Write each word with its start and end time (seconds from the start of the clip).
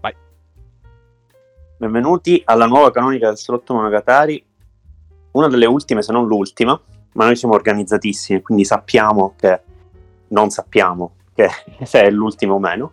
Vai. 0.00 0.14
Benvenuti 1.76 2.42
alla 2.44 2.66
nuova 2.66 2.90
canonica 2.90 3.28
del 3.28 3.38
Salotto 3.38 3.74
Monogatari, 3.74 4.44
una 5.32 5.46
delle 5.46 5.66
ultime 5.66 6.02
se 6.02 6.10
non 6.10 6.26
l'ultima, 6.26 6.80
ma 7.12 7.24
noi 7.24 7.36
siamo 7.36 7.54
organizzatissimi, 7.54 8.42
quindi 8.42 8.64
sappiamo 8.64 9.34
che 9.36 9.62
non 10.28 10.50
sappiamo 10.50 11.14
che 11.32 11.48
se 11.86 12.02
è 12.02 12.10
l'ultima 12.10 12.54
o 12.54 12.58
meno. 12.58 12.90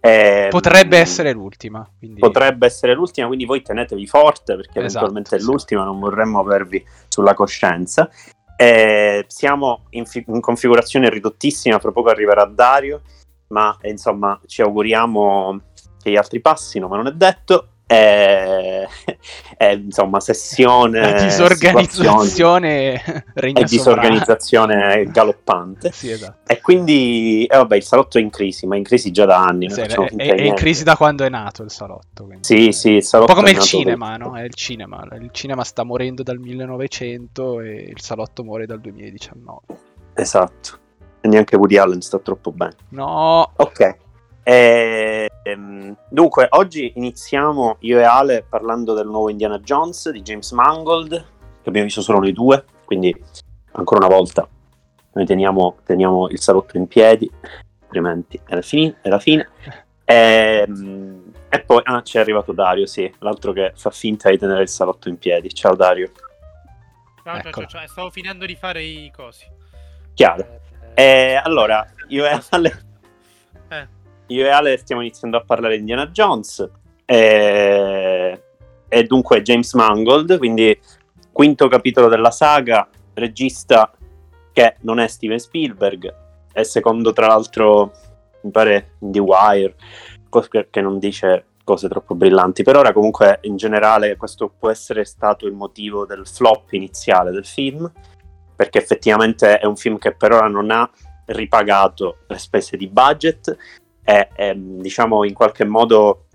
Eh, 0.00 0.48
Potrebbe 0.50 0.98
essere 0.98 1.32
l'ultima. 1.32 1.88
Quindi... 1.98 2.20
Potrebbe 2.20 2.66
essere 2.66 2.92
l'ultima, 2.92 3.26
quindi 3.26 3.46
voi 3.46 3.62
tenetevi 3.62 4.06
forte 4.06 4.54
perché 4.54 4.80
Esatto, 4.80 5.06
eventualmente 5.06 5.36
è 5.36 5.38
sì. 5.38 5.46
l'ultima, 5.46 5.82
non 5.82 5.98
vorremmo 5.98 6.40
avervi 6.40 6.84
sulla 7.08 7.32
coscienza. 7.32 8.10
Eh, 8.56 9.24
siamo 9.28 9.84
in, 9.90 10.06
fi- 10.06 10.24
in 10.26 10.40
configurazione 10.40 11.10
ridottissima, 11.10 11.78
fra 11.78 11.92
poco 11.92 12.08
arriverà 12.08 12.44
Dario, 12.46 13.02
ma 13.48 13.76
eh, 13.80 13.90
insomma 13.90 14.40
ci 14.46 14.62
auguriamo 14.62 15.60
che 16.02 16.10
gli 16.10 16.16
altri 16.16 16.40
passino, 16.40 16.88
ma 16.88 16.96
non 16.96 17.06
è 17.06 17.12
detto. 17.12 17.68
Eh, 17.88 18.86
eh, 19.56 19.72
insomma, 19.74 20.18
sessione, 20.18 21.00
La 21.12 21.22
disorganizzazione 21.22 23.00
e 23.34 23.64
disorganizzazione 23.64 25.04
galoppante. 25.04 25.92
Sì, 25.92 26.10
esatto. 26.10 26.52
E 26.52 26.60
quindi, 26.60 27.44
eh, 27.44 27.56
vabbè, 27.56 27.76
il 27.76 27.84
salotto 27.84 28.18
è 28.18 28.20
in 28.20 28.30
crisi, 28.30 28.66
ma 28.66 28.74
è 28.74 28.78
in 28.78 28.84
crisi 28.84 29.12
già 29.12 29.24
da 29.24 29.38
anni. 29.44 29.70
Sì, 29.70 29.80
è, 29.82 29.86
è- 29.86 30.34
è 30.34 30.42
in 30.42 30.54
crisi 30.54 30.82
da 30.82 30.96
quando 30.96 31.24
è 31.24 31.28
nato 31.28 31.62
il 31.62 31.70
salotto. 31.70 32.24
quindi- 32.24 32.44
Sì, 32.44 32.72
sì, 32.72 32.88
il 32.90 32.94
Un 32.96 33.02
salotto 33.02 33.32
po' 33.32 33.38
come 33.38 33.50
è 33.50 33.54
il 33.54 33.60
cinema, 33.60 34.16
no? 34.16 34.36
È 34.36 34.42
il 34.42 34.54
cinema. 34.54 35.06
Il 35.12 35.28
cinema 35.32 35.62
sta 35.62 35.84
morendo 35.84 36.22
dal 36.24 36.38
1900 36.38 37.60
e 37.60 37.92
il 37.94 38.00
salotto 38.00 38.42
muore 38.42 38.66
dal 38.66 38.80
2019. 38.80 39.60
Esatto. 40.14 40.78
E 41.20 41.28
neanche 41.28 41.56
Woody 41.56 41.76
Allen 41.76 42.00
sta 42.00 42.18
troppo 42.18 42.50
bene. 42.50 42.74
No, 42.90 43.52
Ok. 43.56 43.96
Ehm, 44.48 45.96
dunque, 46.08 46.46
oggi 46.50 46.92
iniziamo 46.94 47.78
io 47.80 47.98
e 47.98 48.04
Ale 48.04 48.44
parlando 48.48 48.94
del 48.94 49.08
nuovo 49.08 49.28
Indiana 49.28 49.58
Jones 49.58 50.08
di 50.10 50.22
James 50.22 50.52
Mangold, 50.52 51.10
che 51.10 51.68
abbiamo 51.68 51.86
visto 51.86 52.00
solo 52.00 52.20
noi 52.20 52.32
due, 52.32 52.64
quindi 52.84 53.12
ancora 53.72 54.06
una 54.06 54.14
volta 54.14 54.46
noi 55.14 55.26
teniamo, 55.26 55.78
teniamo 55.84 56.28
il 56.28 56.38
salotto 56.38 56.76
in 56.76 56.86
piedi, 56.86 57.28
altrimenti 57.82 58.40
è 58.46 58.54
la 58.54 58.62
fine. 58.62 58.98
È 59.02 59.08
la 59.08 59.18
fine. 59.18 59.48
Ehm, 60.04 61.32
e 61.48 61.60
poi, 61.62 61.80
ah, 61.82 62.02
c'è 62.02 62.20
arrivato 62.20 62.52
Dario, 62.52 62.86
sì, 62.86 63.12
l'altro 63.18 63.52
che 63.52 63.72
fa 63.74 63.90
finta 63.90 64.30
di 64.30 64.38
tenere 64.38 64.62
il 64.62 64.68
salotto 64.68 65.08
in 65.08 65.18
piedi. 65.18 65.52
Ciao 65.52 65.74
Dario. 65.74 66.12
Ciao, 67.24 67.24
ciao, 67.24 67.36
Eccola. 67.38 67.66
ciao, 67.66 67.80
ciao, 67.80 67.88
stavo 67.88 68.10
finendo 68.10 68.46
di 68.46 68.54
fare 68.54 68.80
i 68.84 69.10
cosi. 69.10 69.44
Chiaro. 70.14 70.60
Eh, 70.94 71.34
allora, 71.42 71.84
io 72.08 72.24
e 72.24 72.40
Ale 72.50 72.68
Eh, 72.68 72.94
io 74.28 74.44
e 74.44 74.48
Ale 74.48 74.76
stiamo 74.76 75.02
iniziando 75.02 75.36
a 75.36 75.44
parlare 75.44 75.74
di 75.74 75.80
Indiana 75.80 76.06
Jones 76.08 76.68
e, 77.04 78.42
e 78.88 79.04
dunque 79.04 79.42
James 79.42 79.72
Mangold, 79.74 80.38
quindi 80.38 80.78
quinto 81.30 81.68
capitolo 81.68 82.08
della 82.08 82.30
saga, 82.30 82.88
regista 83.14 83.92
che 84.52 84.76
non 84.80 84.98
è 84.98 85.06
Steven 85.06 85.38
Spielberg, 85.38 86.14
è 86.52 86.62
secondo 86.62 87.12
tra 87.12 87.26
l'altro 87.26 87.92
mi 88.42 88.50
pare 88.50 88.94
The 88.98 89.18
Wire, 89.18 89.74
che 90.70 90.80
non 90.80 90.98
dice 90.98 91.44
cose 91.62 91.88
troppo 91.88 92.14
brillanti, 92.14 92.62
per 92.62 92.76
ora 92.76 92.92
comunque 92.92 93.40
in 93.42 93.56
generale 93.56 94.16
questo 94.16 94.52
può 94.56 94.70
essere 94.70 95.04
stato 95.04 95.46
il 95.46 95.52
motivo 95.52 96.06
del 96.06 96.26
flop 96.26 96.72
iniziale 96.72 97.30
del 97.30 97.44
film, 97.44 97.90
perché 98.54 98.78
effettivamente 98.78 99.58
è 99.58 99.66
un 99.66 99.76
film 99.76 99.98
che 99.98 100.14
per 100.14 100.32
ora 100.32 100.46
non 100.46 100.70
ha 100.70 100.88
ripagato 101.26 102.18
le 102.28 102.38
spese 102.38 102.76
di 102.76 102.86
budget 102.86 103.56
e, 104.08 104.28
e, 104.36 104.54
diciamo 104.56 105.24
in 105.24 105.34
qualche 105.34 105.64
modo 105.64 106.26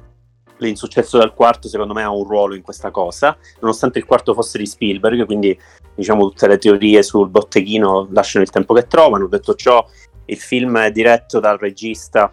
l'insuccesso 0.57 1.17
del 1.17 1.33
quarto 1.33 1.69
secondo 1.69 1.93
me 1.93 2.03
ha 2.03 2.11
un 2.11 2.27
ruolo 2.27 2.53
in 2.53 2.61
questa 2.61 2.91
cosa 2.91 3.35
nonostante 3.61 3.97
il 3.97 4.05
quarto 4.05 4.33
fosse 4.33 4.57
di 4.57 4.65
Spielberg 4.65 5.25
quindi 5.25 5.57
diciamo 5.95 6.27
tutte 6.27 6.47
le 6.47 6.57
teorie 6.57 7.01
sul 7.01 7.29
botteghino 7.29 8.09
lasciano 8.11 8.43
il 8.43 8.51
tempo 8.51 8.73
che 8.73 8.87
trovano 8.87 9.27
detto 9.27 9.55
ciò 9.55 9.83
il 10.25 10.37
film 10.37 10.77
è 10.79 10.91
diretto 10.91 11.39
dal 11.39 11.57
regista 11.57 12.31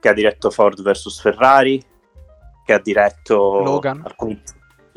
che 0.00 0.08
ha 0.08 0.12
diretto 0.12 0.50
Ford 0.50 0.82
vs 0.82 1.20
Ferrari 1.20 1.82
che 2.66 2.72
ha 2.72 2.80
diretto 2.80 3.60
Logan. 3.60 4.02
alcuni 4.04 4.42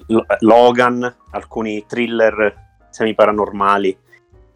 Lo- 0.07 0.25
Logan 0.39 1.15
alcuni 1.31 1.85
thriller 1.85 2.61
semi 2.89 3.13
paranormali 3.13 3.95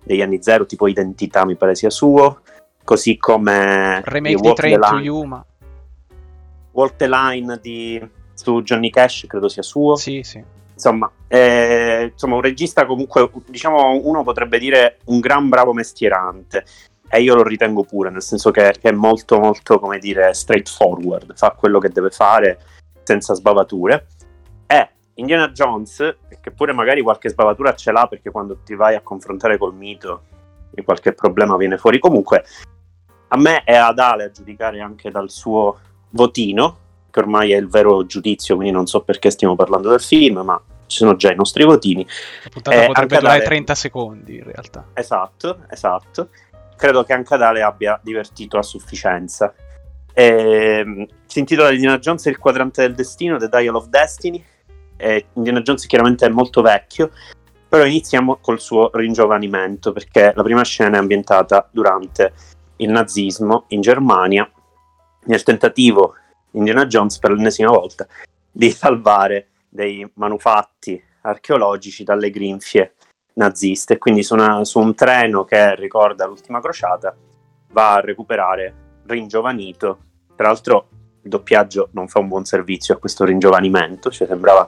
degli 0.04 0.22
anni 0.22 0.42
zero 0.42 0.66
tipo 0.66 0.88
Identità 0.88 1.46
mi 1.46 1.56
pare 1.56 1.76
sia 1.76 1.92
suo 1.92 2.42
così 2.88 3.18
come 3.18 4.02
remake 4.06 4.40
di 4.40 4.54
Train 4.54 4.80
to 4.80 4.90
Line- 4.94 5.04
Yuma. 5.04 5.46
Walk 6.72 6.96
the 6.96 7.10
Line 7.10 7.60
di, 7.62 8.02
su 8.34 8.62
Johnny 8.62 8.90
Cash 8.90 9.26
credo 9.28 9.50
sia 9.50 9.62
suo. 9.62 9.98
Sì, 9.98 10.24
sì. 10.24 10.42
insomma, 10.72 11.12
eh, 11.28 12.12
insomma 12.14 12.36
un 12.36 12.42
regista 12.42 12.86
comunque 12.86 13.30
diciamo 13.48 14.00
uno 14.02 14.24
potrebbe 14.24 14.58
dire 14.58 15.00
un 15.06 15.20
gran 15.20 15.50
bravo 15.50 15.74
mestierante. 15.74 16.64
E 17.10 17.22
io 17.22 17.36
lo 17.36 17.44
ritengo 17.44 17.84
pure 17.84 18.10
nel 18.10 18.22
senso 18.22 18.52
che, 18.52 18.74
che 18.80 18.90
è 18.90 18.94
molto 18.94 19.38
molto 19.38 19.80
come 19.80 20.00
dire 20.00 20.34
straightforward. 20.34 21.36
Fa 21.36 21.52
quello 21.52 21.80
che 21.80 21.90
deve 21.90 22.10
fare 22.10 22.60
senza 23.04 23.34
sbavature. 23.34 24.08
E 24.66 24.90
Indiana 25.16 25.50
Jones 25.50 26.16
che 26.40 26.52
pure 26.52 26.72
magari 26.72 27.02
qualche 27.02 27.28
sbavatura 27.28 27.76
ce 27.76 27.92
l'ha 27.92 28.08
perché 28.08 28.32
quando 28.32 28.60
ti 28.64 28.76
vai 28.76 28.96
a 28.96 29.02
confrontare 29.02 29.58
col 29.58 29.76
mito 29.76 30.22
qualche 30.84 31.14
problema 31.14 31.58
viene 31.58 31.78
fuori. 31.78 32.00
Comunque 32.00 32.46
a 33.30 33.38
me 33.38 33.64
è 33.64 33.76
ad 33.76 34.00
Ale 34.00 34.26
a 34.26 34.32
giudicare 34.32 34.80
anche 34.80 35.12
dal 35.12 35.30
suo 35.30 35.80
votino 36.12 36.86
che 37.10 37.20
ormai 37.20 37.52
è 37.52 37.58
il 37.58 37.68
vero 37.68 38.06
giudizio, 38.06 38.56
quindi 38.56 38.74
non 38.74 38.86
so 38.86 39.02
perché 39.02 39.32
stiamo 39.32 39.56
parlando 39.56 39.90
del 39.90 40.02
film, 40.02 40.40
ma 40.40 40.62
ci 40.86 40.98
sono 40.98 41.16
già 41.16 41.32
i 41.32 41.36
nostri 41.36 41.64
votini. 41.64 42.06
La 42.44 42.50
puntata 42.50 42.84
Eh, 42.84 42.86
potrebbe 42.86 43.18
durare 43.18 43.38
dare- 43.38 43.46
30 43.46 43.76
secondi 43.76 44.36
in 44.36 44.44
realtà. 44.44 44.86
Esatto, 44.94 45.64
esatto. 45.70 46.30
Credo 46.76 47.04
che 47.04 47.14
anche 47.14 47.34
Adale 47.34 47.62
abbia 47.62 48.00
divertito 48.04 48.58
a 48.58 48.64
sufficienza. 48.64 49.54
Ehm, 50.14 51.06
si 51.26 51.40
intitola 51.40 51.72
Indiana 51.72 51.98
Jones 52.00 52.26
e 52.28 52.30
il 52.30 52.38
quadrante 52.38 52.82
del 52.82 52.94
destino, 52.94 53.38
The 53.38 53.50
Dial 53.50 53.76
of 53.76 53.88
Destiny. 53.88 54.44
E 54.96 55.26
Indiana 55.34 55.62
Jones 55.62 55.86
chiaramente 55.86 56.26
è 56.26 56.30
molto 56.30 56.62
vecchio, 56.62 57.12
però 57.68 57.86
iniziamo 57.86 58.38
col 58.38 58.60
suo 58.60 58.90
ringiovanimento, 58.94 59.92
perché 59.92 60.34
la 60.36 60.44
prima 60.44 60.64
scena 60.64 60.98
è 60.98 61.00
ambientata 61.00 61.68
durante 61.72 62.34
il 62.78 62.90
nazismo 62.90 63.66
in 63.70 63.82
Germania, 63.82 64.50
nel 65.26 65.44
tentativo 65.44 66.16
di 66.50 66.60
Indiana 66.60 66.86
Jones 66.86 67.20
per 67.20 67.32
l'ennesima 67.32 67.70
volta 67.70 68.08
di 68.52 68.72
salvare 68.72 69.50
dei 69.70 70.10
manufatti 70.16 71.02
archeologici 71.22 72.04
dalle 72.04 72.30
grinfie 72.30 72.94
naziste. 73.34 73.98
Quindi 73.98 74.24
su, 74.24 74.34
una- 74.34 74.64
su 74.64 74.80
un 74.80 74.96
treno 74.96 75.44
che 75.44 75.76
ricorda 75.76 76.26
l'ultima 76.26 76.60
crociata 76.60 77.16
va 77.72 77.96
a 77.96 78.02
recuperare 78.02 79.02
ringiovanito. 79.06 80.00
Tra 80.36 80.48
l'altro 80.48 80.90
il 81.24 81.30
doppiaggio 81.30 81.90
non 81.92 82.08
fa 82.08 82.20
un 82.20 82.28
buon 82.28 82.46
servizio 82.46 82.96
a 82.96 82.98
questo 82.98 83.26
ringiovanimento, 83.26 84.10
cioè 84.10 84.28
sembrava 84.28 84.68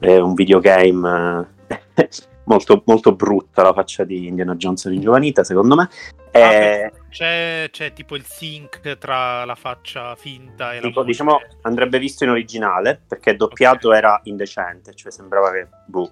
eh, 0.00 0.18
un 0.18 0.34
videogame 0.34 1.46
eh, 1.94 2.08
molto, 2.44 2.82
molto 2.86 3.14
brutta 3.14 3.62
la 3.62 3.72
faccia 3.72 4.04
di 4.04 4.26
Indiana 4.26 4.54
Jones 4.54 4.86
ringiovanita, 4.88 5.44
secondo 5.44 5.74
me. 5.76 5.88
Eh, 6.30 6.92
c'è, 7.14 7.68
c'è 7.70 7.92
tipo 7.92 8.16
il 8.16 8.24
sync 8.26 8.98
tra 8.98 9.44
la 9.44 9.54
faccia 9.54 10.16
finta 10.16 10.72
e 10.72 10.80
la 10.80 10.80
tipo, 10.88 11.00
voce. 11.02 11.06
diciamo, 11.12 11.40
andrebbe 11.62 12.00
visto 12.00 12.24
in 12.24 12.30
originale 12.30 13.00
perché 13.06 13.36
doppiato 13.36 13.90
Ok. 13.90 13.94
era 13.94 14.20
indecente, 14.24 14.92
cioè 14.94 15.12
sembrava 15.12 15.52
che 15.52 15.68
boh, 15.86 16.10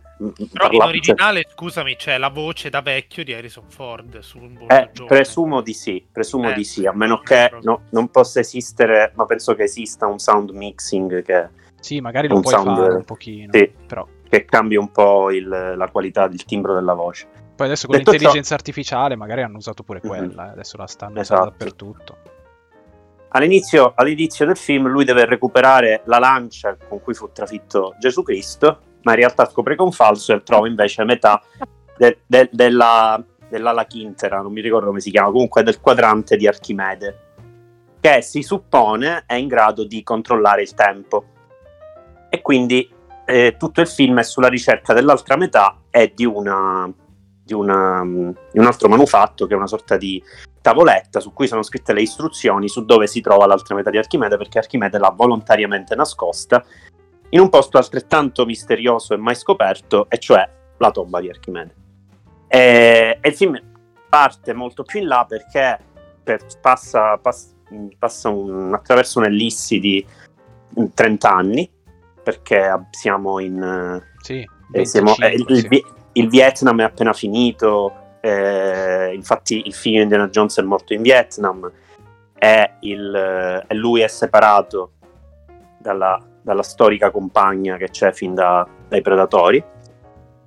Però 0.52 0.70
in 0.70 0.80
originale, 0.82 1.44
scusami, 1.52 1.96
c'è 1.96 2.18
la 2.18 2.28
voce 2.28 2.71
da 2.71 2.82
vecchio 2.82 3.24
di 3.24 3.34
Harrison 3.34 3.68
Ford 3.68 4.21
su 4.21 4.38
un 4.38 4.54
volto 4.56 4.74
Eh, 4.74 4.91
presumo 5.09 5.60
di 5.60 5.74
sì, 5.74 6.06
presumo 6.10 6.50
Eh, 6.50 6.54
di 6.54 6.62
sì, 6.62 6.86
a 6.86 6.92
meno 6.92 7.18
che 7.18 7.50
no- 7.62 7.86
non 7.91 8.09
possa 8.09 8.38
esistere, 8.38 9.10
ma 9.16 9.24
penso 9.27 9.56
che 9.56 9.65
esista 9.65 10.06
un 10.06 10.21
sound 10.21 10.50
mixing 10.50 11.22
che, 11.22 11.48
Sì, 11.80 12.00
magari 12.00 12.28
lo 12.28 12.36
Un 12.36 12.42
puoi 12.42 12.54
sound- 12.54 12.77
fare 12.78 12.94
un 12.94 13.04
pochino. 13.04 13.50
sì. 13.53 13.68
Però 13.88 14.06
che 14.28 14.44
cambi 14.44 14.77
un 14.77 14.92
po' 14.92 15.32
il- 15.32 15.74
la 15.77 15.88
qualità 15.88 16.28
del 16.28 16.44
timbro 16.44 16.74
della 16.74 16.94
voce. 16.94 17.27
Poi 17.54 17.66
adesso 17.66 17.87
con 17.87 17.97
Detto 17.97 18.10
ciò- 18.10 18.16
l'intelligenza 18.16 18.54
artificiale 18.54 19.16
magari 19.16 19.43
hanno 19.43 19.57
usato 19.59 19.83
pure 19.83 20.01
Mhm. 20.03 20.09
quella. 20.09 20.49
eh, 20.49 20.53
Adesso 20.53 20.77
la 20.77 20.87
stanno 20.87 21.21
Esatto. 21.21 21.41
usando 21.41 21.57
dappertutto. 21.59 22.16
All'inizio, 23.34 23.93
all'inizio 23.97 24.45
del 24.45 24.57
film 24.57 24.89
lui 24.89 25.04
deve 25.04 25.25
recuperare 25.25 26.03
la 26.04 26.19
lancia 26.19 26.77
con 26.89 27.01
cui 27.01 27.15
fu 27.15 27.31
trafitto 27.33 27.95
Gesù 27.99 28.22
Cristo, 28.22 28.78
ma 29.03 29.13
in 29.13 29.19
realtà 29.19 29.47
scopre 29.49 29.75
che 29.75 29.81
è 29.83 29.84
un 29.84 29.93
falso 29.93 30.34
e 30.34 30.43
trova 30.43 30.69
invece 30.69 31.03
metà 31.04 31.43
de- 31.97 32.19
de- 32.27 32.51
della, 32.53 33.22
dell'ala 33.49 33.84
chintera, 33.87 34.41
non 34.43 34.53
mi 34.53 34.60
ricordo 34.60 34.87
come 34.89 35.01
si 35.01 35.10
chiama, 35.10 35.31
comunque 35.31 35.63
del 35.63 35.81
quadrante 35.81 36.37
di 36.37 36.47
Archimede, 36.47 37.19
che 38.01 38.21
si 38.21 38.43
suppone 38.43 39.25
è 39.27 39.34
in 39.34 39.49
grado 39.49 39.84
di 39.84 40.03
controllare 40.03 40.60
il 40.63 40.75
tempo. 40.75 41.25
E 42.28 42.43
quindi 42.43 42.91
eh, 43.25 43.57
tutto 43.59 43.81
il 43.81 43.87
film 43.87 44.19
è 44.19 44.22
sulla 44.25 44.49
ricerca 44.49 44.93
dell'altra 44.93 45.37
metà 45.37 45.78
e 45.91 46.13
di 46.15 46.27
una, 46.27 46.93
di 47.53 47.60
una, 47.60 48.03
di 48.04 48.59
un 48.59 48.65
altro 48.65 48.89
manufatto 48.89 49.47
che 49.47 49.53
è 49.53 49.57
una 49.57 49.66
sorta 49.66 49.97
di 49.97 50.22
tavoletta 50.60 51.21
su 51.21 51.33
cui 51.33 51.47
sono 51.47 51.63
scritte 51.63 51.93
le 51.93 52.03
istruzioni 52.03 52.69
su 52.69 52.84
dove 52.84 53.07
si 53.07 53.21
trova 53.21 53.47
l'altra 53.47 53.75
metà 53.75 53.91
di 53.91 53.99
Archimede 53.99 54.37
perché 54.37 54.59
Archimede 54.59 54.99
l'ha 54.99 55.10
volontariamente 55.15 55.95
nascosta 55.95 56.65
in 57.31 57.41
un 57.41 57.49
posto 57.49 57.78
altrettanto 57.78 58.45
misterioso 58.45 59.15
e 59.15 59.16
mai 59.19 59.34
scoperto 59.34 60.09
e 60.09 60.19
cioè 60.19 60.49
la 60.78 60.91
tomba 60.91 61.21
di 61.21 61.28
Archimede. 61.28 61.75
E, 62.49 63.19
e 63.21 63.28
il 63.28 63.34
film 63.34 63.60
parte 64.09 64.53
molto 64.53 64.83
più 64.83 65.01
in 65.01 65.07
là 65.07 65.25
perché 65.27 65.78
per, 66.22 66.45
passa, 66.60 67.16
passa, 67.19 67.54
passa 67.99 68.28
un, 68.28 68.72
attraverso 68.75 69.19
un'ellissi 69.19 69.78
di 69.78 70.07
30 70.95 71.31
anni 71.31 71.71
perché 72.22 72.87
siamo 72.91 73.41
in 73.41 74.01
sì, 74.21 74.47
eh, 74.72 74.87
siamo, 74.87 75.16
eh, 75.16 75.34
il, 75.34 75.66
il, 76.12 76.28
Vietnam 76.28 76.80
è 76.80 76.84
appena 76.84 77.12
finito 77.12 78.03
eh, 78.24 79.12
infatti 79.12 79.66
il 79.66 79.74
figlio 79.74 79.97
di 79.97 80.03
Indiana 80.04 80.28
Jones 80.28 80.56
è 80.59 80.62
morto 80.62 80.94
in 80.94 81.03
Vietnam 81.03 81.70
e, 82.38 82.74
il, 82.80 83.64
e 83.66 83.74
lui 83.74 84.00
è 84.00 84.06
separato 84.06 84.92
dalla, 85.78 86.20
dalla, 86.41 86.62
storica 86.62 87.10
compagna 87.10 87.76
che 87.76 87.91
c'è 87.91 88.12
fin 88.12 88.34
da, 88.34 88.66
dai 88.88 89.03
predatori. 89.03 89.62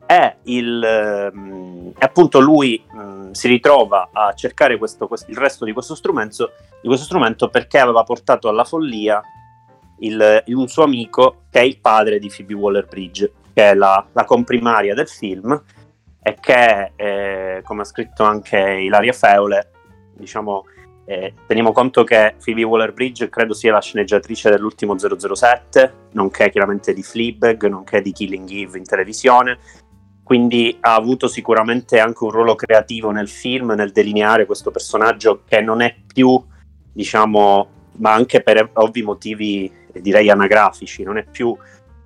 E, 0.08 0.36
il, 0.44 0.84
ehm, 0.84 1.92
e 1.98 2.06
appunto 2.06 2.40
lui 2.40 2.82
mh, 2.90 3.32
si 3.32 3.50
ritrova 3.50 4.10
a 4.14 4.34
cercare 4.34 4.78
questo, 4.78 5.08
questo, 5.08 5.30
il 5.30 5.38
resto 5.38 5.66
di 5.66 5.74
questo, 5.74 5.96
strumento, 5.96 6.52
di 6.82 6.88
questo 6.88 7.06
strumento 7.06 7.50
perché 7.50 7.78
aveva 7.80 8.04
portato 8.04 8.48
alla 8.48 8.64
follia 8.64 9.22
il, 10.00 10.44
un 10.48 10.68
suo 10.68 10.84
amico 10.84 11.44
che 11.50 11.60
è 11.60 11.64
il 11.64 11.80
padre 11.80 12.20
di 12.20 12.32
Phoebe 12.34 12.54
Waller-Bridge, 12.54 13.32
che 13.56 13.72
è 13.72 13.74
la, 13.74 14.06
la 14.12 14.26
comprimaria 14.26 14.94
del 14.94 15.08
film 15.08 15.64
e 16.22 16.38
che, 16.42 16.92
eh, 16.98 17.62
come 17.64 17.82
ha 17.82 17.86
scritto 17.86 18.24
anche 18.24 18.58
Ilaria 18.60 19.14
Feule, 19.14 19.72
diciamo, 20.14 20.66
eh, 21.06 21.34
teniamo 21.48 21.72
conto 21.72 22.04
che 22.04 22.36
Phoebe 22.44 22.64
Waller-Bridge 22.64 23.30
credo 23.30 23.54
sia 23.54 23.72
la 23.72 23.80
sceneggiatrice 23.80 24.50
dell'ultimo 24.50 24.98
007, 24.98 25.94
nonché 26.12 26.50
chiaramente 26.50 26.94
di 26.94 27.02
Fleabag, 27.02 27.68
nonché 27.68 28.02
di 28.02 28.12
Killing 28.12 28.50
Eve 28.50 28.78
in 28.78 28.84
televisione, 28.84 29.60
quindi 30.22 30.76
ha 30.82 30.96
avuto 30.96 31.28
sicuramente 31.30 32.00
anche 32.00 32.24
un 32.26 32.32
ruolo 32.32 32.56
creativo 32.56 33.12
nel 33.12 33.30
film, 33.30 33.72
nel 33.72 33.94
delineare 33.94 34.46
questo 34.46 34.70
personaggio 34.70 35.44
che 35.48 35.62
non 35.62 35.82
è 35.82 35.96
più, 36.12 36.44
diciamo, 36.92 37.70
ma 38.00 38.12
anche 38.12 38.42
per 38.42 38.72
ovvi 38.74 39.02
motivi 39.02 39.72
direi 39.94 40.30
anagrafici, 40.30 41.04
non 41.04 41.18
è 41.18 41.24
più 41.24 41.56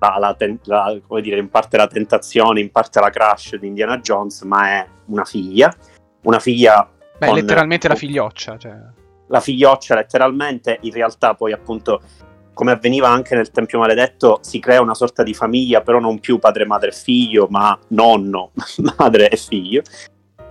la, 0.00 0.18
la, 0.18 0.36
la, 0.64 0.98
come 1.06 1.20
dire, 1.20 1.38
in 1.38 1.50
parte 1.50 1.76
la 1.76 1.86
tentazione, 1.86 2.60
in 2.60 2.70
parte 2.70 3.00
la 3.00 3.10
crush 3.10 3.56
di 3.56 3.66
Indiana 3.66 3.98
Jones, 3.98 4.42
ma 4.42 4.68
è 4.68 4.86
una 5.06 5.24
figlia, 5.24 5.74
una 6.22 6.38
figlia... 6.38 6.88
Beh, 7.18 7.26
con, 7.26 7.36
letteralmente 7.36 7.88
la 7.88 7.94
figlioccia. 7.94 8.56
Cioè. 8.56 8.72
La 9.26 9.40
figlioccia 9.40 9.94
letteralmente, 9.94 10.78
in 10.80 10.92
realtà 10.92 11.34
poi 11.34 11.52
appunto 11.52 12.00
come 12.54 12.72
avveniva 12.72 13.08
anche 13.08 13.34
nel 13.34 13.50
Tempio 13.50 13.78
Maledetto, 13.78 14.38
si 14.42 14.58
crea 14.58 14.80
una 14.82 14.94
sorta 14.94 15.22
di 15.22 15.32
famiglia, 15.32 15.80
però 15.80 15.98
non 15.98 16.18
più 16.18 16.38
padre, 16.38 16.66
madre 16.66 16.90
e 16.90 16.92
figlio, 16.92 17.46
ma 17.48 17.78
nonno, 17.88 18.50
madre 18.98 19.30
e 19.30 19.36
figlio. 19.36 19.82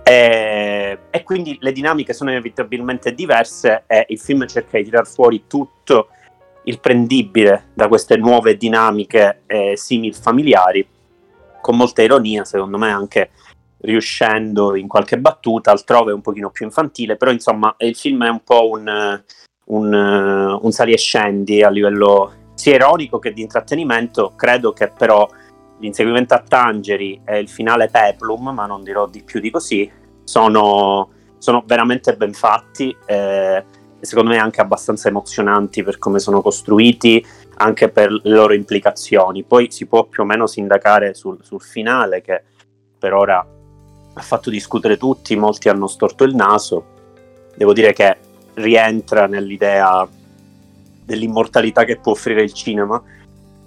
E, 0.02 0.98
e, 1.10 1.22
quindi 1.22 1.56
le 1.60 1.70
dinamiche 1.70 2.12
sono 2.12 2.30
inevitabilmente 2.30 3.14
diverse 3.14 3.84
e 3.86 4.06
il 4.08 4.18
film 4.18 4.46
cerca 4.46 4.78
di 4.78 4.84
tirar 4.84 5.06
fuori 5.06 5.44
tutto 5.46 6.08
il 6.64 6.80
prendibile 6.80 7.70
da 7.74 7.88
queste 7.88 8.16
nuove 8.16 8.56
dinamiche 8.56 9.42
eh, 9.46 9.76
simil 9.76 10.14
familiari, 10.14 10.86
con 11.60 11.76
molta 11.76 12.02
ironia, 12.02 12.44
secondo 12.44 12.78
me 12.78 12.90
anche 12.90 13.30
riuscendo 13.82 14.76
in 14.76 14.88
qualche 14.88 15.18
battuta, 15.18 15.70
altrove 15.70 16.12
un 16.12 16.20
pochino 16.20 16.50
più 16.50 16.66
infantile, 16.66 17.16
però 17.16 17.30
insomma 17.30 17.74
il 17.78 17.96
film 17.96 18.24
è 18.24 18.28
un 18.28 18.42
po' 18.44 18.68
un 18.68 19.22
un, 19.70 20.58
un 20.60 20.72
sali 20.72 20.92
e 20.92 20.98
scendi 20.98 21.62
a 21.62 21.70
livello 21.70 22.32
sia 22.54 22.74
ironico 22.74 23.18
che 23.18 23.32
di 23.32 23.42
intrattenimento. 23.42 24.32
Credo 24.36 24.72
che 24.72 24.88
però 24.88 25.28
l'inseguimento 25.78 26.34
a 26.34 26.42
Tangeri 26.46 27.20
e 27.24 27.38
il 27.38 27.48
finale 27.48 27.88
Peplum, 27.88 28.50
ma 28.50 28.66
non 28.66 28.82
dirò 28.82 29.06
di 29.06 29.22
più 29.22 29.40
di 29.40 29.50
così, 29.50 29.90
sono, 30.24 31.10
sono 31.38 31.62
veramente 31.66 32.14
ben 32.16 32.32
fatti 32.32 32.94
eh, 33.06 33.64
secondo 34.00 34.30
me 34.30 34.38
anche 34.38 34.60
abbastanza 34.60 35.08
emozionanti 35.08 35.82
per 35.82 35.98
come 35.98 36.18
sono 36.18 36.42
costruiti, 36.42 37.24
anche 37.56 37.88
per 37.88 38.10
le 38.10 38.34
loro 38.34 38.54
implicazioni. 38.54 39.42
Poi 39.42 39.70
si 39.70 39.86
può 39.86 40.04
più 40.04 40.22
o 40.22 40.26
meno 40.26 40.46
sindacare 40.46 41.14
sul, 41.14 41.38
sul 41.42 41.60
finale 41.60 42.20
che 42.20 42.42
per 42.98 43.12
ora 43.12 43.38
ha 44.12 44.22
fatto 44.22 44.50
discutere 44.50 44.96
tutti, 44.96 45.36
molti 45.36 45.68
hanno 45.68 45.86
storto 45.86 46.24
il 46.24 46.34
naso. 46.34 46.98
Devo 47.54 47.72
dire 47.72 47.92
che 47.92 48.16
rientra 48.54 49.26
nell'idea 49.26 50.06
dell'immortalità 51.04 51.84
che 51.84 51.98
può 51.98 52.12
offrire 52.12 52.42
il 52.42 52.52
cinema. 52.52 53.02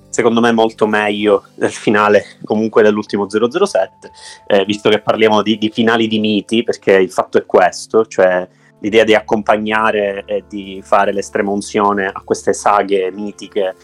Secondo 0.09 0.41
me 0.41 0.51
molto 0.51 0.85
meglio 0.85 1.45
del 1.55 1.71
finale 1.71 2.37
comunque 2.43 2.83
dell'ultimo 2.83 3.27
007, 3.27 4.11
eh, 4.45 4.63
visto 4.63 4.89
che 4.89 4.99
parliamo 4.99 5.41
di, 5.41 5.57
di, 5.57 5.71
finali 5.71 6.07
di 6.07 6.19
miti, 6.19 6.63
perché 6.63 6.93
il 6.93 7.09
fatto 7.09 7.39
è 7.39 7.45
questo, 7.45 8.05
cioè 8.05 8.47
l'idea 8.83 9.05
di 9.05 9.15
accompagnare 9.15 10.23
e 10.25 10.43
di 10.47 10.81
fare 10.83 11.13
l'estrema 11.13 11.51
unzione 11.51 12.07
a 12.07 12.21
queste 12.23 12.53
saghe 12.53 13.11
mitiche 13.11 13.75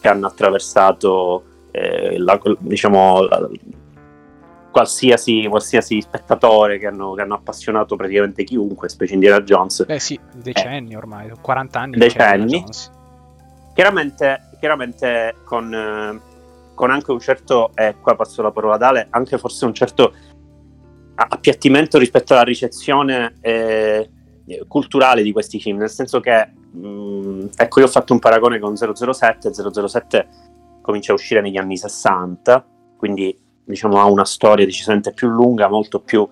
che 0.00 0.08
hanno 0.08 0.28
attraversato 0.28 1.42
eh, 1.72 2.18
la, 2.18 2.40
diciamo, 2.60 3.22
la, 3.22 3.48
qualsiasi, 4.70 5.46
qualsiasi 5.48 6.00
spettatore 6.00 6.78
che 6.78 6.86
hanno, 6.86 7.14
che 7.14 7.22
hanno, 7.22 7.34
appassionato 7.34 7.96
praticamente 7.96 8.44
chiunque, 8.44 8.88
specie 8.88 9.14
Indiana 9.14 9.40
Jones. 9.40 9.86
Beh 9.86 9.98
sì, 9.98 10.18
decenni 10.32 10.92
eh, 10.92 10.96
ormai, 10.96 11.32
40 11.40 11.80
anni. 11.80 11.96
Decenni. 11.96 12.64
Chiaramente, 13.74 14.50
chiaramente 14.60 15.34
con, 15.44 15.74
eh, 15.74 16.20
con, 16.74 16.90
anche 16.92 17.10
un 17.10 17.18
certo, 17.18 17.72
e 17.74 17.86
eh, 17.86 17.94
qua 18.00 18.14
passo 18.14 18.40
la 18.40 18.52
parola 18.52 18.76
ad 18.76 18.82
Ale, 18.82 19.08
anche 19.10 19.36
forse 19.36 19.64
un 19.64 19.74
certo 19.74 20.12
appiattimento 21.16 21.98
rispetto 21.98 22.34
alla 22.34 22.42
ricezione 22.42 23.34
eh, 23.40 24.08
culturale 24.68 25.22
di 25.22 25.32
questi 25.32 25.58
film, 25.58 25.78
nel 25.78 25.90
senso 25.90 26.20
che, 26.20 26.48
mh, 26.72 26.86
mm, 26.86 27.46
ecco, 27.56 27.80
io 27.80 27.86
ho 27.86 27.90
fatto 27.90 28.12
un 28.12 28.18
paragone 28.18 28.58
con 28.58 28.76
007, 28.76 29.52
007 29.52 30.28
comincia 30.80 31.12
a 31.12 31.14
uscire 31.14 31.40
negli 31.40 31.56
anni 31.56 31.76
60, 31.76 32.66
quindi 32.96 33.36
diciamo, 33.64 33.98
ha 33.98 34.04
una 34.04 34.24
storia 34.24 34.64
decisamente 34.64 35.12
più 35.12 35.28
lunga, 35.28 35.68
molto 35.68 36.00
più 36.00 36.28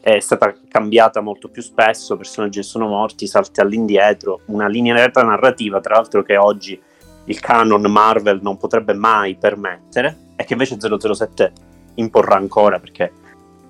è 0.00 0.18
stata 0.18 0.52
cambiata 0.66 1.20
molto 1.20 1.48
più 1.48 1.62
spesso, 1.62 2.16
personaggi 2.16 2.60
sono 2.64 2.88
morti, 2.88 3.28
salti 3.28 3.60
all'indietro, 3.60 4.40
una 4.46 4.66
linea 4.66 5.08
narrativa, 5.14 5.80
tra 5.80 5.94
l'altro 5.94 6.24
che 6.24 6.36
oggi 6.36 6.80
il 7.26 7.38
canon 7.38 7.82
Marvel 7.82 8.40
non 8.42 8.56
potrebbe 8.56 8.94
mai 8.94 9.36
permettere 9.36 10.30
e 10.34 10.44
che 10.44 10.54
invece 10.54 10.76
007 10.80 11.52
imporrà 11.94 12.34
ancora 12.34 12.80
perché 12.80 13.12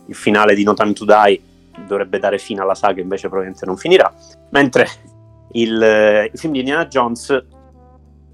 il 0.07 0.15
finale 0.15 0.55
di 0.55 0.63
No 0.63 0.73
Time 0.73 0.95
to 0.95 1.05
Die 1.05 1.43
dovrebbe 1.87 2.19
dare 2.19 2.39
fine 2.39 2.61
alla 2.61 2.75
saga, 2.75 3.01
invece 3.01 3.29
probabilmente 3.29 3.67
non 3.67 3.77
finirà, 3.77 4.13
mentre 4.51 4.87
il, 5.53 6.31
il 6.33 6.39
film 6.39 6.53
di 6.53 6.61
Indiana 6.61 6.87
Jones 6.87 7.47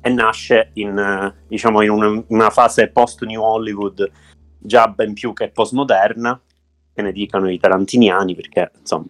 nasce 0.09 0.71
in, 0.75 1.35
diciamo, 1.47 1.83
in 1.83 1.91
una, 1.91 2.25
una 2.29 2.51
fase 2.51 2.89
post-New 2.89 3.43
Hollywood 3.43 4.11
già 4.59 4.89
ben 4.89 5.13
più 5.13 5.33
che 5.33 5.51
postmoderna, 5.51 6.41
che 6.95 7.03
ne 7.03 7.13
dicano 7.13 7.51
i 7.51 7.59
tarantiniani, 7.59 8.35
perché 8.35 8.71
insomma 8.79 9.07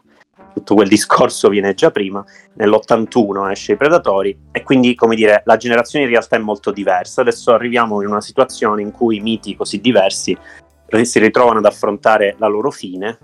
tutto 0.53 0.75
quel 0.75 0.89
discorso 0.89 1.49
viene 1.49 1.75
già 1.75 1.91
prima, 1.91 2.25
nell'81 2.55 3.51
esce 3.51 3.73
i 3.73 3.77
Predatori 3.77 4.37
e 4.51 4.63
quindi 4.63 4.95
come 4.95 5.15
dire 5.15 5.43
la 5.45 5.57
generazione 5.57 6.05
in 6.05 6.11
realtà 6.11 6.37
è 6.37 6.41
molto 6.41 6.71
diversa, 6.71 7.21
adesso 7.21 7.53
arriviamo 7.53 8.03
in 8.03 8.09
una 8.09 8.21
situazione 8.21 8.83
in 8.83 8.91
cui 8.91 9.21
miti 9.21 9.57
così 9.57 9.81
diversi 9.81 10.37
si 11.03 11.19
ritrovano 11.19 11.59
ad 11.59 11.67
affrontare 11.67 12.35
la 12.39 12.47
loro 12.47 12.71
fine 12.71 13.19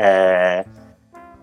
eh, 0.00 0.64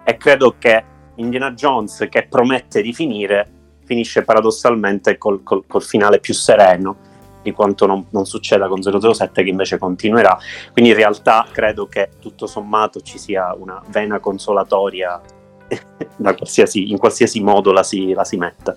e 0.04 0.18
credo 0.18 0.56
che 0.58 0.84
Indiana 1.16 1.52
Jones 1.52 2.08
che 2.10 2.28
promette 2.28 2.82
di 2.82 2.92
finire 2.92 3.52
finisce 3.86 4.24
paradossalmente 4.24 5.18
col, 5.18 5.44
col, 5.44 5.64
col 5.68 5.84
finale 5.84 6.20
più 6.20 6.34
sereno 6.34 7.06
di 7.44 7.52
quanto 7.52 7.86
non, 7.86 8.06
non, 8.10 8.26
succeda 8.26 8.68
con 8.68 8.82
007 8.82 9.44
che 9.44 9.50
invece 9.50 9.78
continuerà. 9.78 10.38
Quindi 10.74 10.92
in 10.92 10.98
realtà 10.98 11.46
credo 11.52 11.86
che 11.86 12.10
tutto 12.20 12.48
sommato 12.48 13.00
ci 13.02 13.18
sia 13.18 13.54
una 13.58 13.82
vena 13.90 14.20
consolatoria 14.20 15.22
qualsiasi, 16.18 16.90
in 16.90 16.98
qualsiasi 16.98 17.42
modo 17.42 17.72
la 17.72 17.84
si, 17.84 18.12
la 18.14 18.26
si 18.26 18.38
metta. 18.38 18.76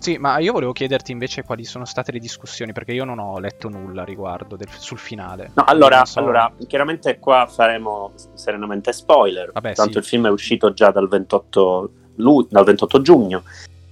Sì, 0.00 0.16
ma 0.16 0.38
io 0.38 0.52
volevo 0.52 0.72
chiederti 0.72 1.10
invece 1.10 1.42
quali 1.42 1.64
sono 1.64 1.84
state 1.84 2.12
le 2.12 2.20
discussioni, 2.20 2.72
perché 2.72 2.92
io 2.92 3.04
non 3.04 3.18
ho 3.18 3.38
letto 3.38 3.68
nulla 3.68 4.04
riguardo 4.04 4.56
del, 4.56 4.68
sul 4.70 4.98
finale. 4.98 5.50
No, 5.54 5.64
allora, 5.64 6.04
so... 6.04 6.20
allora, 6.20 6.52
chiaramente 6.66 7.18
qua 7.18 7.46
faremo 7.50 8.12
serenamente 8.34 8.92
spoiler. 8.92 9.50
Vabbè, 9.52 9.74
tanto 9.74 9.92
sì. 9.92 9.98
il 9.98 10.04
film 10.04 10.26
è 10.26 10.30
uscito 10.30 10.72
già 10.72 10.90
dal 10.90 11.08
28, 11.08 11.90
lu- 12.16 12.46
dal 12.48 12.64
28 12.64 13.02
giugno. 13.02 13.42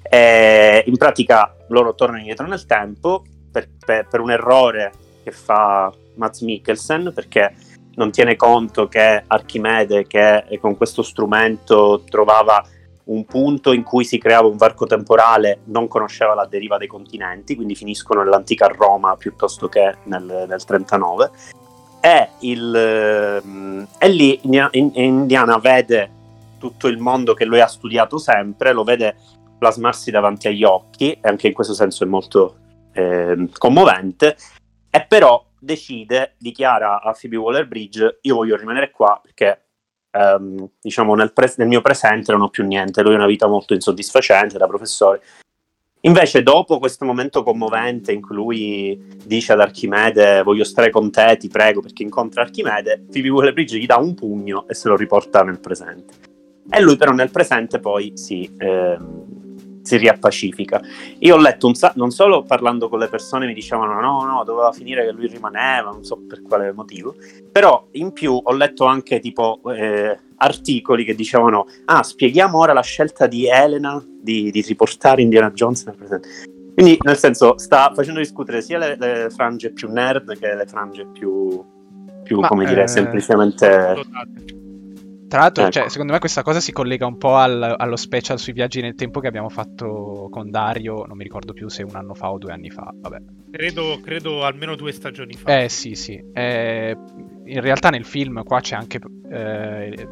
E 0.02 0.84
in 0.86 0.96
pratica 0.96 1.54
loro 1.68 1.94
tornano 1.94 2.20
indietro 2.20 2.46
nel 2.46 2.64
tempo 2.66 3.24
per, 3.50 3.68
per, 3.84 4.06
per 4.06 4.20
un 4.20 4.30
errore 4.30 4.92
che 5.24 5.32
fa 5.32 5.92
Mats 6.14 6.40
Mikkelsen, 6.40 7.12
perché 7.12 7.52
non 7.96 8.12
tiene 8.12 8.36
conto 8.36 8.86
che 8.86 9.24
Archimede, 9.26 10.06
che 10.06 10.44
con 10.60 10.76
questo 10.76 11.02
strumento 11.02 12.04
trovava 12.08 12.64
un 13.06 13.24
punto 13.24 13.72
in 13.72 13.82
cui 13.82 14.04
si 14.04 14.18
creava 14.18 14.48
un 14.48 14.56
varco 14.56 14.86
temporale, 14.86 15.60
non 15.64 15.88
conosceva 15.88 16.34
la 16.34 16.46
deriva 16.46 16.76
dei 16.76 16.88
continenti, 16.88 17.54
quindi 17.54 17.74
finiscono 17.74 18.22
nell'antica 18.22 18.66
Roma 18.66 19.16
piuttosto 19.16 19.68
che 19.68 19.96
nel, 20.04 20.46
nel 20.48 20.64
39. 20.64 21.30
E, 22.00 22.28
il, 22.40 22.74
ehm, 22.74 23.86
e 23.98 24.08
lì 24.08 24.40
Indiana 24.72 25.58
vede 25.58 26.10
tutto 26.58 26.88
il 26.88 26.98
mondo 26.98 27.34
che 27.34 27.44
lui 27.44 27.60
ha 27.60 27.66
studiato 27.66 28.18
sempre, 28.18 28.72
lo 28.72 28.82
vede 28.82 29.16
plasmarsi 29.58 30.10
davanti 30.10 30.48
agli 30.48 30.64
occhi, 30.64 31.12
e 31.12 31.28
anche 31.28 31.48
in 31.48 31.52
questo 31.52 31.74
senso 31.74 32.04
è 32.04 32.06
molto 32.06 32.56
eh, 32.92 33.48
commovente, 33.56 34.36
e 34.90 35.04
però 35.06 35.44
decide, 35.58 36.34
dichiara 36.38 37.00
a 37.00 37.16
Phoebe 37.18 37.36
Waller-Bridge, 37.36 38.18
io 38.22 38.34
voglio 38.34 38.56
rimanere 38.56 38.90
qua 38.90 39.18
perché 39.22 39.65
ehm, 40.16 40.68
diciamo 40.80 41.14
nel, 41.14 41.32
pre- 41.32 41.54
nel, 41.56 41.68
mio 41.68 41.80
presente 41.80 42.32
non 42.32 42.42
ho 42.42 42.48
più 42.48 42.64
niente, 42.64 43.02
lui 43.02 43.14
ha 43.14 43.16
una 43.16 43.26
vita 43.26 43.46
molto 43.46 43.74
insoddisfacente 43.74 44.58
da 44.58 44.66
professore. 44.66 45.22
Invece 46.00 46.42
dopo 46.42 46.78
questo 46.78 47.04
momento 47.04 47.42
commovente 47.42 48.12
in 48.12 48.20
cui 48.20 48.36
lui 48.36 49.16
dice 49.24 49.52
ad 49.52 49.60
Archimede 49.60 50.42
voglio 50.42 50.62
stare 50.62 50.90
con 50.90 51.10
te, 51.10 51.36
ti 51.36 51.48
prego, 51.48 51.80
perché 51.80 52.04
incontra 52.04 52.42
Archimede, 52.42 53.06
Phoebe 53.10 53.28
Waller-Bridge 53.28 53.78
gli 53.78 53.86
dà 53.86 53.96
un 53.96 54.14
pugno 54.14 54.68
e 54.68 54.74
se 54.74 54.88
lo 54.88 54.96
riporta 54.96 55.42
nel 55.42 55.58
presente. 55.58 56.14
E 56.70 56.80
lui 56.80 56.96
però 56.96 57.12
nel 57.12 57.30
presente 57.30 57.80
poi 57.80 58.12
si... 58.14 58.48
Ehm, 58.58 59.45
si 59.86 59.96
riappacifica. 59.96 60.80
Io 61.20 61.34
ho 61.36 61.38
letto 61.38 61.66
un 61.66 61.74
sa- 61.74 61.92
non 61.94 62.10
solo 62.10 62.42
parlando 62.42 62.88
con 62.88 62.98
le 62.98 63.08
persone 63.08 63.46
mi 63.46 63.54
dicevano 63.54 64.00
no, 64.00 64.24
no, 64.24 64.44
doveva 64.44 64.72
finire 64.72 65.04
che 65.04 65.12
lui 65.12 65.28
rimaneva, 65.28 65.90
non 65.90 66.04
so 66.04 66.18
per 66.28 66.42
quale 66.42 66.72
motivo, 66.72 67.14
però 67.50 67.86
in 67.92 68.12
più 68.12 68.38
ho 68.42 68.52
letto 68.52 68.84
anche 68.84 69.20
tipo 69.20 69.60
eh, 69.72 70.18
articoli 70.38 71.04
che 71.04 71.14
dicevano 71.14 71.66
ah, 71.86 72.02
spieghiamo 72.02 72.58
ora 72.58 72.72
la 72.72 72.82
scelta 72.82 73.26
di 73.26 73.46
Elena 73.46 74.04
di, 74.04 74.50
di 74.50 74.60
riportare 74.62 75.22
Indiana 75.22 75.50
Jones 75.50 75.84
nel 75.84 75.96
presente. 75.96 76.28
Quindi, 76.74 76.98
nel 77.04 77.16
senso, 77.16 77.56
sta 77.56 77.90
facendo 77.94 78.20
discutere 78.20 78.60
sia 78.60 78.76
le, 78.76 78.96
le 78.98 79.30
frange 79.30 79.72
più 79.72 79.88
nerd 79.90 80.38
che 80.38 80.54
le 80.54 80.66
frange 80.66 81.06
più, 81.06 81.64
più 82.22 82.40
Ma, 82.40 82.48
come 82.48 82.66
dire, 82.66 82.82
eh... 82.82 82.88
semplicemente 82.88 83.94
tra 85.28 85.40
l'altro, 85.40 85.64
ecco. 85.64 85.72
cioè, 85.72 85.88
secondo 85.88 86.12
me 86.12 86.18
questa 86.18 86.42
cosa 86.42 86.60
si 86.60 86.72
collega 86.72 87.06
un 87.06 87.18
po' 87.18 87.36
al, 87.36 87.74
allo 87.76 87.96
special 87.96 88.38
sui 88.38 88.52
viaggi 88.52 88.80
nel 88.80 88.94
tempo 88.94 89.20
che 89.20 89.26
abbiamo 89.26 89.48
fatto 89.48 90.28
con 90.30 90.50
Dario, 90.50 91.04
non 91.06 91.16
mi 91.16 91.24
ricordo 91.24 91.52
più 91.52 91.68
se 91.68 91.82
un 91.82 91.94
anno 91.96 92.14
fa 92.14 92.30
o 92.30 92.38
due 92.38 92.52
anni 92.52 92.70
fa, 92.70 92.92
vabbè. 92.94 93.18
Credo, 93.50 94.00
credo 94.02 94.44
almeno 94.44 94.76
due 94.76 94.92
stagioni 94.92 95.32
fa. 95.34 95.62
Eh 95.62 95.68
sì, 95.68 95.94
sì. 95.94 96.22
Eh, 96.32 96.96
in 97.44 97.60
realtà 97.60 97.90
nel 97.90 98.04
film 98.04 98.42
qua 98.42 98.60
c'è 98.60 98.76
anche... 98.76 99.00
Eh, 99.30 100.08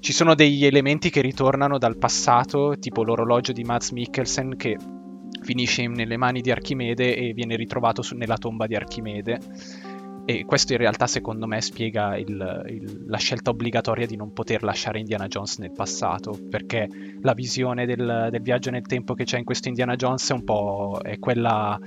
ci 0.00 0.12
sono 0.12 0.34
degli 0.34 0.64
elementi 0.64 1.10
che 1.10 1.20
ritornano 1.20 1.78
dal 1.78 1.96
passato, 1.96 2.76
tipo 2.78 3.04
l'orologio 3.04 3.52
di 3.52 3.62
Mads 3.62 3.90
Mikkelsen 3.90 4.56
che 4.56 4.76
finisce 5.42 5.86
nelle 5.86 6.16
mani 6.16 6.40
di 6.40 6.50
Archimede 6.50 7.14
e 7.14 7.32
viene 7.32 7.56
ritrovato 7.56 8.02
su, 8.02 8.16
nella 8.16 8.36
tomba 8.36 8.66
di 8.66 8.74
Archimede 8.74 9.38
e 10.24 10.44
questo 10.44 10.72
in 10.72 10.78
realtà 10.78 11.06
secondo 11.06 11.46
me 11.46 11.60
spiega 11.60 12.16
il, 12.16 12.64
il, 12.68 13.04
la 13.06 13.18
scelta 13.18 13.50
obbligatoria 13.50 14.06
di 14.06 14.16
non 14.16 14.32
poter 14.32 14.62
lasciare 14.62 14.98
Indiana 14.98 15.26
Jones 15.26 15.58
nel 15.58 15.72
passato, 15.72 16.38
perché 16.48 16.88
la 17.20 17.32
visione 17.32 17.86
del, 17.86 18.28
del 18.30 18.42
viaggio 18.42 18.70
nel 18.70 18.86
tempo 18.86 19.14
che 19.14 19.24
c'è 19.24 19.38
in 19.38 19.44
questo 19.44 19.68
Indiana 19.68 19.96
Jones 19.96 20.30
è 20.30 20.32
un 20.32 20.44
po' 20.44 21.00
è 21.02 21.18
quella 21.18 21.78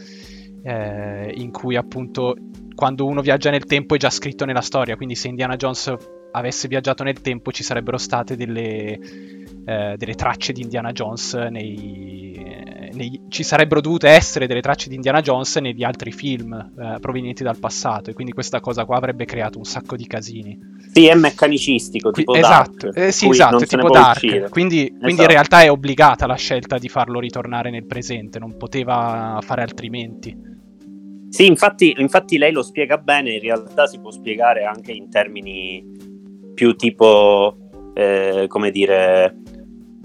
eh, 0.63 1.31
in 1.35 1.51
cui 1.51 1.75
appunto 1.75 2.35
quando 2.75 3.05
uno 3.05 3.21
viaggia 3.21 3.51
nel 3.51 3.63
tempo 3.63 3.95
è 3.95 3.97
già 3.97 4.09
scritto 4.09 4.43
nella 4.43 4.61
storia, 4.61 4.97
quindi 4.97 5.15
se 5.15 5.29
Indiana 5.29 5.55
Jones 5.55 5.93
avesse 6.31 6.67
viaggiato 6.67 7.03
nel 7.03 7.21
tempo 7.21 7.51
ci 7.51 7.63
sarebbero 7.63 7.97
state 7.97 8.35
delle, 8.35 8.99
eh, 9.65 9.95
delle 9.97 10.13
tracce 10.13 10.53
di 10.53 10.61
Indiana 10.61 10.91
Jones 10.91 11.33
nei, 11.33 12.89
nei, 12.93 13.21
ci 13.29 13.43
sarebbero 13.43 13.81
dovute 13.81 14.07
essere 14.09 14.47
delle 14.47 14.61
tracce 14.61 14.89
di 14.89 14.95
Indiana 14.95 15.21
Jones 15.21 15.57
negli 15.57 15.83
altri 15.83 16.11
film 16.11 16.53
eh, 16.53 16.97
provenienti 16.99 17.43
dal 17.43 17.57
passato 17.57 18.09
e 18.09 18.13
quindi 18.13 18.31
questa 18.31 18.59
cosa 18.59 18.85
qua 18.85 18.97
avrebbe 18.97 19.25
creato 19.25 19.57
un 19.57 19.65
sacco 19.65 19.95
di 19.95 20.07
casini. 20.07 20.57
Sì, 20.93 21.07
è 21.07 21.15
meccanicistico, 21.15 22.11
tipo 22.11 22.31
Qui, 22.31 22.41
esatto, 22.41 22.93
eh, 22.93 23.11
sì, 23.11 23.27
esatto, 23.27 23.65
tipo 23.65 23.89
Dark. 23.89 24.19
Quindi, 24.49 24.85
esatto. 24.85 24.99
quindi, 24.99 25.21
in 25.21 25.27
realtà 25.27 25.61
è 25.61 25.69
obbligata 25.69 26.25
la 26.25 26.35
scelta 26.35 26.77
di 26.77 26.87
farlo 26.87 27.19
ritornare 27.19 27.69
nel 27.69 27.85
presente, 27.85 28.39
non 28.39 28.55
poteva 28.57 29.39
fare 29.41 29.61
altrimenti. 29.61 30.53
Sì, 31.29 31.47
infatti, 31.47 31.93
infatti 31.97 32.37
lei 32.37 32.53
lo 32.53 32.63
spiega 32.63 32.97
bene, 32.97 33.33
in 33.33 33.41
realtà 33.41 33.87
si 33.87 33.99
può 33.99 34.09
spiegare 34.09 34.63
anche 34.63 34.93
in 34.93 35.09
termini 35.09 35.83
più 36.53 36.75
tipo, 36.75 37.57
eh, 37.93 38.45
come 38.47 38.71
dire, 38.71 39.41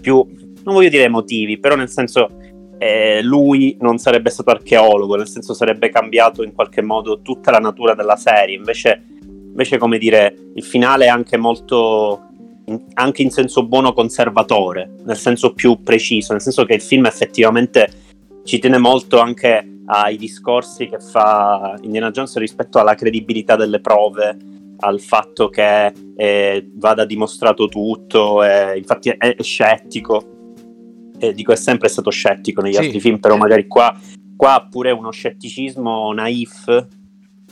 più, 0.00 0.24
non 0.64 0.74
voglio 0.74 0.88
dire 0.88 1.04
emotivi, 1.04 1.58
però 1.58 1.76
nel 1.76 1.88
senso 1.88 2.30
eh, 2.78 3.20
lui 3.22 3.76
non 3.80 3.98
sarebbe 3.98 4.30
stato 4.30 4.50
archeologo, 4.50 5.14
nel 5.16 5.28
senso 5.28 5.52
sarebbe 5.52 5.90
cambiato 5.90 6.42
in 6.42 6.54
qualche 6.54 6.80
modo 6.80 7.20
tutta 7.20 7.50
la 7.50 7.58
natura 7.58 7.94
della 7.94 8.16
serie, 8.16 8.56
invece, 8.56 9.04
invece 9.20 9.76
come 9.76 9.98
dire, 9.98 10.34
il 10.54 10.64
finale 10.64 11.04
è 11.04 11.08
anche 11.08 11.36
molto, 11.36 12.28
anche 12.94 13.22
in 13.22 13.30
senso 13.30 13.66
buono 13.66 13.92
conservatore, 13.92 14.90
nel 15.04 15.18
senso 15.18 15.52
più 15.52 15.82
preciso, 15.82 16.32
nel 16.32 16.40
senso 16.40 16.64
che 16.64 16.74
il 16.74 16.80
film 16.80 17.04
effettivamente 17.04 17.88
ci 18.44 18.58
tiene 18.58 18.78
molto 18.78 19.20
anche 19.20 19.80
ai 19.84 20.16
discorsi 20.16 20.88
che 20.88 21.00
fa 21.00 21.76
Indiana 21.82 22.10
Jones 22.10 22.36
rispetto 22.38 22.78
alla 22.78 22.94
credibilità 22.94 23.56
delle 23.56 23.80
prove, 23.80 24.36
al 24.80 25.00
fatto 25.00 25.48
che 25.48 25.92
eh, 26.16 26.70
vada 26.74 27.04
dimostrato 27.04 27.68
tutto, 27.68 28.42
eh, 28.44 28.76
infatti 28.76 29.10
è, 29.10 29.36
scettico 29.40 30.38
dico 31.34 31.52
è 31.52 31.56
sempre 31.56 31.88
stato 31.88 32.10
scettico 32.10 32.62
negli 32.62 32.72
sì. 32.72 32.80
altri 32.80 33.00
film, 33.00 33.18
però 33.18 33.36
magari 33.36 33.66
qua, 33.66 33.94
qua 34.36 34.54
ha 34.54 34.66
pure 34.66 34.90
uno 34.90 35.10
scetticismo 35.10 36.12
naif 36.14 36.86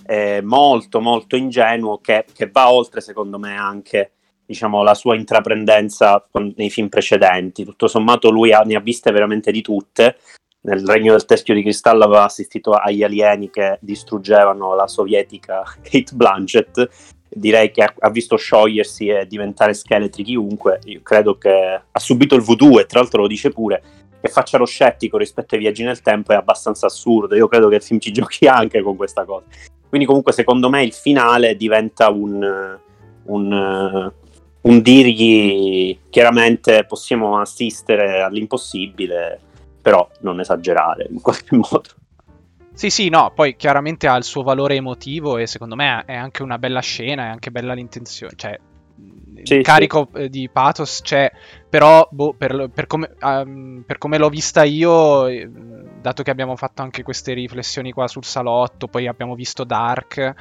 eh, 0.06 0.40
molto 0.42 1.00
molto 1.00 1.36
ingenuo 1.36 1.98
che, 1.98 2.24
che, 2.32 2.48
va 2.50 2.72
oltre 2.72 3.02
secondo 3.02 3.38
me 3.38 3.54
anche 3.58 4.12
diciamo, 4.46 4.82
la 4.82 4.94
sua 4.94 5.14
intraprendenza 5.14 6.26
nei 6.56 6.70
film 6.70 6.88
precedenti. 6.88 7.64
Tutto 7.64 7.86
sommato 7.86 8.30
lui 8.30 8.50
ha, 8.50 8.60
ne 8.60 8.76
ha 8.76 8.80
viste 8.80 9.12
veramente 9.12 9.52
di 9.52 9.60
tutte. 9.60 10.16
Nel 10.60 10.86
Regno 10.86 11.12
del 11.12 11.26
Teschio 11.26 11.52
di 11.52 11.60
Cristallo 11.60 12.04
aveva 12.04 12.24
assistito 12.24 12.72
agli 12.72 13.02
alieni 13.02 13.50
che 13.50 13.78
distruggevano 13.82 14.74
la 14.74 14.86
sovietica 14.86 15.62
Kate 15.82 16.14
Blanchett 16.14 16.88
direi 17.28 17.70
che 17.70 17.82
ha, 17.82 18.10
visto 18.10 18.36
sciogliersi 18.36 19.08
e 19.08 19.26
diventare 19.26 19.74
scheletri 19.74 20.22
chiunque. 20.22 20.80
Io 20.84 21.00
credo 21.02 21.36
che 21.36 21.80
ha 21.90 21.98
subito 21.98 22.34
il 22.34 22.42
voodoo 22.42 22.80
e 22.80 22.86
tra 22.86 23.00
l'altro 23.00 23.22
lo 23.22 23.28
dice 23.28 23.50
pure. 23.50 23.82
Che 24.20 24.28
faccia 24.28 24.58
lo 24.58 24.66
scettico 24.66 25.16
rispetto 25.16 25.54
ai 25.54 25.60
viaggi 25.60 25.84
nel 25.84 26.00
tempo 26.00 26.32
è 26.32 26.36
abbastanza 26.36 26.86
assurdo. 26.86 27.36
Io 27.36 27.48
credo 27.48 27.68
che 27.68 27.76
il 27.76 27.82
film 27.82 28.00
ci 28.00 28.10
giochi 28.12 28.46
anche 28.46 28.82
con 28.82 28.96
questa 28.96 29.24
cosa. 29.24 29.44
Quindi, 29.88 30.06
comunque, 30.06 30.32
secondo 30.32 30.68
me 30.68 30.82
il 30.82 30.92
finale 30.92 31.56
diventa 31.56 32.10
un, 32.10 32.78
un, 33.24 34.12
un 34.60 34.82
dirgli 34.82 35.98
chiaramente 36.10 36.84
possiamo 36.84 37.38
assistere 37.38 38.20
all'impossibile, 38.20 39.40
però 39.80 40.06
non 40.20 40.40
esagerare 40.40 41.06
in 41.10 41.20
qualche 41.20 41.56
modo. 41.56 41.88
Sì, 42.78 42.90
sì, 42.90 43.08
no, 43.08 43.32
poi 43.34 43.56
chiaramente 43.56 44.06
ha 44.06 44.14
il 44.14 44.22
suo 44.22 44.44
valore 44.44 44.76
emotivo 44.76 45.36
e 45.36 45.48
secondo 45.48 45.74
me 45.74 46.04
è 46.06 46.14
anche 46.14 46.44
una 46.44 46.58
bella 46.58 46.78
scena, 46.78 47.24
è 47.24 47.26
anche 47.26 47.50
bella 47.50 47.74
l'intenzione, 47.74 48.34
cioè 48.36 48.56
sì, 49.42 49.54
il 49.54 49.64
carico 49.64 50.08
sì. 50.14 50.20
Eh, 50.20 50.28
di 50.28 50.48
pathos 50.48 51.00
c'è, 51.02 51.28
però 51.68 52.06
boh, 52.08 52.34
per, 52.34 52.70
per, 52.72 52.86
come, 52.86 53.10
um, 53.20 53.82
per, 53.84 53.98
come, 53.98 54.16
l'ho 54.16 54.28
vista 54.28 54.62
io, 54.62 55.26
eh, 55.26 55.50
dato 56.00 56.22
che 56.22 56.30
abbiamo 56.30 56.54
fatto 56.54 56.82
anche 56.82 57.02
queste 57.02 57.32
riflessioni 57.32 57.90
qua 57.90 58.06
sul 58.06 58.24
salotto, 58.24 58.86
poi 58.86 59.08
abbiamo 59.08 59.34
visto 59.34 59.64
Dark, 59.64 60.34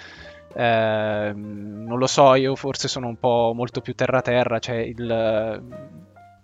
eh, 0.53 1.31
non 1.33 1.97
lo 1.97 2.05
so, 2.05 2.35
io 2.35 2.55
forse 2.55 2.87
sono 2.87 3.07
un 3.07 3.17
po' 3.17 3.51
molto 3.55 3.81
più 3.81 3.95
terra-terra, 3.95 4.59
cioè 4.59 4.75
il 4.75 5.63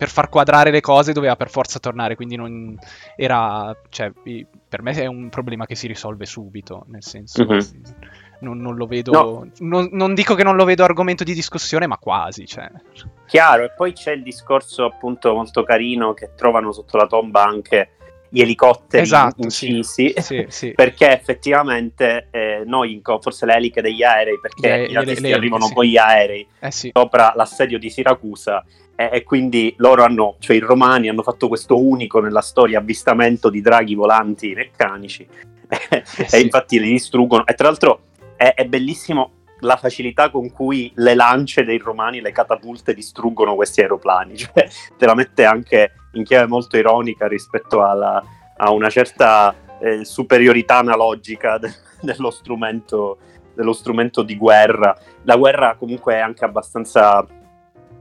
per 0.04 0.12
far 0.12 0.28
quadrare 0.28 0.70
le 0.70 0.82
cose 0.82 1.14
doveva 1.14 1.38
per 1.38 1.50
forza 1.50 1.80
tornare, 1.80 2.18
quindi 2.18 2.36
non 2.36 2.78
era, 3.16 3.74
cioè, 3.88 4.12
per 4.68 4.82
me 4.82 4.92
è 4.92 5.06
un 5.06 5.30
problema 5.30 5.66
che 5.66 5.76
si 5.76 5.88
risolve 5.88 6.26
subito, 6.26 6.84
nel 6.88 7.04
senso... 7.04 7.46
Mm-hmm. 7.46 7.60
Non, 8.40 8.58
non, 8.58 8.76
lo 8.76 8.86
vedo. 8.86 9.12
No. 9.14 9.50
Non, 9.60 9.88
non, 9.94 10.14
dico 10.14 10.36
che 10.36 10.44
non 10.44 10.58
lo 10.58 10.66
vedo 10.66 10.84
argomento 10.84 11.24
di 11.24 11.34
discussione, 11.34 11.88
ma 11.88 11.96
quasi. 11.96 12.46
Cioè. 12.46 12.70
Chiaro, 13.26 13.64
e 13.64 13.72
poi 13.72 13.94
c'è 13.94 14.12
il 14.12 14.22
discorso 14.22 14.84
appunto 14.84 15.34
molto 15.34 15.64
carino 15.64 16.14
che 16.14 16.32
trovano 16.36 16.74
sotto 16.74 16.98
la 16.98 17.08
tomba 17.08 17.46
anche 17.46 17.92
gli 18.34 18.42
elicotteri 18.42 19.04
esatto, 19.04 19.44
incisi, 19.44 20.12
sì, 20.18 20.44
sì, 20.50 20.72
perché 20.74 21.12
effettivamente 21.12 22.30
eh, 22.32 22.64
noi, 22.66 23.00
forse 23.22 23.46
le 23.46 23.54
eliche 23.54 23.80
degli 23.80 24.02
aerei, 24.02 24.40
perché 24.42 24.68
le, 24.68 24.86
i 24.88 24.92
nazisti 24.92 25.32
arrivano 25.32 25.70
con 25.70 25.86
gli 25.86 25.98
aerei 25.98 26.48
eh, 26.60 26.72
sopra 26.72 27.34
l'assedio 27.36 27.78
di 27.78 27.92
Siracusa 27.92 28.66
e, 28.96 29.10
e, 29.14 29.24
quindi 29.24 29.76
loro 29.78 30.04
hanno, 30.04 30.38
cioè 30.40 30.56
i 30.56 30.60
romani 30.60 31.10
hanno 31.10 31.22
fatto 31.22 31.48
questo 31.48 31.80
unico 31.80 32.20
nella 32.22 32.42
storia 32.42 32.80
avvistamento 32.80 33.52
di 33.52 33.62
draghi 33.62 33.94
volanti 33.94 34.52
meccanici 34.56 35.28
eh, 35.70 36.04
e 36.32 36.40
infatti 36.40 36.80
li 36.80 36.90
distruggono. 36.90 37.46
E 37.46 37.54
tra 37.54 37.68
l'altro 37.68 38.02
è, 38.36 38.52
è 38.56 38.66
bellissimo 38.66 39.30
la 39.60 39.76
facilità 39.76 40.32
con 40.32 40.52
cui 40.52 40.92
le 40.96 41.14
lance 41.14 41.64
dei 41.64 41.78
romani, 41.78 42.20
le 42.20 42.32
catapulte 42.32 42.96
distruggono 42.96 43.54
questi 43.54 43.82
aeroplani, 43.82 44.36
cioè 44.38 44.68
te 44.98 45.06
la 45.06 45.14
mette 45.14 45.46
anche 45.46 45.92
in 46.14 46.24
chiave 46.24 46.48
molto 46.48 46.78
ironica 46.78 47.28
rispetto 47.28 47.84
alla, 47.84 48.24
a 48.58 48.72
una 48.72 48.90
certa 48.90 49.54
eh, 49.80 50.06
superiorità 50.06 50.78
analogica 50.78 51.58
de- 51.58 51.74
dello, 52.02 52.32
strumento, 52.32 53.18
dello 53.54 53.74
strumento 53.74 54.24
di 54.24 54.36
guerra. 54.36 54.98
La 55.24 55.36
guerra 55.36 55.76
comunque 55.76 56.16
è 56.16 56.20
anche 56.20 56.46
abbastanza 56.46 57.26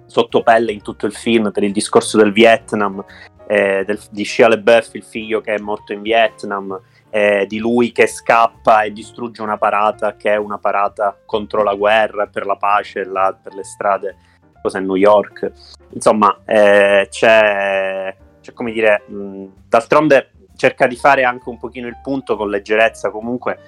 sottopelle 0.06 0.72
in 0.72 0.82
tutto 0.82 1.06
il 1.06 1.14
film 1.14 1.50
per 1.50 1.62
il 1.62 1.72
discorso 1.72 2.18
del 2.18 2.32
Vietnam, 2.32 3.02
eh, 3.46 3.84
del, 3.86 3.98
di 4.10 4.24
Shia 4.24 4.48
LaBeouf, 4.48 4.94
il 4.94 5.04
figlio 5.04 5.40
che 5.40 5.54
è 5.54 5.58
morto 5.58 5.92
in 5.92 6.02
Vietnam, 6.02 6.78
eh, 7.10 7.46
di 7.46 7.58
lui 7.58 7.92
che 7.92 8.06
scappa 8.06 8.82
e 8.82 8.92
distrugge 8.92 9.42
una 9.42 9.58
parata 9.58 10.16
che 10.16 10.32
è 10.32 10.36
una 10.36 10.58
parata 10.58 11.16
contro 11.26 11.62
la 11.62 11.74
guerra 11.74 12.26
per 12.26 12.46
la 12.46 12.56
pace 12.56 13.04
là, 13.04 13.36
per 13.40 13.54
le 13.54 13.64
strade, 13.64 14.16
cosa 14.62 14.78
in 14.78 14.86
New 14.86 14.94
York. 14.94 15.52
Insomma, 15.90 16.40
eh, 16.46 17.08
c'è, 17.10 18.16
c'è, 18.40 18.52
come 18.52 18.72
dire, 18.72 19.02
mh, 19.06 19.44
d'altronde 19.68 20.30
cerca 20.56 20.86
di 20.86 20.96
fare 20.96 21.24
anche 21.24 21.48
un 21.48 21.58
pochino 21.58 21.88
il 21.88 21.98
punto 22.02 22.36
con 22.36 22.48
leggerezza 22.48 23.10
comunque 23.10 23.58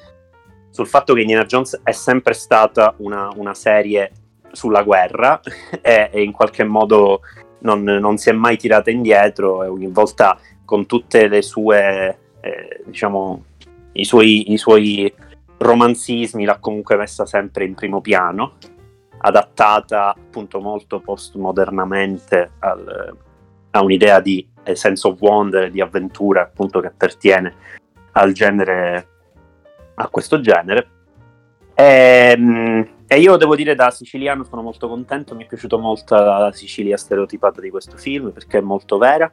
sul 0.70 0.86
fatto 0.86 1.14
che 1.14 1.20
Indiana 1.22 1.44
Jones 1.44 1.80
è 1.82 1.92
sempre 1.92 2.34
stata 2.34 2.94
una, 2.98 3.30
una 3.36 3.54
serie 3.54 4.10
sulla 4.52 4.82
guerra 4.82 5.40
e, 5.80 6.10
e, 6.12 6.22
in 6.22 6.32
qualche 6.32 6.64
modo 6.64 7.20
non, 7.60 7.82
non 7.82 8.16
si 8.16 8.28
è 8.28 8.32
mai 8.32 8.56
tirata 8.56 8.90
indietro 8.90 9.62
e 9.64 9.68
ogni 9.68 9.88
volta 9.88 10.38
con 10.64 10.86
tutte 10.86 11.28
le 11.28 11.42
sue 11.42 12.18
eh, 12.40 12.82
diciamo, 12.84 13.44
i 13.92 14.04
suoi, 14.04 14.52
i 14.52 14.56
suoi 14.56 15.12
romanzismi 15.58 16.44
l'ha 16.44 16.58
comunque 16.58 16.96
messa 16.96 17.24
sempre 17.24 17.64
in 17.64 17.74
primo 17.74 18.00
piano, 18.00 18.54
adattata 19.26 20.10
appunto 20.10 20.60
molto 20.60 21.00
postmodernamente 21.00 22.52
al, 22.58 23.16
a 23.70 23.82
un'idea 23.82 24.20
di 24.20 24.46
sense 24.74 25.08
of 25.08 25.18
wonder, 25.20 25.70
di 25.70 25.80
avventura 25.80 26.42
appunto 26.42 26.80
che 26.80 26.88
appartiene 26.88 27.54
al 28.12 28.32
genere, 28.32 29.08
a 29.94 30.08
questo 30.08 30.40
genere. 30.40 30.88
E, 31.74 32.34
ehm, 32.36 32.88
e, 33.06 33.18
io 33.18 33.36
devo 33.36 33.56
dire 33.56 33.74
da 33.74 33.90
siciliano 33.90 34.44
sono 34.44 34.60
molto 34.60 34.88
contento, 34.88 35.34
mi 35.34 35.44
è 35.44 35.46
piaciuta 35.46 35.78
molto 35.78 36.14
la 36.14 36.52
Sicilia 36.52 36.96
stereotipata 36.96 37.60
di 37.62 37.70
questo 37.70 37.96
film 37.96 38.30
perché 38.30 38.58
è 38.58 38.62
molto 38.62 38.98
vera. 38.98 39.32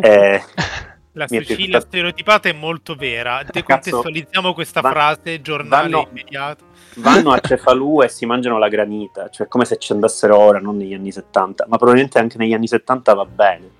e, 0.00 0.08
eh, 0.08 0.42
La 1.14 1.26
Sicilia 1.26 1.80
stereotipata 1.80 2.48
è 2.48 2.52
molto 2.52 2.94
vera. 2.94 3.42
Decontestualizziamo 3.42 4.54
questa 4.54 4.80
Va- 4.80 4.90
frase, 4.90 5.40
giornale 5.40 5.90
vanno, 5.90 6.08
immediato. 6.08 6.66
Vanno 6.96 7.30
a 7.32 7.38
Cefalù 7.38 8.02
e 8.02 8.08
si 8.08 8.26
mangiano 8.26 8.58
la 8.58 8.68
granita, 8.68 9.28
cioè 9.28 9.48
come 9.48 9.64
se 9.64 9.78
ci 9.78 9.92
andassero 9.92 10.36
ora, 10.36 10.58
non 10.58 10.76
negli 10.76 10.94
anni 10.94 11.12
70, 11.12 11.66
ma 11.68 11.76
probabilmente 11.76 12.18
anche 12.18 12.38
negli 12.38 12.52
anni 12.52 12.66
70 12.66 13.14
va 13.14 13.24
bene. 13.24 13.70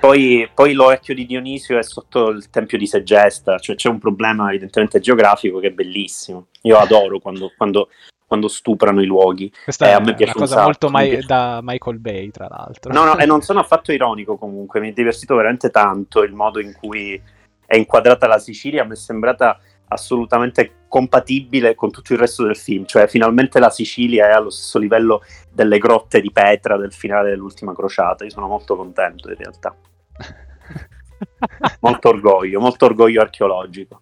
Poi, 0.00 0.48
poi 0.52 0.72
l'orecchio 0.72 1.14
di 1.14 1.24
Dionisio 1.24 1.78
è 1.78 1.82
sotto 1.84 2.30
il 2.30 2.50
tempio 2.50 2.76
di 2.76 2.86
Segesta, 2.86 3.58
cioè 3.58 3.76
c'è 3.76 3.88
un 3.88 3.98
problema 3.98 4.48
evidentemente 4.48 4.98
geografico 4.98 5.60
che 5.60 5.68
è 5.68 5.72
bellissimo. 5.72 6.46
Io 6.62 6.78
adoro 6.78 7.20
quando, 7.20 7.52
quando 7.56 7.88
quando 8.32 8.48
stuprano 8.48 9.02
i 9.02 9.04
luoghi. 9.04 9.52
Questa 9.62 9.88
eh, 9.88 9.92
è 9.92 9.96
una 9.96 10.32
cosa 10.32 10.56
un 10.56 10.62
molto 10.64 10.88
mai, 10.88 11.22
da 11.26 11.60
Michael 11.62 11.98
Bay, 11.98 12.30
tra 12.30 12.48
l'altro. 12.48 12.90
No, 12.90 13.04
no, 13.04 13.18
e 13.18 13.26
non 13.26 13.42
sono 13.44 13.60
affatto 13.60 13.92
ironico 13.92 14.38
comunque, 14.38 14.80
mi 14.80 14.88
è 14.88 14.92
divertito 14.92 15.34
veramente 15.36 15.68
tanto 15.68 16.22
il 16.22 16.32
modo 16.32 16.58
in 16.58 16.72
cui 16.72 17.20
è 17.66 17.76
inquadrata 17.76 18.26
la 18.26 18.38
Sicilia, 18.38 18.84
mi 18.84 18.92
è 18.92 18.96
sembrata 18.96 19.60
assolutamente 19.92 20.80
compatibile 20.88 21.74
con 21.74 21.90
tutto 21.90 22.12
il 22.12 22.18
resto 22.18 22.44
del 22.44 22.56
film, 22.56 22.84
cioè 22.84 23.06
finalmente 23.06 23.58
la 23.58 23.70
Sicilia 23.70 24.28
è 24.28 24.32
allo 24.32 24.50
stesso 24.50 24.78
livello 24.78 25.22
delle 25.50 25.78
grotte 25.78 26.20
di 26.20 26.30
Petra 26.30 26.76
del 26.76 26.92
finale 26.92 27.30
dell'ultima 27.30 27.74
crociata, 27.74 28.24
io 28.24 28.30
sono 28.30 28.46
molto 28.46 28.76
contento 28.76 29.30
in 29.30 29.36
realtà. 29.36 29.74
molto 31.80 32.08
orgoglio, 32.08 32.60
molto 32.60 32.84
orgoglio 32.84 33.20
archeologico. 33.20 33.98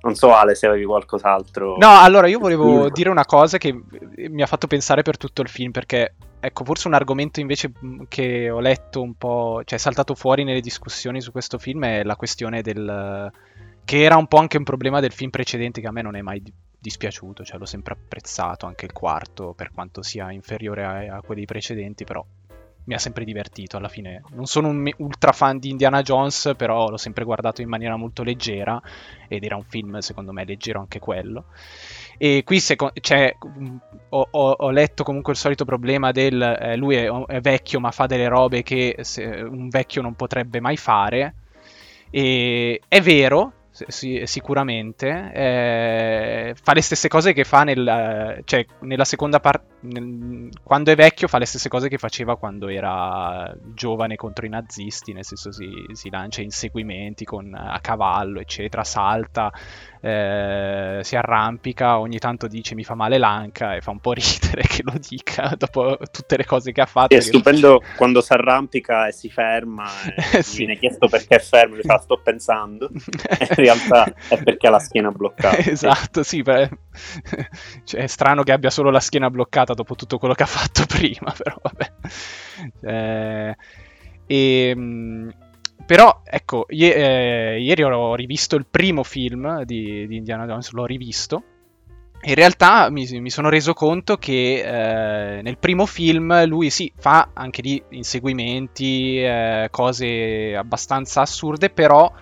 Non 0.00 0.14
so 0.14 0.32
Ale 0.32 0.54
se 0.54 0.66
avevi 0.66 0.84
qualcos'altro. 0.84 1.76
No, 1.76 2.00
allora 2.00 2.28
io 2.28 2.38
volevo 2.38 2.88
dire 2.88 3.10
una 3.10 3.26
cosa 3.26 3.58
che 3.58 3.78
mi 4.16 4.42
ha 4.42 4.46
fatto 4.46 4.66
pensare 4.66 5.02
per 5.02 5.16
tutto 5.16 5.42
il 5.42 5.48
film 5.48 5.70
perché 5.70 6.14
ecco, 6.40 6.64
forse 6.64 6.88
un 6.88 6.94
argomento 6.94 7.40
invece 7.40 7.72
che 8.08 8.50
ho 8.50 8.60
letto 8.60 9.02
un 9.02 9.14
po', 9.14 9.62
cioè 9.64 9.78
saltato 9.78 10.14
fuori 10.14 10.44
nelle 10.44 10.60
discussioni 10.60 11.20
su 11.20 11.32
questo 11.32 11.58
film 11.58 11.84
è 11.84 12.02
la 12.02 12.16
questione 12.16 12.62
del 12.62 13.30
che 13.84 14.02
era 14.02 14.16
un 14.16 14.26
po' 14.26 14.36
anche 14.36 14.58
un 14.58 14.64
problema 14.64 15.00
del 15.00 15.12
film 15.12 15.30
precedente 15.30 15.80
che 15.80 15.86
a 15.86 15.92
me 15.92 16.02
non 16.02 16.14
è 16.14 16.20
mai 16.20 16.42
dispiaciuto, 16.78 17.42
cioè 17.42 17.58
l'ho 17.58 17.64
sempre 17.64 17.94
apprezzato 17.94 18.66
anche 18.66 18.84
il 18.84 18.92
quarto 18.92 19.54
per 19.54 19.72
quanto 19.72 20.02
sia 20.02 20.30
inferiore 20.30 20.84
a, 20.84 21.16
a 21.16 21.22
quelli 21.22 21.46
precedenti, 21.46 22.04
però 22.04 22.24
mi 22.88 22.94
ha 22.94 22.98
sempre 22.98 23.24
divertito 23.24 23.76
alla 23.76 23.88
fine. 23.88 24.22
Non 24.30 24.46
sono 24.46 24.68
un 24.68 24.90
ultra 24.98 25.32
fan 25.32 25.58
di 25.58 25.68
Indiana 25.68 26.02
Jones, 26.02 26.54
però 26.56 26.88
l'ho 26.88 26.96
sempre 26.96 27.24
guardato 27.24 27.60
in 27.60 27.68
maniera 27.68 27.96
molto 27.96 28.22
leggera 28.22 28.80
ed 29.28 29.44
era 29.44 29.56
un 29.56 29.64
film 29.64 29.98
secondo 29.98 30.32
me 30.32 30.44
leggero 30.44 30.80
anche 30.80 30.98
quello. 30.98 31.46
E 32.18 32.42
qui 32.44 32.58
seco- 32.58 32.90
cioè, 33.00 33.32
ho, 34.08 34.28
ho, 34.30 34.50
ho, 34.50 34.70
letto 34.70 35.04
comunque 35.04 35.32
il 35.32 35.38
solito 35.38 35.64
problema 35.64 36.10
del 36.10 36.42
eh, 36.42 36.76
lui 36.76 36.96
è, 36.96 37.08
è, 37.08 37.40
vecchio 37.40 37.78
ma 37.78 37.92
fa 37.92 38.06
delle 38.06 38.26
robe 38.26 38.64
che 38.64 38.96
se, 39.02 39.24
un 39.24 39.68
vecchio 39.68 40.02
non 40.02 40.14
potrebbe 40.14 40.60
mai 40.60 40.76
fare. 40.76 41.34
E 42.10 42.80
è 42.88 43.00
vero, 43.00 43.52
sì, 43.70 44.22
sicuramente. 44.24 45.30
Eh, 45.32 46.54
fa 46.60 46.72
le 46.72 46.82
stesse 46.82 47.08
cose 47.08 47.32
che 47.32 47.44
fa 47.44 47.62
nel, 47.62 48.42
cioè, 48.44 48.66
nella 48.80 49.04
seconda 49.04 49.38
parte. 49.40 49.76
Quando 49.80 50.90
è 50.90 50.96
vecchio, 50.96 51.28
fa 51.28 51.38
le 51.38 51.44
stesse 51.44 51.68
cose 51.68 51.88
che 51.88 51.98
faceva 51.98 52.36
quando 52.36 52.68
era 52.68 53.54
giovane 53.74 54.16
contro 54.16 54.44
i 54.46 54.48
nazisti. 54.48 55.12
Nel 55.12 55.24
senso, 55.24 55.52
si, 55.52 55.68
si 55.92 56.10
lancia 56.10 56.42
inseguimenti 56.42 57.24
con, 57.24 57.54
a 57.54 57.78
cavallo, 57.80 58.40
eccetera, 58.40 58.82
salta, 58.82 59.52
eh, 60.00 61.00
si 61.02 61.16
arrampica, 61.16 61.98
ogni 61.98 62.18
tanto 62.18 62.46
dice 62.46 62.74
mi 62.74 62.84
fa 62.84 62.94
male 62.94 63.18
l'anca 63.18 63.74
e 63.74 63.80
fa 63.80 63.90
un 63.90 64.00
po' 64.00 64.12
ridere 64.12 64.62
che 64.68 64.82
lo 64.84 64.94
dica 64.96 65.54
dopo 65.56 65.98
tutte 66.10 66.36
le 66.36 66.44
cose 66.44 66.72
che 66.72 66.80
ha 66.80 66.86
fatto. 66.86 67.14
È 67.14 67.20
stupendo 67.20 67.82
quando 67.96 68.20
si 68.20 68.32
arrampica 68.32 69.08
e 69.08 69.12
si 69.12 69.28
ferma 69.28 69.86
e 70.32 70.42
sì. 70.42 70.58
viene 70.58 70.78
chiesto 70.78 71.08
perché 71.08 71.36
è 71.36 71.40
fermo, 71.40 71.76
gli 71.76 71.82
fa 71.82 71.98
sto 71.98 72.20
pensando, 72.22 72.88
in 72.92 73.54
realtà 73.54 74.12
è 74.28 74.42
perché 74.42 74.66
ha 74.66 74.70
la 74.70 74.78
schiena 74.78 75.10
bloccata. 75.10 75.56
esatto, 75.58 76.22
sì, 76.22 76.42
beh, 76.42 76.70
cioè, 77.84 78.02
è 78.02 78.06
strano 78.06 78.42
che 78.42 78.52
abbia 78.52 78.70
solo 78.70 78.90
la 78.90 79.00
schiena 79.00 79.30
bloccata 79.30 79.67
dopo 79.74 79.94
tutto 79.94 80.18
quello 80.18 80.34
che 80.34 80.42
ha 80.42 80.46
fatto 80.46 80.84
prima, 80.88 81.32
però 81.36 81.56
vabbè. 81.60 81.92
Eh, 82.80 83.56
e 84.26 84.68
ehm, 84.68 85.32
però, 85.88 86.20
ecco, 86.22 86.66
i- 86.68 86.84
eh, 86.90 87.60
ieri 87.60 87.82
ho 87.82 88.14
rivisto 88.14 88.56
il 88.56 88.66
primo 88.70 89.02
film 89.02 89.62
di, 89.62 90.06
di, 90.06 90.16
Indiana 90.16 90.44
Jones, 90.44 90.70
l'ho 90.72 90.84
rivisto. 90.84 91.42
In 92.20 92.34
realtà 92.34 92.90
mi, 92.90 93.06
mi 93.20 93.30
sono 93.30 93.48
reso 93.48 93.72
conto 93.72 94.16
che 94.18 94.58
eh, 95.38 95.40
nel 95.40 95.56
primo 95.56 95.86
film 95.86 96.44
lui 96.46 96.68
sì, 96.68 96.92
fa 96.94 97.30
anche 97.32 97.62
lì 97.62 97.82
inseguimenti, 97.90 99.22
eh, 99.22 99.68
cose 99.70 100.54
abbastanza 100.56 101.22
assurde, 101.22 101.70
però 101.70 102.12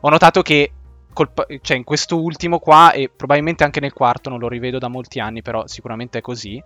ho 0.00 0.08
notato 0.08 0.42
che 0.42 0.72
colpa- 1.18 1.46
cioè 1.62 1.76
in 1.76 1.82
questo 1.82 2.22
ultimo 2.22 2.60
qua, 2.60 2.92
e 2.92 3.10
probabilmente 3.14 3.64
anche 3.64 3.80
nel 3.80 3.92
quarto, 3.92 4.30
non 4.30 4.38
lo 4.38 4.48
rivedo 4.48 4.78
da 4.78 4.86
molti 4.86 5.18
anni, 5.18 5.42
però 5.42 5.66
sicuramente 5.66 6.18
è 6.18 6.20
così, 6.20 6.62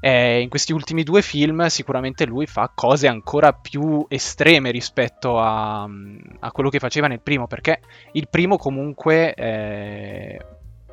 eh, 0.00 0.42
in 0.42 0.50
questi 0.50 0.74
ultimi 0.74 1.04
due 1.04 1.22
film 1.22 1.66
sicuramente 1.66 2.26
lui 2.26 2.46
fa 2.46 2.70
cose 2.74 3.08
ancora 3.08 3.52
più 3.54 4.04
estreme 4.08 4.70
rispetto 4.70 5.40
a, 5.40 5.84
a 5.84 6.52
quello 6.52 6.68
che 6.68 6.78
faceva 6.78 7.06
nel 7.06 7.20
primo, 7.20 7.46
perché 7.46 7.80
il 8.12 8.28
primo 8.28 8.58
comunque 8.58 9.32
eh, 9.32 10.38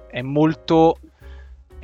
è 0.10 0.21
molto 0.21 0.99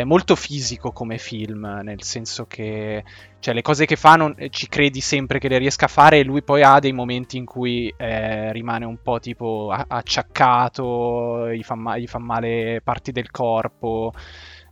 è 0.01 0.03
molto 0.03 0.35
fisico 0.35 0.91
come 0.91 1.17
film, 1.17 1.81
nel 1.83 2.03
senso 2.03 2.45
che 2.45 3.03
cioè, 3.39 3.53
le 3.53 3.61
cose 3.61 3.85
che 3.85 3.95
fa 3.95 4.15
non, 4.15 4.35
ci 4.49 4.67
credi 4.67 5.01
sempre 5.01 5.39
che 5.39 5.47
le 5.47 5.57
riesca 5.57 5.85
a 5.85 5.87
fare 5.89 6.19
e 6.19 6.23
lui 6.23 6.43
poi 6.43 6.61
ha 6.63 6.79
dei 6.79 6.91
momenti 6.91 7.37
in 7.37 7.45
cui 7.45 7.91
eh, 7.97 8.51
rimane 8.51 8.85
un 8.85 8.97
po' 9.01 9.19
tipo 9.19 9.71
acciaccato, 9.71 11.51
gli 11.51 11.63
fa, 11.63 11.75
ma- 11.75 11.97
gli 11.97 12.07
fa 12.07 12.19
male 12.19 12.81
parti 12.83 13.11
del 13.11 13.31
corpo. 13.31 14.13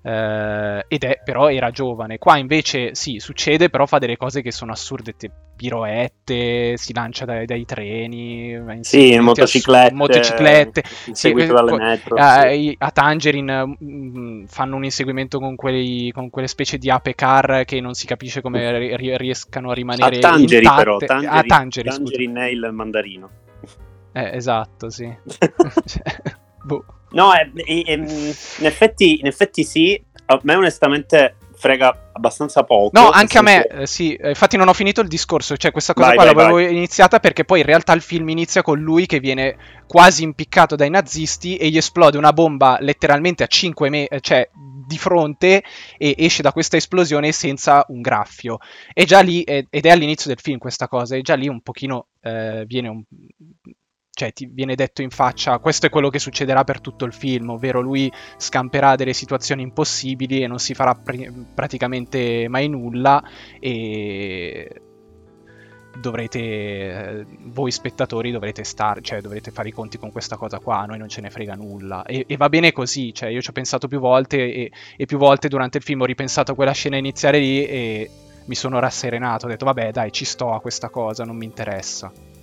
Uh, 0.01 0.79
ed 0.87 1.03
è 1.03 1.21
però 1.23 1.49
era 1.49 1.71
giovane. 1.71 2.17
Qua 2.17 2.37
invece 2.37 2.95
sì, 2.95 3.19
succede, 3.19 3.69
però 3.69 3.85
fa 3.85 3.97
delle 3.97 4.15
cose 4.15 4.41
che 4.41 4.51
sono 4.51 4.71
assurde, 4.71 5.15
te, 5.17 5.29
piroette, 5.59 6.77
si 6.77 6.93
lancia 6.93 7.25
dai, 7.25 7.45
dai 7.45 7.65
treni, 7.65 8.57
sì, 8.79 9.19
motociclette, 9.19 9.93
motociclette 9.93 10.83
sì, 11.11 11.33
dalle 11.33 11.99
a, 12.15 12.49
sì. 12.49 12.75
a 12.79 12.91
Tangerine 12.91 13.65
mh, 13.65 13.75
mm, 13.83 14.45
fanno 14.45 14.77
un 14.77 14.85
inseguimento 14.85 15.37
con, 15.39 15.57
quelli, 15.57 16.11
con, 16.13 16.29
quelle 16.29 16.47
specie 16.47 16.77
di 16.77 16.89
ape 16.89 17.13
car 17.13 17.65
che 17.65 17.81
non 17.81 17.93
si 17.93 18.05
capisce 18.05 18.39
come 18.39 18.95
ri- 18.95 19.17
riescano 19.17 19.71
a 19.71 19.73
rimanere 19.73 20.15
a 20.15 20.19
Tangeri 20.19 20.63
intatte. 20.63 20.83
però, 20.83 20.97
Tangeri, 20.97 21.37
a 21.37 21.43
Tangeri, 21.43 21.89
Tangerine 21.89 22.47
è 22.47 22.49
il 22.51 22.69
mandarino. 22.71 23.29
Eh, 24.13 24.35
esatto, 24.35 24.89
sì. 24.89 25.13
cioè, 25.85 26.21
boh. 26.63 26.85
No, 27.11 27.33
è, 27.33 27.49
è, 27.53 27.83
è, 27.83 27.91
in, 27.93 28.65
effetti, 28.65 29.19
in 29.19 29.27
effetti 29.27 29.63
sì. 29.63 30.01
A 30.25 30.39
me 30.43 30.55
onestamente 30.55 31.35
frega 31.59 32.11
abbastanza 32.13 32.63
poco. 32.63 32.97
No, 32.97 33.09
anche 33.09 33.37
a 33.37 33.41
me, 33.41 33.65
eh, 33.65 33.85
sì. 33.85 34.17
Infatti 34.21 34.55
non 34.55 34.69
ho 34.69 34.73
finito 34.73 35.01
il 35.01 35.09
discorso, 35.09 35.57
cioè 35.57 35.71
questa 35.71 35.93
cosa 35.93 36.07
vai, 36.07 36.15
qua 36.15 36.25
vai, 36.25 36.33
l'avevo 36.33 36.55
vai. 36.55 36.71
iniziata 36.73 37.19
perché 37.19 37.43
poi 37.43 37.59
in 37.59 37.65
realtà 37.65 37.91
il 37.93 38.01
film 38.01 38.29
inizia 38.29 38.61
con 38.61 38.79
lui 38.79 39.05
che 39.05 39.19
viene 39.19 39.57
quasi 39.85 40.23
impiccato 40.23 40.77
dai 40.77 40.89
nazisti 40.89 41.57
e 41.57 41.69
gli 41.69 41.77
esplode 41.77 42.17
una 42.17 42.31
bomba 42.31 42.77
letteralmente 42.79 43.43
a 43.43 43.47
5 43.47 43.89
metri, 43.89 44.21
cioè 44.21 44.49
di 44.53 44.97
fronte 44.97 45.63
e 45.97 46.15
esce 46.17 46.41
da 46.41 46.53
questa 46.53 46.77
esplosione 46.77 47.33
senza 47.33 47.83
un 47.89 47.99
graffio. 47.99 48.59
E 48.93 49.03
già 49.03 49.19
lì, 49.19 49.43
ed 49.43 49.67
è 49.69 49.89
all'inizio 49.89 50.29
del 50.29 50.39
film 50.39 50.59
questa 50.59 50.87
cosa, 50.87 51.17
e 51.17 51.21
già 51.21 51.35
lì 51.35 51.49
un 51.49 51.61
pochino 51.61 52.07
eh, 52.21 52.63
viene 52.65 52.87
un, 52.87 53.03
cioè 54.19 54.33
ti 54.33 54.49
viene 54.51 54.75
detto 54.75 55.01
in 55.01 55.11
faccia 55.11 55.59
questo 55.59 55.85
è 55.85 55.89
quello 55.89 56.09
che 56.09 56.19
succederà 56.19 56.65
per 56.65 56.81
tutto 56.81 57.05
il 57.05 57.13
film, 57.13 57.51
ovvero 57.51 57.79
lui 57.79 58.11
scamperà 58.35 58.97
delle 58.97 59.13
situazioni 59.13 59.61
impossibili 59.61 60.43
e 60.43 60.47
non 60.47 60.59
si 60.59 60.73
farà 60.73 60.93
pr- 60.93 61.31
praticamente 61.55 62.47
mai 62.49 62.67
nulla 62.67 63.23
e 63.61 64.81
dovrete 66.01 67.25
voi 67.45 67.71
spettatori 67.71 68.31
dovrete 68.31 68.65
stare, 68.65 68.99
cioè 69.01 69.21
dovrete 69.21 69.51
fare 69.51 69.69
i 69.69 69.71
conti 69.71 69.97
con 69.97 70.11
questa 70.11 70.35
cosa 70.35 70.59
qua, 70.59 70.83
noi 70.83 70.97
non 70.97 71.07
ce 71.07 71.21
ne 71.21 71.29
frega 71.29 71.55
nulla 71.55 72.03
e, 72.03 72.25
e 72.27 72.35
va 72.35 72.49
bene 72.49 72.73
così, 72.73 73.13
cioè 73.13 73.29
io 73.29 73.39
ci 73.39 73.51
ho 73.51 73.53
pensato 73.53 73.87
più 73.87 73.99
volte 73.99 74.37
e, 74.37 74.71
e 74.97 75.05
più 75.05 75.17
volte 75.17 75.47
durante 75.47 75.77
il 75.77 75.83
film 75.85 76.01
ho 76.01 76.05
ripensato 76.05 76.51
a 76.51 76.55
quella 76.55 76.73
scena 76.73 76.97
iniziale 76.97 77.39
lì 77.39 77.65
e 77.65 78.09
mi 78.43 78.55
sono 78.55 78.79
rasserenato, 78.79 79.45
ho 79.45 79.49
detto 79.49 79.63
vabbè 79.63 79.91
dai 79.91 80.11
ci 80.11 80.25
sto 80.25 80.51
a 80.51 80.59
questa 80.59 80.89
cosa, 80.89 81.23
non 81.23 81.37
mi 81.37 81.45
interessa. 81.45 82.38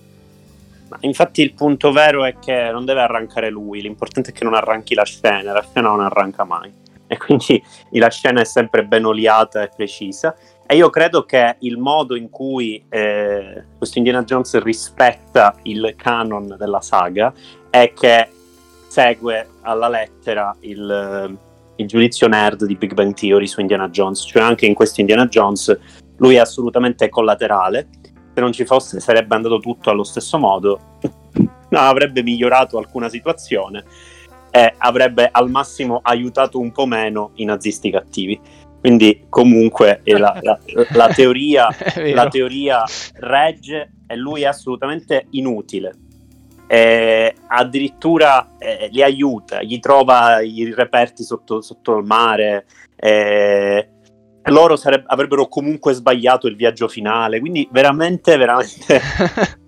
Infatti 1.00 1.42
il 1.42 1.52
punto 1.54 1.92
vero 1.92 2.24
è 2.24 2.38
che 2.38 2.70
non 2.70 2.84
deve 2.84 3.00
arrancare 3.00 3.50
lui, 3.50 3.80
l'importante 3.80 4.30
è 4.30 4.32
che 4.32 4.44
non 4.44 4.54
arranchi 4.54 4.94
la 4.94 5.04
scena, 5.04 5.52
la 5.52 5.64
scena 5.68 5.88
non 5.88 6.00
arranca 6.00 6.44
mai. 6.44 6.72
E 7.06 7.16
quindi 7.16 7.62
la 7.92 8.10
scena 8.10 8.40
è 8.40 8.44
sempre 8.44 8.84
ben 8.84 9.04
oliata 9.04 9.62
e 9.62 9.70
precisa. 9.74 10.34
E 10.66 10.76
io 10.76 10.90
credo 10.90 11.24
che 11.24 11.56
il 11.60 11.78
modo 11.78 12.16
in 12.16 12.28
cui 12.28 12.84
eh, 12.88 13.64
questo 13.78 13.98
Indiana 13.98 14.24
Jones 14.24 14.60
rispetta 14.62 15.54
il 15.62 15.94
canon 15.96 16.56
della 16.58 16.80
saga 16.80 17.32
è 17.70 17.92
che 17.92 18.28
segue 18.88 19.48
alla 19.62 19.88
lettera 19.88 20.56
il, 20.60 21.38
il 21.76 21.86
giudizio 21.86 22.26
nerd 22.26 22.64
di 22.64 22.74
Big 22.74 22.94
Bang 22.94 23.14
Theory 23.14 23.46
su 23.46 23.60
Indiana 23.60 23.88
Jones, 23.88 24.24
cioè 24.26 24.42
anche 24.42 24.66
in 24.66 24.74
questo 24.74 25.00
Indiana 25.00 25.26
Jones 25.26 25.78
lui 26.16 26.36
è 26.36 26.38
assolutamente 26.38 27.08
collaterale 27.08 27.88
se 28.36 28.42
non 28.42 28.52
ci 28.52 28.66
fosse 28.66 29.00
sarebbe 29.00 29.34
andato 29.34 29.58
tutto 29.60 29.88
allo 29.88 30.04
stesso 30.04 30.36
modo, 30.36 30.98
no, 31.70 31.78
avrebbe 31.78 32.22
migliorato 32.22 32.76
alcuna 32.76 33.08
situazione 33.08 33.82
e 34.50 34.74
avrebbe 34.76 35.30
al 35.32 35.48
massimo 35.48 36.00
aiutato 36.02 36.58
un 36.58 36.70
po' 36.70 36.84
meno 36.84 37.30
i 37.36 37.46
nazisti 37.46 37.90
cattivi. 37.90 38.38
Quindi 38.78 39.24
comunque 39.30 40.02
la, 40.04 40.38
la, 40.42 40.58
la, 40.92 41.08
teoria, 41.16 41.68
la 42.12 42.28
teoria 42.28 42.84
regge 43.14 43.92
e 44.06 44.16
lui 44.16 44.42
è 44.42 44.46
assolutamente 44.46 45.28
inutile. 45.30 45.94
E 46.66 47.34
addirittura 47.46 48.50
eh, 48.58 48.88
li 48.92 49.02
aiuta, 49.02 49.62
gli 49.62 49.78
trova 49.78 50.42
i 50.42 50.74
reperti 50.74 51.24
sotto, 51.24 51.62
sotto 51.62 51.96
il 51.96 52.04
mare, 52.04 52.66
eh, 52.96 53.88
loro 54.46 54.76
sareb- 54.76 55.04
avrebbero 55.06 55.48
comunque 55.48 55.92
sbagliato 55.92 56.46
il 56.46 56.56
viaggio 56.56 56.88
finale, 56.88 57.40
quindi 57.40 57.68
veramente, 57.70 58.36
veramente... 58.36 59.00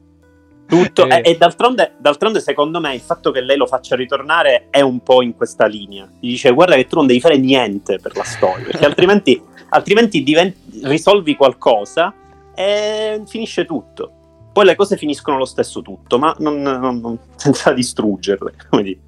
tutto. 0.69 1.09
e, 1.09 1.23
e 1.25 1.37
d'altronde, 1.37 1.95
d'altronde, 1.99 2.41
secondo 2.41 2.79
me, 2.79 2.95
il 2.95 3.01
fatto 3.01 3.31
che 3.31 3.41
lei 3.41 3.57
lo 3.57 3.67
faccia 3.67 3.97
ritornare 3.97 4.67
è 4.71 4.81
un 4.81 5.01
po' 5.01 5.23
in 5.23 5.35
questa 5.35 5.67
linea. 5.67 6.09
Gli 6.21 6.29
dice, 6.29 6.53
guarda 6.53 6.77
che 6.77 6.87
tu 6.87 6.97
non 6.97 7.07
devi 7.07 7.21
fare 7.21 7.39
niente 7.39 7.99
per 7.99 8.15
la 8.17 8.25
storia, 8.25 8.67
perché 8.67 8.85
altrimenti, 8.87 9.43
altrimenti 9.71 10.23
divent- 10.23 10.85
risolvi 10.85 11.35
qualcosa 11.35 12.15
e 12.55 13.23
finisce 13.27 13.65
tutto. 13.65 14.13
Poi 14.53 14.65
le 14.65 14.77
cose 14.77 14.97
finiscono 14.97 15.39
lo 15.39 15.45
stesso 15.45 15.83
tutto, 15.83 16.19
ma 16.19 16.35
non, 16.39 16.61
non, 16.61 16.99
non, 17.01 17.19
senza 17.37 17.73
distruggerle, 17.73 18.55
come 18.69 18.83
dire. 18.83 19.01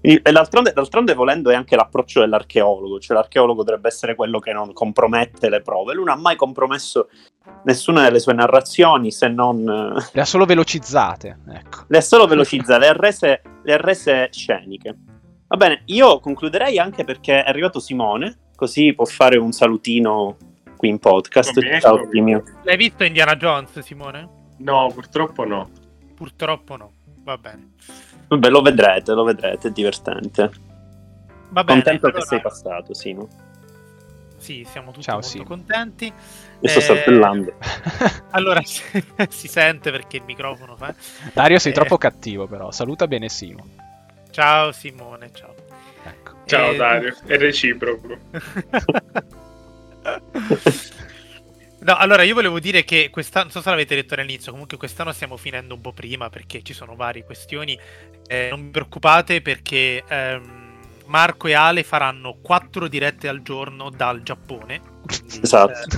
E 0.00 0.20
d'altronde, 0.22 0.72
d'altronde, 0.72 1.14
volendo, 1.14 1.50
è 1.50 1.54
anche 1.54 1.74
l'approccio 1.74 2.20
dell'archeologo, 2.20 3.00
cioè 3.00 3.16
l'archeologo 3.16 3.64
dovrebbe 3.64 3.88
essere 3.88 4.14
quello 4.14 4.38
che 4.38 4.52
non 4.52 4.72
compromette 4.72 5.48
le 5.48 5.60
prove. 5.60 5.94
Lui 5.94 6.04
non 6.04 6.16
ha 6.16 6.20
mai 6.20 6.36
compromesso 6.36 7.08
nessuna 7.64 8.02
delle 8.04 8.20
sue 8.20 8.32
narrazioni 8.32 9.10
se 9.10 9.28
non. 9.28 9.64
Le 9.64 10.20
ha 10.20 10.24
solo 10.24 10.44
velocizzate, 10.44 11.38
ecco. 11.48 11.84
Le 11.88 11.98
ha 11.98 12.00
solo 12.02 12.26
velocizzate, 12.26 12.78
le 12.78 12.88
ha 12.88 12.92
rese, 12.92 13.42
le 13.62 13.72
ha 13.72 13.76
rese 13.76 14.28
sceniche. 14.30 14.96
Va 15.48 15.56
bene, 15.56 15.82
io 15.86 16.20
concluderei 16.20 16.78
anche 16.78 17.04
perché 17.04 17.42
è 17.42 17.48
arrivato 17.48 17.80
Simone, 17.80 18.50
così 18.54 18.94
può 18.94 19.04
fare 19.04 19.36
un 19.36 19.50
salutino 19.50 20.36
qui 20.76 20.90
in 20.90 20.98
podcast. 20.98 21.58
Ciao, 21.80 22.06
mio. 22.12 22.44
L'hai 22.62 22.76
visto 22.76 23.02
Indiana 23.02 23.34
Jones, 23.34 23.78
Simone? 23.80 24.28
No, 24.58 24.90
purtroppo 24.92 25.44
no. 25.44 25.68
Purtroppo 26.14 26.76
no, 26.76 26.92
va 27.24 27.36
bene. 27.36 27.72
Vabbè, 28.28 28.48
lo 28.48 28.60
vedrete, 28.60 29.12
lo 29.12 29.24
vedrete, 29.24 29.68
è 29.68 29.70
divertente. 29.70 30.50
Va 31.50 31.64
bene, 31.64 31.82
Contento 31.82 32.06
allora... 32.06 32.20
che 32.20 32.26
sei 32.26 32.40
passato, 32.40 32.94
Simo. 32.94 33.28
Sì, 34.36 34.64
siamo 34.70 34.92
tutti 34.92 35.02
Ciao, 35.02 35.14
molto 35.14 35.28
sì. 35.28 35.42
contenti. 35.42 36.12
Io 36.60 36.68
sto 36.68 36.78
eh... 36.78 36.82
saltellando. 36.82 37.54
allora, 38.30 38.60
si 38.64 39.48
sente 39.48 39.90
perché 39.90 40.18
il 40.18 40.24
microfono 40.24 40.76
fa... 40.76 40.94
Dario, 41.32 41.58
sei 41.58 41.72
eh... 41.72 41.74
troppo 41.74 41.98
cattivo 41.98 42.46
però. 42.46 42.70
Saluta 42.70 43.08
bene 43.08 43.28
Simo. 43.28 43.66
Ciao 44.30 44.70
Simone, 44.72 45.30
ciao. 45.32 45.54
Ecco. 46.04 46.32
Ciao 46.44 46.70
eh... 46.70 46.76
Dario, 46.76 47.16
è 47.26 47.36
reciproco. 47.36 48.16
No, 51.80 51.94
allora 51.94 52.22
io 52.22 52.34
volevo 52.34 52.58
dire 52.58 52.84
che 52.84 53.08
quest'anno, 53.10 53.44
non 53.44 53.52
so 53.52 53.60
se 53.60 53.70
l'avete 53.70 53.94
detto 53.94 54.14
all'inizio, 54.14 54.50
comunque 54.50 54.76
quest'anno 54.76 55.12
stiamo 55.12 55.36
finendo 55.36 55.74
un 55.74 55.80
po' 55.80 55.92
prima 55.92 56.28
perché 56.28 56.62
ci 56.62 56.72
sono 56.72 56.96
varie 56.96 57.24
questioni. 57.24 57.78
Eh, 58.26 58.48
non 58.50 58.64
vi 58.64 58.70
preoccupate 58.70 59.40
perché 59.40 60.02
ehm, 60.06 60.58
Marco 61.06 61.46
e 61.46 61.54
Ale 61.54 61.84
faranno 61.84 62.38
quattro 62.42 62.88
dirette 62.88 63.28
al 63.28 63.42
giorno 63.42 63.90
dal 63.90 64.22
Giappone. 64.22 64.80
Quindi, 65.06 65.40
esatto. 65.42 65.96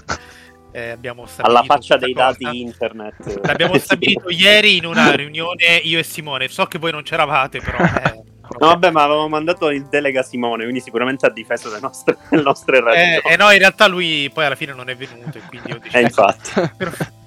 Eh, 0.73 0.89
eh, 0.89 0.91
abbiamo 0.91 1.27
Alla 1.39 1.63
faccia 1.65 1.97
dei 1.97 2.13
cosa. 2.13 2.37
dati 2.39 2.61
internet. 2.61 3.41
L'abbiamo 3.45 3.77
stabilito 3.79 4.31
ieri 4.31 4.77
in 4.77 4.85
una 4.85 5.11
riunione 5.15 5.77
io 5.83 5.99
e 5.99 6.03
Simone. 6.03 6.49
So 6.49 6.67
che 6.67 6.79
voi 6.79 6.93
non 6.93 7.03
c'eravate, 7.03 7.61
però... 7.61 7.79
Eh, 7.79 8.20
No, 8.59 8.67
vabbè, 8.69 8.91
ma 8.91 9.05
avevamo 9.05 9.29
mandato 9.29 9.71
il 9.71 9.87
delega 9.87 10.23
Simone, 10.23 10.65
quindi 10.65 10.81
sicuramente 10.81 11.27
ha 11.27 11.31
difeso 11.31 11.71
le 11.71 11.81
nostre, 11.81 12.17
le 12.31 12.43
nostre 12.43 12.81
ragioni. 12.81 13.21
Eh, 13.25 13.33
eh, 13.33 13.37
no, 13.37 13.51
in 13.51 13.59
realtà 13.59 13.87
lui 13.87 14.31
poi 14.33 14.45
alla 14.45 14.57
fine 14.57 14.73
non 14.75 14.89
è 14.89 14.97
venuto 14.97 15.39
e 15.39 15.41
quindi 15.43 15.71
io 15.71 15.79
dicevo... 15.79 15.89
Eh, 16.01 16.03
infatti. 16.03 16.51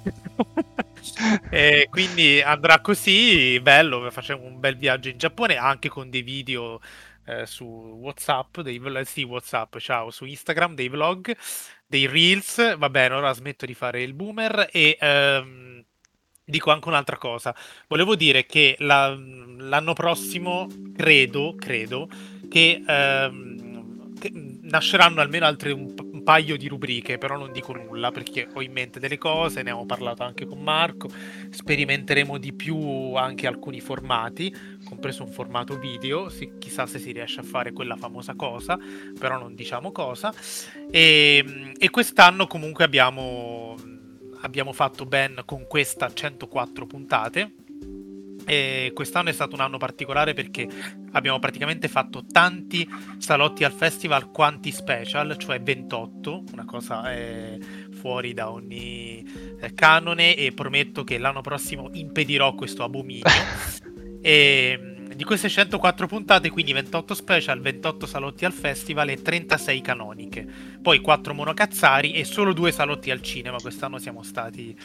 e 1.50 1.88
quindi 1.90 2.40
andrà 2.42 2.80
così, 2.80 3.60
bello, 3.60 4.10
facciamo 4.10 4.44
un 4.44 4.58
bel 4.58 4.76
viaggio 4.76 5.08
in 5.08 5.18
Giappone, 5.18 5.56
anche 5.56 5.88
con 5.88 6.10
dei 6.10 6.22
video 6.22 6.80
eh, 7.26 7.46
su 7.46 7.64
WhatsApp, 7.64 8.60
dei, 8.60 8.80
sì, 9.04 9.22
WhatsApp, 9.22 9.76
ciao, 9.78 10.10
su 10.10 10.24
Instagram, 10.24 10.74
dei 10.74 10.88
vlog, 10.88 11.34
dei 11.86 12.06
reels, 12.06 12.76
va 12.76 12.90
bene, 12.90 13.14
ora 13.14 13.32
smetto 13.32 13.66
di 13.66 13.74
fare 13.74 14.02
il 14.02 14.12
boomer 14.12 14.68
e... 14.70 14.96
Ehm, 15.00 15.73
Dico 16.46 16.70
anche 16.70 16.88
un'altra 16.88 17.16
cosa. 17.16 17.54
Volevo 17.88 18.16
dire 18.16 18.44
che 18.44 18.76
la, 18.80 19.16
l'anno 19.56 19.94
prossimo 19.94 20.66
credo, 20.94 21.54
credo 21.58 22.06
che, 22.50 22.82
ehm, 22.86 24.18
che 24.18 24.30
nasceranno 24.60 25.22
almeno 25.22 25.46
altre 25.46 25.72
un, 25.72 25.94
un, 25.96 26.22
paio 26.22 26.58
di 26.58 26.68
rubriche, 26.68 27.16
però 27.16 27.38
non 27.38 27.50
dico 27.50 27.72
nulla 27.72 28.10
perché 28.10 28.46
ho 28.52 28.60
in 28.60 28.72
mente 28.72 29.00
delle 29.00 29.16
cose, 29.16 29.62
ne 29.62 29.70
ho 29.70 29.86
parlato 29.86 30.22
anche 30.22 30.44
con 30.44 30.60
Marco, 30.62 31.08
sperimenteremo 31.48 32.36
di 32.36 32.52
più 32.52 33.14
anche 33.14 33.46
alcuni 33.46 33.80
formati, 33.80 34.54
compreso 34.84 35.22
un 35.22 35.30
formato 35.30 35.78
video, 35.78 36.28
si, 36.28 36.52
chissà 36.58 36.84
se 36.84 36.98
si 36.98 37.12
riesce 37.12 37.40
a 37.40 37.44
fare 37.44 37.72
quella 37.72 37.96
famosa 37.96 38.34
cosa, 38.34 38.78
però 39.18 39.38
non 39.38 39.54
diciamo 39.54 39.92
cosa. 39.92 40.30
E, 40.90 41.72
e 41.78 41.90
quest'anno 41.90 42.46
comunque 42.46 42.84
abbiamo 42.84 43.76
abbiamo 44.44 44.72
fatto 44.72 45.06
ben 45.06 45.42
con 45.44 45.66
questa 45.66 46.12
104 46.12 46.86
puntate. 46.86 47.54
E 48.46 48.90
quest'anno 48.94 49.30
è 49.30 49.32
stato 49.32 49.54
un 49.54 49.62
anno 49.62 49.78
particolare 49.78 50.34
perché 50.34 50.68
abbiamo 51.12 51.38
praticamente 51.38 51.88
fatto 51.88 52.26
tanti 52.30 52.86
salotti 53.16 53.64
al 53.64 53.72
festival 53.72 54.30
quanti 54.30 54.70
special, 54.70 55.34
cioè 55.38 55.62
28, 55.62 56.44
una 56.52 56.66
cosa 56.66 57.10
eh, 57.10 57.58
fuori 57.92 58.34
da 58.34 58.50
ogni 58.50 59.24
eh, 59.58 59.72
canone 59.72 60.36
e 60.36 60.52
prometto 60.52 61.04
che 61.04 61.16
l'anno 61.16 61.40
prossimo 61.40 61.88
impedirò 61.92 62.54
questo 62.54 62.82
abominio. 62.82 63.24
e 64.20 64.93
di 65.14 65.24
queste 65.24 65.48
104 65.48 66.06
puntate, 66.06 66.50
quindi 66.50 66.72
28 66.72 67.14
special, 67.14 67.60
28 67.60 68.06
salotti 68.06 68.44
al 68.44 68.52
festival 68.52 69.10
e 69.10 69.22
36 69.22 69.80
canoniche. 69.80 70.46
Poi 70.82 71.00
4 71.00 71.34
monocazzari 71.34 72.12
e 72.12 72.24
solo 72.24 72.52
2 72.52 72.72
salotti 72.72 73.10
al 73.10 73.22
cinema. 73.22 73.58
Quest'anno 73.60 73.98
siamo 73.98 74.22
stati 74.22 74.76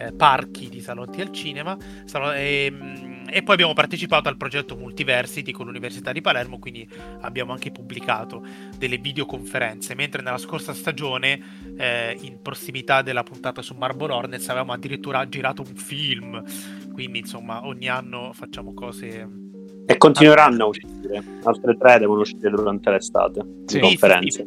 eh, 0.00 0.12
parchi 0.12 0.68
di 0.68 0.80
salotti 0.80 1.20
al 1.20 1.30
cinema. 1.30 1.76
Salo- 2.04 2.32
e, 2.32 2.64
ehm, 2.72 3.24
e, 3.28 3.42
poi 3.42 3.54
abbiamo 3.54 3.74
partecipato 3.74 4.28
al 4.28 4.36
progetto 4.36 4.76
Multiversity 4.76 5.52
con 5.52 5.66
l'Università 5.66 6.10
di 6.12 6.20
Palermo, 6.20 6.58
quindi 6.58 6.88
abbiamo 7.20 7.52
anche 7.52 7.70
pubblicato 7.70 8.42
delle 8.76 8.96
videoconferenze, 8.96 9.94
mentre 9.94 10.22
nella 10.22 10.38
scorsa 10.38 10.72
stagione, 10.72 11.74
eh, 11.76 12.16
in 12.22 12.40
prossimità 12.40 13.02
della 13.02 13.22
puntata 13.22 13.62
su 13.62 13.74
Marble 13.74 14.12
Hornets, 14.12 14.48
avevamo 14.48 14.72
addirittura 14.72 15.28
girato 15.28 15.62
un 15.62 15.74
film, 15.74 16.42
quindi 16.92 17.18
insomma 17.20 17.66
ogni 17.66 17.88
anno 17.88 18.32
facciamo 18.32 18.72
cose... 18.72 19.48
E 19.90 19.96
continueranno 19.96 20.64
a 20.64 20.66
uscire, 20.68 21.22
altre 21.42 21.76
tre 21.76 21.98
devono 21.98 22.20
uscire 22.20 22.50
durante 22.50 22.90
l'estate, 22.90 23.44
sì, 23.66 23.80
conferenze. 23.80 24.46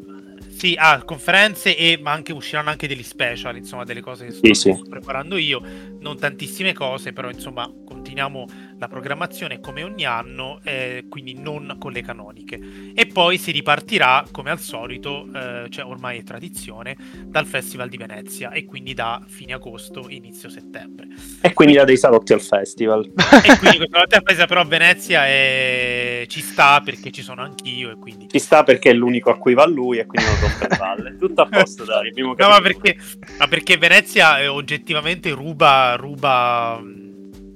Sì, 0.55 0.75
ah, 0.77 1.03
conferenze 1.03 1.75
e 1.75 1.99
ma 2.01 2.11
anche 2.11 2.31
usciranno 2.31 2.69
anche 2.69 2.87
degli 2.87 3.03
special, 3.03 3.57
insomma, 3.57 3.83
delle 3.83 4.01
cose 4.01 4.25
che 4.25 4.31
sto, 4.31 4.53
sì, 4.53 4.53
sì. 4.53 4.81
preparando 4.87 5.35
io, 5.35 5.61
non 5.99 6.17
tantissime 6.17 6.73
cose, 6.73 7.11
però 7.11 7.29
insomma, 7.29 7.69
continuiamo 7.85 8.45
la 8.79 8.87
programmazione 8.87 9.59
come 9.59 9.83
ogni 9.83 10.05
anno, 10.05 10.61
eh, 10.63 11.05
quindi 11.09 11.33
non 11.33 11.75
con 11.79 11.91
le 11.91 12.01
canoniche. 12.01 12.59
E 12.93 13.07
poi 13.07 13.37
si 13.37 13.51
ripartirà, 13.51 14.25
come 14.31 14.51
al 14.51 14.59
solito, 14.59 15.27
eh, 15.33 15.67
cioè 15.69 15.85
ormai 15.85 16.19
è 16.19 16.23
tradizione, 16.23 16.95
dal 17.25 17.45
Festival 17.45 17.89
di 17.89 17.97
Venezia 17.97 18.51
e 18.51 18.63
quindi 18.63 18.93
da 18.93 19.21
fine 19.27 19.53
agosto, 19.53 20.05
inizio 20.07 20.49
settembre. 20.49 21.07
E 21.41 21.53
quindi 21.53 21.75
da 21.75 21.83
dei 21.83 21.97
salotti 21.97 22.31
al 22.31 22.41
festival. 22.41 23.11
E 23.43 23.57
quindi 23.57 23.77
questo 23.77 23.87
salotti 23.91 24.15
al 24.15 24.23
festival, 24.23 24.47
però 24.47 24.65
Venezia 24.65 25.25
è... 25.25 26.02
ci 26.27 26.41
sta 26.41 26.81
perché 26.81 27.11
ci 27.11 27.21
sono 27.21 27.41
anch'io 27.41 27.91
e 27.91 27.95
quindi... 27.95 28.27
Ci 28.29 28.39
sta 28.39 28.63
perché 28.63 28.91
è 28.91 28.93
l'unico 28.93 29.29
a 29.29 29.37
cui 29.37 29.53
va 29.53 29.65
lui 29.65 29.97
e 29.99 30.05
quindi 30.05 30.29
non 30.29 30.39
rompe 30.39 30.67
le 30.69 30.77
palle. 30.77 31.17
Tutto 31.17 31.41
a 31.41 31.47
posto, 31.47 31.83
Dario. 31.83 32.11
No, 32.15 32.47
ma 32.49 32.61
perché, 32.61 32.97
ma 33.37 33.47
perché 33.47 33.77
Venezia 33.77 34.39
eh, 34.39 34.47
oggettivamente 34.47 35.31
ruba... 35.31 35.95
ruba 35.95 36.81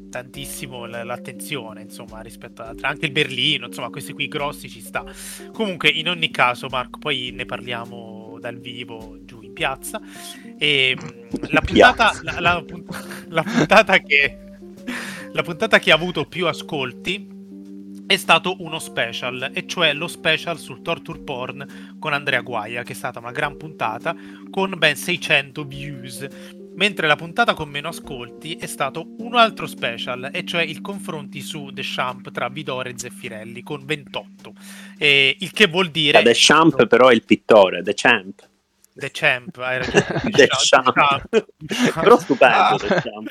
tantissimo 0.10 0.86
l'attenzione, 0.86 1.82
insomma, 1.82 2.22
rispetto 2.22 2.62
ad 2.62 2.70
altri. 2.70 2.86
Anche 2.86 3.06
il 3.06 3.12
Berlino, 3.12 3.68
insomma, 3.68 3.90
questi 3.90 4.14
qui 4.14 4.28
grossi 4.28 4.70
ci 4.70 4.82
sta. 4.82 5.04
Comunque, 5.52 5.90
in 5.90 6.10
ogni 6.10 6.32
caso, 6.32 6.68
Marco, 6.70 6.98
poi 6.98 7.32
ne 7.34 7.46
parliamo 7.46 8.38
dal 8.40 8.58
vivo 8.58 9.18
giù 9.22 9.42
in 9.42 9.54
piazza. 9.54 10.00
E 10.58 10.98
mm, 11.00 11.34
la 11.50 11.62
puntata, 11.62 12.20
la, 12.24 12.40
la, 12.40 12.64
la 13.30 13.44
puntata 13.44 14.00
che 14.00 14.40
la 15.34 15.44
puntata 15.44 15.78
che 15.80 15.92
ha 15.92 15.96
avuto 15.96 16.26
più 16.26 16.48
ascolti 16.48 17.37
è 18.08 18.16
stato 18.16 18.56
uno 18.60 18.80
special, 18.80 19.52
e 19.54 19.68
cioè 19.68 19.94
lo 19.94 20.08
special 20.08 20.58
sul 20.58 20.82
torture 20.82 21.20
porn 21.20 21.96
con 22.00 22.14
Andrea 22.14 22.42
Guaia, 22.42 22.82
che 22.84 22.94
è 22.94 22.96
stata 22.96 23.20
una 23.20 23.32
gran 23.32 23.58
puntata 23.58 24.16
con 24.50 24.74
ben 24.78 24.96
600 24.96 25.64
views 25.66 26.28
mentre 26.78 27.08
la 27.08 27.16
puntata 27.16 27.54
con 27.54 27.70
meno 27.70 27.90
ascolti 27.90 28.56
è 28.56 28.68
stato 28.68 29.16
un 29.18 29.36
altro 29.36 29.66
special, 29.68 30.30
e 30.32 30.46
cioè 30.46 30.62
il 30.62 30.82
confronti 30.82 31.42
su 31.42 31.72
The 31.74 31.82
Champ 31.84 32.32
tra 32.32 32.50
Vidore 32.50 32.92
e 32.92 32.94
Zeffirelli 32.98 33.64
con 33.64 33.84
28. 33.84 34.54
E 34.98 35.36
il 35.40 35.52
che 35.52 35.68
vuol 35.68 35.90
dire... 35.90 36.22
The 36.22 36.34
Champ 36.36 36.86
però 36.86 37.08
è 37.10 37.14
il 37.14 37.26
pittore, 37.26 37.82
The 37.82 37.94
Champ. 37.96 38.47
The 38.98 39.12
Champ, 39.12 39.58
hai 39.58 39.78
ragione. 39.78 40.22
The 40.32 40.48
Champ. 40.48 41.46
Però 42.02 42.18
stupendo 42.18 42.78
The 42.78 42.88
Champ. 42.88 43.30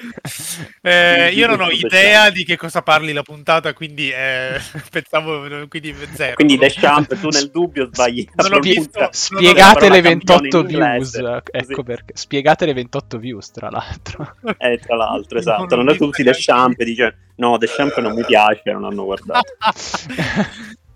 Eh, 0.81 1.33
io 1.33 1.49
non 1.49 1.61
ho 1.61 1.69
idea 1.71 2.31
di 2.31 2.45
che 2.45 2.57
cosa 2.57 2.83
parli 2.83 3.13
la 3.13 3.23
puntata, 3.23 3.73
quindi 3.75 4.11
eh, 4.11 4.61
pensavo 4.91 5.67
quindi 5.69 5.95
zero. 6.15 6.35
Quindi 6.37 6.57
The 6.57 6.71
Champ, 6.71 7.19
tu 7.19 7.29
nel 7.29 7.51
dubbio 7.51 7.87
sbagli. 7.93 8.29
Visto, 8.61 9.09
spiegate 9.11 9.89
le 9.89 10.01
28 10.01 10.63
views, 10.63 11.21
ecco 11.51 11.83
perché. 11.83 12.13
Spiegate 12.17 12.65
le 12.65 12.73
28 12.73 13.19
views, 13.19 13.51
tra 13.51 13.69
l'altro. 13.69 14.37
Eh, 14.59 14.79
tra 14.79 14.95
l'altro, 14.95 15.39
esatto. 15.39 15.75
Non, 15.75 15.85
non 15.85 15.95
è 15.95 15.99
tutti 15.99 16.23
The 16.23 16.33
Champ 16.33 16.81
dice 16.83 17.19
no, 17.37 17.59
The 17.59 17.67
Champ 17.67 17.99
non 17.99 18.15
mi 18.15 18.25
piace, 18.25 18.73
non 18.73 18.85
hanno 18.85 19.05
guardato. 19.05 19.53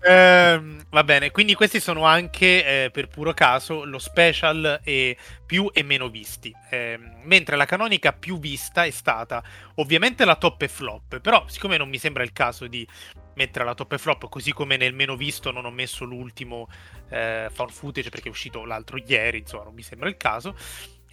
Eh, 0.03 0.80
va 0.91 1.03
bene, 1.03 1.31
quindi 1.31 1.55
questi 1.55 1.79
sono 1.79 2.03
anche 2.05 2.85
eh, 2.85 2.91
per 2.91 3.07
puro 3.07 3.33
caso 3.33 3.85
lo 3.85 3.97
special 3.97 4.81
e 4.83 5.17
più 5.45 5.69
e 5.73 5.83
meno 5.83 6.09
visti. 6.09 6.53
Eh, 6.69 6.99
mentre 7.23 7.55
la 7.55 7.65
canonica 7.65 8.13
più 8.13 8.39
vista 8.39 8.83
è 8.83 8.91
stata 8.91 9.43
ovviamente 9.75 10.25
la 10.25 10.35
top 10.35 10.61
e 10.61 10.67
flop, 10.67 11.19
però 11.19 11.45
siccome 11.47 11.77
non 11.77 11.89
mi 11.89 11.97
sembra 11.97 12.23
il 12.23 12.33
caso 12.33 12.67
di 12.67 12.87
mettere 13.35 13.65
la 13.65 13.73
top 13.73 13.93
e 13.93 13.97
flop, 13.97 14.29
così 14.29 14.51
come 14.51 14.77
nel 14.77 14.93
meno 14.93 15.15
visto 15.15 15.51
non 15.51 15.65
ho 15.65 15.71
messo 15.71 16.03
l'ultimo 16.03 16.67
eh, 17.09 17.47
found 17.51 17.71
footage 17.71 18.09
perché 18.09 18.27
è 18.27 18.31
uscito 18.31 18.65
l'altro 18.65 18.97
ieri, 18.97 19.39
insomma 19.39 19.63
non 19.63 19.73
mi 19.73 19.83
sembra 19.83 20.09
il 20.09 20.17
caso. 20.17 20.55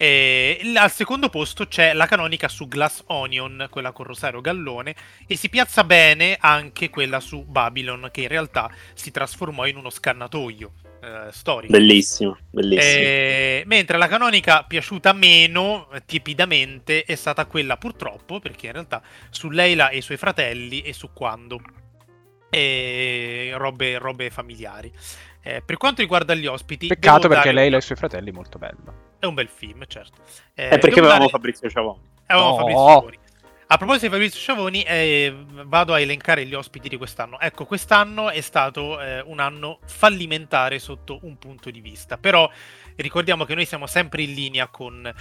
E 0.01 0.61
al 0.77 0.91
secondo 0.91 1.27
posto 1.27 1.67
c'è 1.67 1.91
la 1.91 2.05
canonica 2.05 2.47
su 2.47 2.69
Glass 2.69 3.03
Onion, 3.07 3.67
quella 3.69 3.91
con 3.91 4.05
Rosario 4.05 4.39
Gallone, 4.39 4.95
e 5.27 5.35
si 5.35 5.49
piazza 5.49 5.83
bene 5.83 6.37
anche 6.39 6.89
quella 6.89 7.19
su 7.19 7.43
Babylon, 7.43 8.07
che 8.09 8.21
in 8.21 8.29
realtà 8.29 8.71
si 8.93 9.11
trasformò 9.11 9.65
in 9.65 9.75
uno 9.75 9.89
scannatoio 9.89 10.71
eh, 11.01 11.27
storico. 11.33 11.73
Bellissimo, 11.73 12.37
bellissimo. 12.49 12.93
E... 12.93 13.63
mentre 13.65 13.97
la 13.97 14.07
canonica 14.07 14.63
piaciuta 14.63 15.11
meno, 15.11 15.89
tiepidamente, 16.05 17.03
è 17.03 17.15
stata 17.15 17.45
quella 17.45 17.75
purtroppo, 17.75 18.39
perché 18.39 18.67
in 18.67 18.71
realtà 18.71 19.01
su 19.29 19.49
Leila 19.49 19.89
e 19.89 19.97
i 19.97 20.01
suoi 20.01 20.15
fratelli 20.15 20.79
e 20.79 20.93
su 20.93 21.09
Quando. 21.11 21.59
E 22.49 23.51
robe, 23.53 23.97
robe 23.97 24.29
familiari. 24.29 24.91
Eh, 25.41 25.61
per 25.61 25.77
quanto 25.77 26.01
riguarda 26.01 26.33
gli 26.33 26.45
ospiti... 26.45 26.87
Peccato 26.87 27.27
perché 27.27 27.51
Leila 27.51 27.75
e 27.75 27.79
i 27.79 27.81
suoi 27.81 27.97
fratelli 27.97 28.29
è 28.29 28.33
molto 28.33 28.57
bello. 28.57 29.15
È 29.19 29.25
un 29.25 29.33
bel 29.33 29.49
film, 29.49 29.83
certo. 29.87 30.21
Eh, 30.53 30.69
è 30.69 30.79
perché 30.79 30.99
avevamo 30.99 31.19
dare... 31.19 31.31
Fabrizio 31.31 31.69
Sciavoni. 31.69 31.99
Avevamo 32.27 32.51
no. 32.51 32.57
Fabrizio 32.57 32.87
Sciavoni. 32.87 33.17
A 33.71 33.77
proposito 33.77 34.05
di 34.07 34.11
Fabrizio 34.11 34.39
Sciavoni, 34.39 34.81
eh, 34.81 35.35
vado 35.65 35.93
a 35.93 35.99
elencare 35.99 36.43
gli 36.45 36.55
ospiti 36.55 36.89
di 36.89 36.97
quest'anno. 36.97 37.39
Ecco, 37.39 37.65
quest'anno 37.65 38.31
è 38.31 38.41
stato 38.41 38.99
eh, 38.99 39.21
un 39.21 39.39
anno 39.39 39.79
fallimentare 39.85 40.79
sotto 40.79 41.19
un 41.21 41.37
punto 41.37 41.69
di 41.69 41.79
vista, 41.79 42.17
però 42.17 42.49
ricordiamo 42.95 43.45
che 43.45 43.53
noi 43.53 43.65
siamo 43.65 43.85
sempre 43.85 44.23
in 44.23 44.33
linea 44.33 44.67
con 44.69 45.13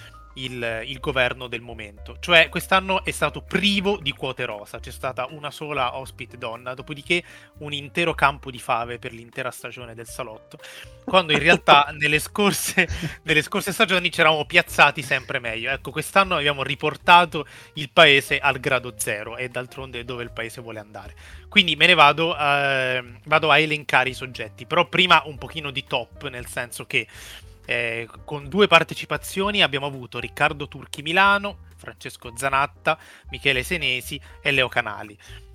il, 0.45 0.83
il, 0.87 0.99
governo 1.01 1.47
del 1.47 1.61
momento. 1.61 2.17
Cioè, 2.21 2.49
quest'anno 2.49 3.05
è 3.05 3.11
stato 3.11 3.43
privo 3.43 3.99
di 3.99 4.13
quote 4.13 4.45
rosa, 4.45 4.79
c'è 4.81 4.91
stata 4.91 5.27
una 5.31 5.51
sola 5.51 5.97
ospite 5.97 6.37
donna, 6.39 6.75
dopodiché 6.75 7.23
un 7.59 7.73
intero 7.73 8.15
campo 8.15 8.51
di 8.51 8.59
fave 8.59 8.99
per 8.99 9.13
l'intera 9.13 9.51
stagione 9.51 9.95
del 9.95 10.07
salotto, 10.07 10.59
quando 11.05 11.33
in 11.33 11.39
realtà 11.39 11.93
nelle 11.99 12.19
scorse, 12.19 12.89
nelle 13.23 13.43
scorse 13.43 13.73
stagioni 13.73 14.11
ci 14.11 14.21
eravamo 14.21 14.45
piazzati 14.45 15.03
sempre 15.03 15.39
meglio. 15.39 15.71
Ecco, 15.71 15.91
quest'anno 15.91 16.37
abbiamo 16.37 16.63
riportato 16.63 17.47
il 17.75 17.91
paese 17.91 18.39
al 18.39 18.61
grado 18.61 18.95
zero 18.97 19.37
e 19.37 19.49
d'altronde 19.49 20.05
dove 20.05 20.23
il 20.23 20.31
paese 20.31 20.61
vuole 20.61 20.79
andare. 20.79 21.15
Quindi 21.49 21.77
me 21.77 21.87
ne 21.87 21.95
vado, 21.95 22.37
eh, 22.37 23.03
vado 23.25 23.51
a 23.51 23.59
elencare 23.59 24.11
i 24.11 24.15
soggetti, 24.15 24.67
però 24.67 24.87
prima 24.87 25.23
un 25.25 25.39
pochino 25.39 25.71
di 25.71 25.85
top, 25.85 26.29
nel 26.29 26.47
senso 26.47 26.85
che 26.85 27.07
eh, 27.69 28.09
con 28.25 28.49
due 28.49 28.67
partecipazioni 28.67 29.61
abbiamo 29.61 29.85
avuto 29.85 30.19
Riccardo 30.19 30.69
Turchi 30.69 31.03
Milano, 31.03 31.67
Francesco 31.77 32.33
Zanatta, 32.35 32.99
Michele 33.29 33.63
Senesi 33.63 34.19
e 34.41 34.51
Leo 34.53 34.69
Canali. 34.69 35.15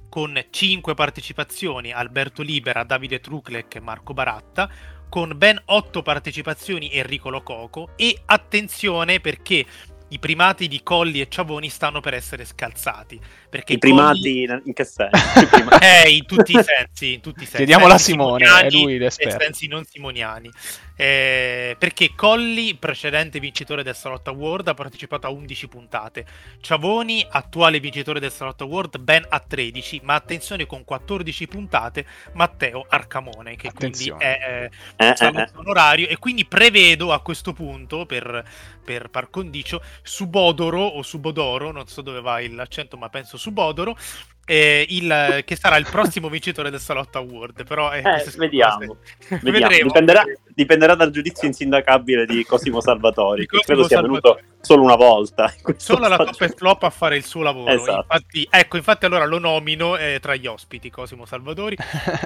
Con 0.10 0.40
cinque 0.52 0.94
partecipazioni 0.94 1.92
Alberto 1.92 2.44
Libera, 2.44 2.84
Davide 2.84 3.20
Truclec 3.20 3.74
e 3.74 3.80
Marco 3.80 4.14
Baratta. 4.14 4.70
Con 5.10 5.34
ben 5.36 5.60
otto 5.66 6.04
partecipazioni 6.04 6.94
Enrico 6.94 7.32
Lococo. 7.32 7.94
E 7.96 8.22
attenzione 8.26 9.20
perché 9.20 9.66
i 10.10 10.20
primati 10.20 10.68
di 10.68 10.84
Colli 10.84 11.20
e 11.20 11.28
Ciavoni 11.28 11.70
stanno 11.70 12.00
per 12.00 12.14
essere 12.14 12.46
scalzati. 12.46 13.20
Perché 13.54 13.74
I 13.74 13.78
primati 13.78 14.48
Colli... 14.48 14.62
in 14.66 14.74
che 14.74 14.84
senso? 14.84 15.16
eh, 15.80 16.10
in 16.10 16.26
tutti 16.26 16.58
i 16.58 16.64
sensi. 16.64 17.14
In 17.14 17.22
tutti 17.22 17.44
i 17.44 17.46
sensi. 17.46 17.58
Chiediamola 17.58 17.94
a 17.94 17.98
Simone, 18.00 18.46
è 18.46 18.72
lui 18.72 18.98
l'esperto. 18.98 19.44
sensi 19.44 19.68
non 19.68 19.86
simoniani. 19.86 20.50
Eh, 20.96 21.76
perché 21.78 22.14
Colli, 22.16 22.76
precedente 22.76 23.40
vincitore 23.40 23.84
del 23.84 23.96
Salotto 23.96 24.32
Award, 24.32 24.70
ha 24.70 24.74
partecipato 24.74 25.28
a 25.28 25.30
11 25.30 25.68
puntate. 25.68 26.26
Ciavoni, 26.62 27.24
attuale 27.30 27.80
vincitore 27.80 28.20
del 28.20 28.32
Salotto 28.32 28.64
Award, 28.64 28.98
ben 28.98 29.24
a 29.30 29.40
13, 29.40 30.02
ma 30.04 30.16
attenzione 30.16 30.66
con 30.66 30.84
14 30.84 31.48
puntate, 31.48 32.06
Matteo 32.34 32.86
Arcamone, 32.90 33.56
che 33.56 33.68
attenzione. 33.68 34.18
quindi 34.18 34.44
è 34.44 34.70
eh, 34.98 35.06
eh, 35.06 35.16
eh, 35.20 35.42
eh, 35.42 35.50
onorario. 35.56 36.08
E 36.08 36.18
quindi 36.18 36.46
prevedo 36.46 37.12
a 37.12 37.22
questo 37.22 37.54
punto, 37.54 38.08
per, 38.08 38.44
per 38.84 39.10
par 39.10 39.30
condicio, 39.30 39.80
Subodoro 40.02 40.82
o 40.82 41.04
Subodoro, 41.04 41.72
non 41.72 41.88
so 41.88 42.02
dove 42.02 42.20
va 42.20 42.40
l'accento, 42.50 42.98
ma 42.98 43.10
penso 43.10 43.38
Subodoro, 43.44 43.98
eh, 44.46 44.86
il, 44.90 45.42
che 45.46 45.56
sarà 45.56 45.78
il 45.78 45.88
prossimo 45.90 46.30
vincitore 46.30 46.70
del 46.70 46.80
Salotto 46.80 47.18
Award. 47.18 47.66
Però 47.66 47.92
eh, 47.92 48.00
eh, 48.00 48.32
vediamo. 48.38 48.98
vediamo. 49.42 49.84
Dipenderà, 49.84 50.24
dipenderà, 50.54 50.96
dal 50.96 51.12
giudizio 51.12 51.48
insindacabile 51.48 52.26
di 52.26 52.44
Cosimo 52.46 52.80
Salvatori, 52.80 53.42
di 53.42 53.48
Cosimo 53.48 53.66
credo 53.66 53.88
sia 53.88 54.02
venuto 54.02 54.40
solo 54.62 54.84
una 54.84 54.96
volta. 54.96 55.54
Solo 55.76 56.08
la 56.08 56.18
top 56.18 56.42
e 56.42 56.50
flop 56.50 56.84
a 56.84 56.90
fare 56.90 57.18
il 57.18 57.26
suo 57.26 57.42
lavoro. 57.42 57.72
Esatto. 57.72 58.02
Infatti, 58.02 58.48
ecco, 58.50 58.78
infatti 58.78 59.06
allora 59.06 59.26
lo 59.26 59.40
nomino 59.40 59.98
eh, 59.98 60.20
tra 60.22 60.36
gli 60.36 60.48
ospiti 60.48 60.90
Cosimo 60.90 61.26
Salvatori. 61.26 61.76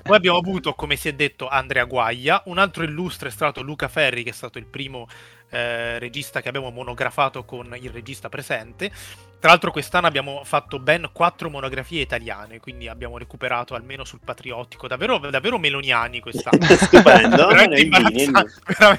Poi 0.04 0.16
abbiamo 0.16 0.38
avuto, 0.38 0.74
come 0.74 0.96
si 0.96 1.08
è 1.08 1.14
detto, 1.14 1.48
Andrea 1.48 1.86
Guaglia, 1.86 2.44
un 2.46 2.60
altro 2.60 2.84
illustre 2.84 3.30
è 3.30 3.32
stato 3.32 3.62
Luca 3.62 3.88
Ferri, 3.88 4.24
che 4.24 4.30
è 4.30 4.34
stato 4.34 4.58
il 4.58 4.66
primo 4.66 5.08
eh, 5.50 6.00
regista 6.00 6.42
che 6.42 6.50
abbiamo 6.50 6.70
monografato 6.70 7.44
con 7.46 7.76
il 7.80 7.90
regista 7.90 8.30
presente. 8.30 8.92
Tra 9.40 9.52
l'altro 9.52 9.72
quest'anno 9.72 10.08
abbiamo 10.08 10.42
fatto 10.44 10.80
ben 10.80 11.10
quattro 11.14 11.50
monografie 11.50 12.02
italiane, 12.02 12.60
quindi 12.60 12.88
abbiamo 12.88 13.20
recuperato 13.20 13.76
almeno 13.76 14.04
sul 14.04 14.20
patriottico, 14.26 14.88
davvero, 14.88 15.20
davvero 15.20 15.60
meloniani 15.60 16.20
quest'anno. 16.20 16.66
Stupendo, 16.76 17.48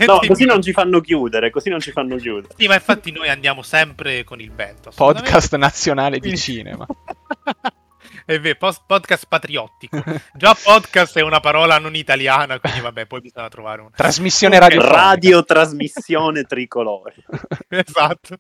no, 0.07 0.21
così 0.27 0.45
non 0.45 0.63
ci 0.63 0.73
fanno 0.73 1.01
chiudere, 1.01 1.51
così 1.51 1.71
non 1.71 1.81
ci 1.81 1.91
fanno 1.91 2.17
chiudere. 2.17 2.55
Sì, 2.57 2.69
ma 2.69 2.75
infatti 2.75 3.11
noi 3.11 3.29
andiamo 3.29 3.63
sempre 3.63 4.23
con 4.23 4.41
il 4.41 4.53
vento. 4.53 4.93
Podcast 4.95 5.57
nazionale 5.57 6.21
di 6.21 6.37
cinema. 6.37 6.87
è 8.29 8.39
vero, 8.41 8.59
podcast 8.87 9.25
patriottico. 9.27 10.05
Già 10.35 10.55
podcast 10.55 11.17
è 11.17 11.23
una 11.23 11.41
parola 11.41 11.79
non 11.79 11.95
italiana, 11.95 12.61
quindi 12.61 12.81
vabbè, 12.81 13.07
poi 13.07 13.23
bisogna 13.23 13.49
trovare 13.49 13.81
una... 13.81 13.91
Trasmissione 13.97 14.59
radio. 14.59 14.83
Radio 14.83 15.45
trasmissione 15.45 16.43
tricolore. 16.43 17.15
esatto. 17.69 18.37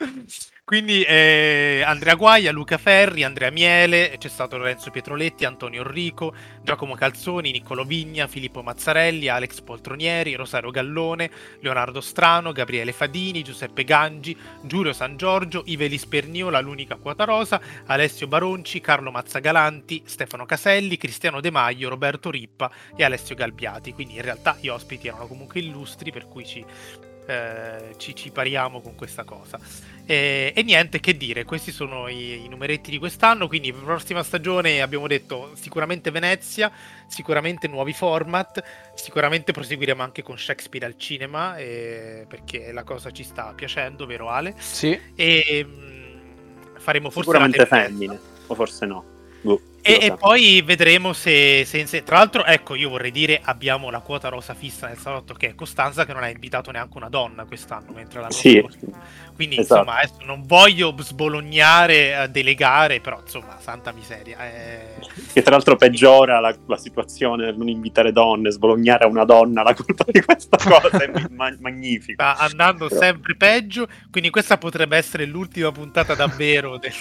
Quindi 0.69 1.03
eh, 1.03 1.83
Andrea 1.83 2.15
Guaia, 2.15 2.53
Luca 2.53 2.77
Ferri, 2.77 3.25
Andrea 3.25 3.51
Miele, 3.51 4.17
c'è 4.19 4.29
stato 4.29 4.59
Lorenzo 4.59 4.91
Pietroletti, 4.91 5.47
Antonio 5.47 5.81
Enrico, 5.81 6.35
Giacomo 6.61 6.95
Calzoni, 6.95 7.53
Niccolo 7.53 7.85
Vigna, 7.85 8.27
Filippo 8.27 8.63
Mazzarelli, 8.63 9.29
Alex 9.29 9.63
Poltronieri, 9.63 10.35
Rosario 10.35 10.71
Gallone, 10.71 11.31
Leonardo 11.61 12.03
Strano, 12.03 12.53
Gabriele 12.53 12.93
Fadini, 12.93 13.43
Giuseppe 13.43 13.83
Gangi, 13.83 14.37
Giulio 14.61 14.93
San 14.93 15.17
Giorgio, 15.17 15.63
Ivelis 15.65 16.05
Perniola, 16.05 16.61
l'unica 16.61 16.97
quota 16.97 17.25
rosa, 17.25 17.59
Alessio 17.87 18.27
Baronci, 18.27 18.83
Carlo 18.83 19.11
Mazzagalanti, 19.11 20.03
Stefano 20.05 20.45
Caselli, 20.45 20.99
Cristiano 20.99 21.41
De 21.41 21.51
Maio, 21.51 21.89
Roberto 21.89 22.31
Rippa 22.31 22.71
e 22.95 23.05
Alessio 23.05 23.35
Galbiati. 23.35 23.95
Quindi 23.95 24.17
in 24.17 24.23
realtà 24.23 24.59
gli 24.61 24.69
ospiti 24.69 25.09
erano 25.09 25.29
comunque 25.29 25.61
illustri, 25.61 26.13
per 26.13 26.29
cui 26.29 26.45
ci, 26.45 26.63
eh, 27.29 27.95
ci, 27.99 28.15
ci 28.15 28.31
pariamo 28.31 28.81
con 28.81 28.95
questa 28.95 29.25
cosa. 29.25 29.59
E, 30.07 30.53
e, 30.57 30.63
niente, 30.63 30.99
che 31.01 31.15
dire, 31.15 31.45
questi 31.45 31.71
sono 31.71 32.09
i, 32.09 32.45
i, 32.45 32.49
numeretti 32.49 32.91
di 32.91 32.99
quest'anno, 32.99 33.47
quindi 33.47 33.71
per 33.71 33.83
la 33.83 33.89
prossima 33.89 34.23
stagione 34.23 34.81
abbiamo 34.81 35.07
detto 35.07 35.51
sicuramente 35.55 36.11
Venezia, 36.11 36.73
sicuramente 37.07 37.69
nuovi 37.69 37.93
format, 37.93 38.63
sicuramente 38.95 39.53
proseguiremo 39.53 40.03
anche 40.03 40.23
con 40.23 40.39
Shakespeare 40.39 40.87
al 40.87 40.97
cinema, 40.97 41.59
eh, 41.59 42.25
perché 42.27 42.73
la 42.73 42.85
cosa 42.85 43.11
ci 43.11 43.25
sta 43.25 43.53
piacendo, 43.55 44.07
vero 44.07 44.31
Ale? 44.31 44.55
Sì. 44.57 44.99
E 45.15 45.67
mm, 45.69 46.77
faremo 46.79 47.11
forse... 47.11 47.29
Sicuramente 47.29 47.67
femmine, 47.67 48.19
o 48.47 48.55
forse 48.55 48.87
no. 48.87 49.17
Boh, 49.41 49.61
e, 49.89 49.99
e, 50.03 50.17
poi 50.19 50.61
vedremo 50.61 51.15
se, 51.15 51.65
se, 51.65 51.87
se, 51.87 52.03
Tra 52.03 52.19
l'altro, 52.19 52.45
ecco, 52.45 52.75
io 52.75 52.91
vorrei 52.91 53.11
dire: 53.11 53.41
abbiamo 53.43 53.89
la 53.89 54.01
quota 54.01 54.29
rosa 54.29 54.53
fissa 54.53 54.87
nel 54.87 54.99
salotto 54.99 55.33
che 55.33 55.49
è 55.49 55.55
Costanza, 55.55 56.05
che 56.05 56.13
non 56.13 56.23
ha 56.23 56.29
invitato 56.29 56.71
neanche 56.71 56.99
una 56.99 57.09
donna 57.09 57.45
quest'anno, 57.45 57.93
mentre 57.95 58.21
l'anno 58.21 58.33
sì. 58.33 58.63
Quindi, 59.35 59.59
esatto. 59.59 59.81
insomma, 59.81 59.99
adesso 60.01 60.27
non 60.27 60.43
voglio 60.45 60.95
sbolognare 60.99 62.15
a 62.15 62.27
delegare, 62.27 63.01
però, 63.01 63.21
insomma, 63.23 63.57
santa 63.61 63.93
miseria. 63.93 64.37
È... 64.39 64.95
Che 65.33 65.43
tra 65.43 65.53
l'altro 65.53 65.77
peggiora 65.77 66.39
la, 66.39 66.55
la 66.67 66.77
situazione 66.77 67.47
del 67.47 67.57
non 67.57 67.69
invitare 67.69 68.13
donne, 68.13 68.51
sbolognare 68.51 69.07
una 69.07 69.25
donna 69.25 69.63
la 69.63 69.73
colpa 69.73 70.05
di 70.09 70.21
questa 70.21 70.59
cosa 70.61 70.99
è 70.99 71.11
ma- 71.31 71.57
magnifico. 71.61 72.23
Sta 72.23 72.37
andando 72.37 72.89
però... 72.89 73.01
sempre 73.01 73.37
peggio, 73.37 73.89
quindi 74.11 74.29
questa 74.29 74.59
potrebbe 74.59 74.99
essere 74.99 75.25
l'ultima 75.25 75.73
puntata 75.73 76.15
davvero 76.15 76.77
del, 76.77 76.93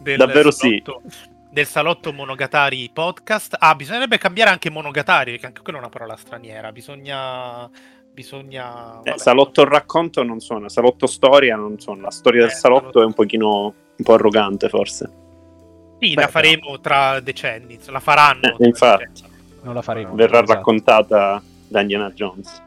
del 0.00 0.16
davvero 0.16 0.50
salotto. 0.50 1.02
sì 1.08 1.34
del 1.56 1.66
salotto 1.66 2.12
Monogatari 2.12 2.90
podcast. 2.92 3.56
Ah, 3.58 3.74
bisognerebbe 3.74 4.18
cambiare 4.18 4.50
anche 4.50 4.68
Monogatari, 4.68 5.30
perché 5.30 5.46
anche 5.46 5.62
quella 5.62 5.78
è 5.78 5.80
una 5.80 5.88
parola 5.88 6.14
straniera. 6.14 6.70
Bisogna. 6.70 7.70
Bisogna. 8.12 9.00
Eh, 9.02 9.16
salotto 9.16 9.64
racconto 9.64 10.22
non 10.22 10.38
suona, 10.40 10.68
salotto 10.68 11.06
storia 11.06 11.56
non 11.56 11.78
suona. 11.80 12.02
La 12.02 12.10
storia 12.10 12.42
eh, 12.42 12.48
del 12.48 12.54
salotto, 12.54 12.80
salotto, 12.80 13.00
è 13.00 13.04
un 13.06 13.14
pochino 13.14 13.74
un 13.96 14.04
po' 14.04 14.12
arrogante, 14.12 14.68
forse. 14.68 15.10
Sì, 15.98 16.12
Beh, 16.12 16.20
la 16.20 16.28
faremo 16.28 16.72
no. 16.72 16.80
tra 16.80 17.20
decenni. 17.20 17.78
La 17.86 18.00
faranno. 18.00 18.58
Eh, 18.58 18.66
infatti, 18.66 19.22
non 19.62 19.72
la 19.72 19.82
faremo. 19.82 20.14
Verrà 20.14 20.42
esatto. 20.42 20.52
raccontata 20.52 21.42
da 21.68 21.80
Indiana 21.80 22.10
Jones. 22.10 22.64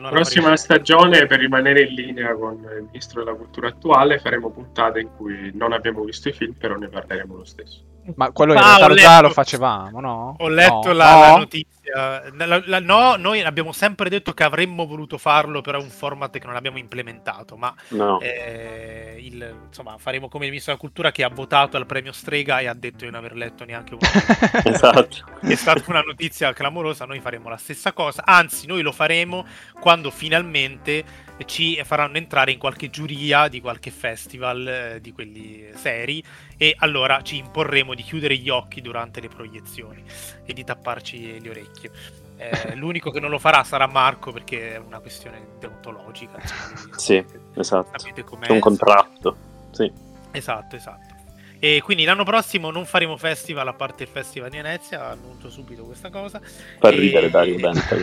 La 0.00 0.08
prossima 0.08 0.56
stagione, 0.56 1.26
per 1.26 1.38
rimanere 1.38 1.82
in 1.82 1.94
linea 1.94 2.34
con 2.34 2.54
il 2.54 2.82
ministro 2.86 3.22
della 3.22 3.36
cultura 3.36 3.68
attuale, 3.68 4.18
faremo 4.18 4.50
puntate 4.50 4.98
in 4.98 5.10
cui 5.16 5.52
non 5.54 5.72
abbiamo 5.72 6.02
visto 6.02 6.30
i 6.30 6.32
film, 6.32 6.54
però 6.54 6.74
ne 6.74 6.88
parleremo 6.88 7.36
lo 7.36 7.44
stesso. 7.44 7.92
Ma 8.16 8.30
quello 8.32 8.52
in 8.52 8.58
ah, 8.58 8.76
realtà 8.76 8.94
già 8.94 9.20
lo 9.20 9.30
facevamo, 9.30 10.00
no? 10.00 10.36
Ho 10.38 10.48
letto 10.48 10.88
no. 10.88 10.92
La, 10.92 11.12
no. 11.14 11.20
la, 11.20 11.36
notizia. 11.36 11.73
La, 11.92 12.62
la, 12.64 12.80
no, 12.80 13.16
noi 13.16 13.42
abbiamo 13.42 13.72
sempre 13.72 14.08
detto 14.08 14.32
che 14.32 14.42
avremmo 14.42 14.86
voluto 14.86 15.18
farlo, 15.18 15.60
però 15.60 15.78
è 15.78 15.82
un 15.82 15.90
format 15.90 16.38
che 16.38 16.46
non 16.46 16.56
abbiamo 16.56 16.78
implementato. 16.78 17.56
Ma 17.56 17.74
no. 17.90 18.20
eh, 18.20 19.16
il, 19.20 19.54
insomma, 19.66 19.96
faremo 19.98 20.28
come 20.28 20.44
il 20.44 20.50
ministro 20.50 20.72
della 20.72 20.84
cultura 20.84 21.12
che 21.12 21.24
ha 21.24 21.28
votato 21.28 21.76
al 21.76 21.86
premio 21.86 22.12
Strega 22.12 22.60
e 22.60 22.66
ha 22.66 22.74
detto 22.74 23.04
di 23.04 23.10
non 23.10 23.16
aver 23.16 23.34
letto 23.34 23.64
neanche 23.64 23.94
un 23.94 24.00
Esatto. 24.64 25.32
È 25.40 25.54
stata 25.54 25.82
una 25.88 26.00
notizia 26.00 26.52
clamorosa. 26.52 27.04
Noi 27.04 27.20
faremo 27.20 27.48
la 27.48 27.56
stessa 27.56 27.92
cosa. 27.92 28.22
Anzi, 28.24 28.66
noi 28.66 28.82
lo 28.82 28.92
faremo 28.92 29.46
quando 29.78 30.10
finalmente 30.10 31.04
ci 31.46 31.80
faranno 31.84 32.16
entrare 32.16 32.52
in 32.52 32.58
qualche 32.58 32.90
giuria 32.90 33.48
di 33.48 33.60
qualche 33.60 33.90
festival 33.90 34.66
eh, 34.66 35.00
di 35.00 35.12
quelli 35.12 35.66
seri 35.74 36.22
e 36.56 36.74
allora 36.78 37.22
ci 37.22 37.36
imporremo 37.36 37.94
di 37.94 38.02
chiudere 38.02 38.36
gli 38.36 38.48
occhi 38.48 38.80
durante 38.80 39.20
le 39.20 39.28
proiezioni 39.28 40.02
e 40.44 40.52
di 40.52 40.64
tapparci 40.64 41.40
le 41.40 41.50
orecchie. 41.50 41.73
Eh, 42.36 42.74
l'unico 42.74 43.10
che 43.10 43.20
non 43.20 43.30
lo 43.30 43.38
farà 43.38 43.62
sarà 43.62 43.86
Marco 43.86 44.32
perché 44.32 44.74
è 44.74 44.78
una 44.78 44.98
questione 45.00 45.40
deontologica. 45.58 46.38
Sì, 46.96 47.24
esatto. 47.54 47.90
C'è 48.40 48.52
un 48.52 48.58
contratto. 48.58 49.36
Sì. 49.70 49.90
Esatto, 50.32 50.76
esatto. 50.76 51.12
E 51.58 51.80
quindi 51.82 52.04
l'anno 52.04 52.24
prossimo 52.24 52.70
non 52.70 52.84
faremo 52.84 53.16
festival 53.16 53.68
a 53.68 53.72
parte 53.72 54.02
il 54.02 54.08
festival 54.08 54.50
di 54.50 54.56
Venezia, 54.56 55.10
annuncio 55.10 55.48
subito 55.48 55.84
questa 55.84 56.10
cosa. 56.10 56.40
Fa 56.78 56.88
e... 56.88 56.96
ridere 56.96 57.30
Dario 57.30 57.56
Benta 57.58 57.96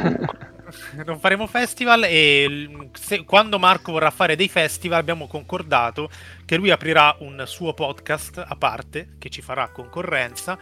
non 1.06 1.20
faremo 1.20 1.48
festival 1.48 2.04
e 2.06 2.90
se, 2.94 3.24
quando 3.24 3.60
Marco 3.60 3.92
vorrà 3.92 4.10
fare 4.10 4.36
dei 4.36 4.48
festival 4.48 5.00
abbiamo 5.00 5.28
concordato 5.28 6.10
che 6.46 6.56
lui 6.56 6.72
aprirà 6.72 7.16
un 7.20 7.44
suo 7.46 7.74
podcast 7.74 8.44
a 8.46 8.56
parte 8.56 9.16
che 9.20 9.30
ci 9.30 9.42
farà 9.42 9.70
concorrenza 9.70 10.58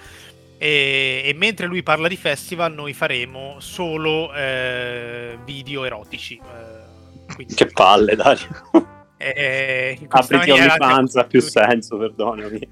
e, 0.61 1.21
e 1.23 1.33
mentre 1.35 1.67
lui 1.67 1.81
parla 1.83 2.09
di 2.09 2.17
festival 2.17 2.73
noi 2.73 2.93
faremo 2.93 3.55
solo 3.59 4.33
eh, 4.33 5.37
video 5.45 5.85
erotici. 5.85 6.35
Eh, 6.35 7.33
quindi... 7.33 7.55
Che 7.55 7.67
palle 7.67 8.15
Dario! 8.15 8.47
Eh, 9.21 9.99
Apriti 10.07 10.49
OnlyFans 10.49 11.17
ha 11.17 11.25
più 11.25 11.41
senso, 11.41 11.97
perdonami. 11.97 12.65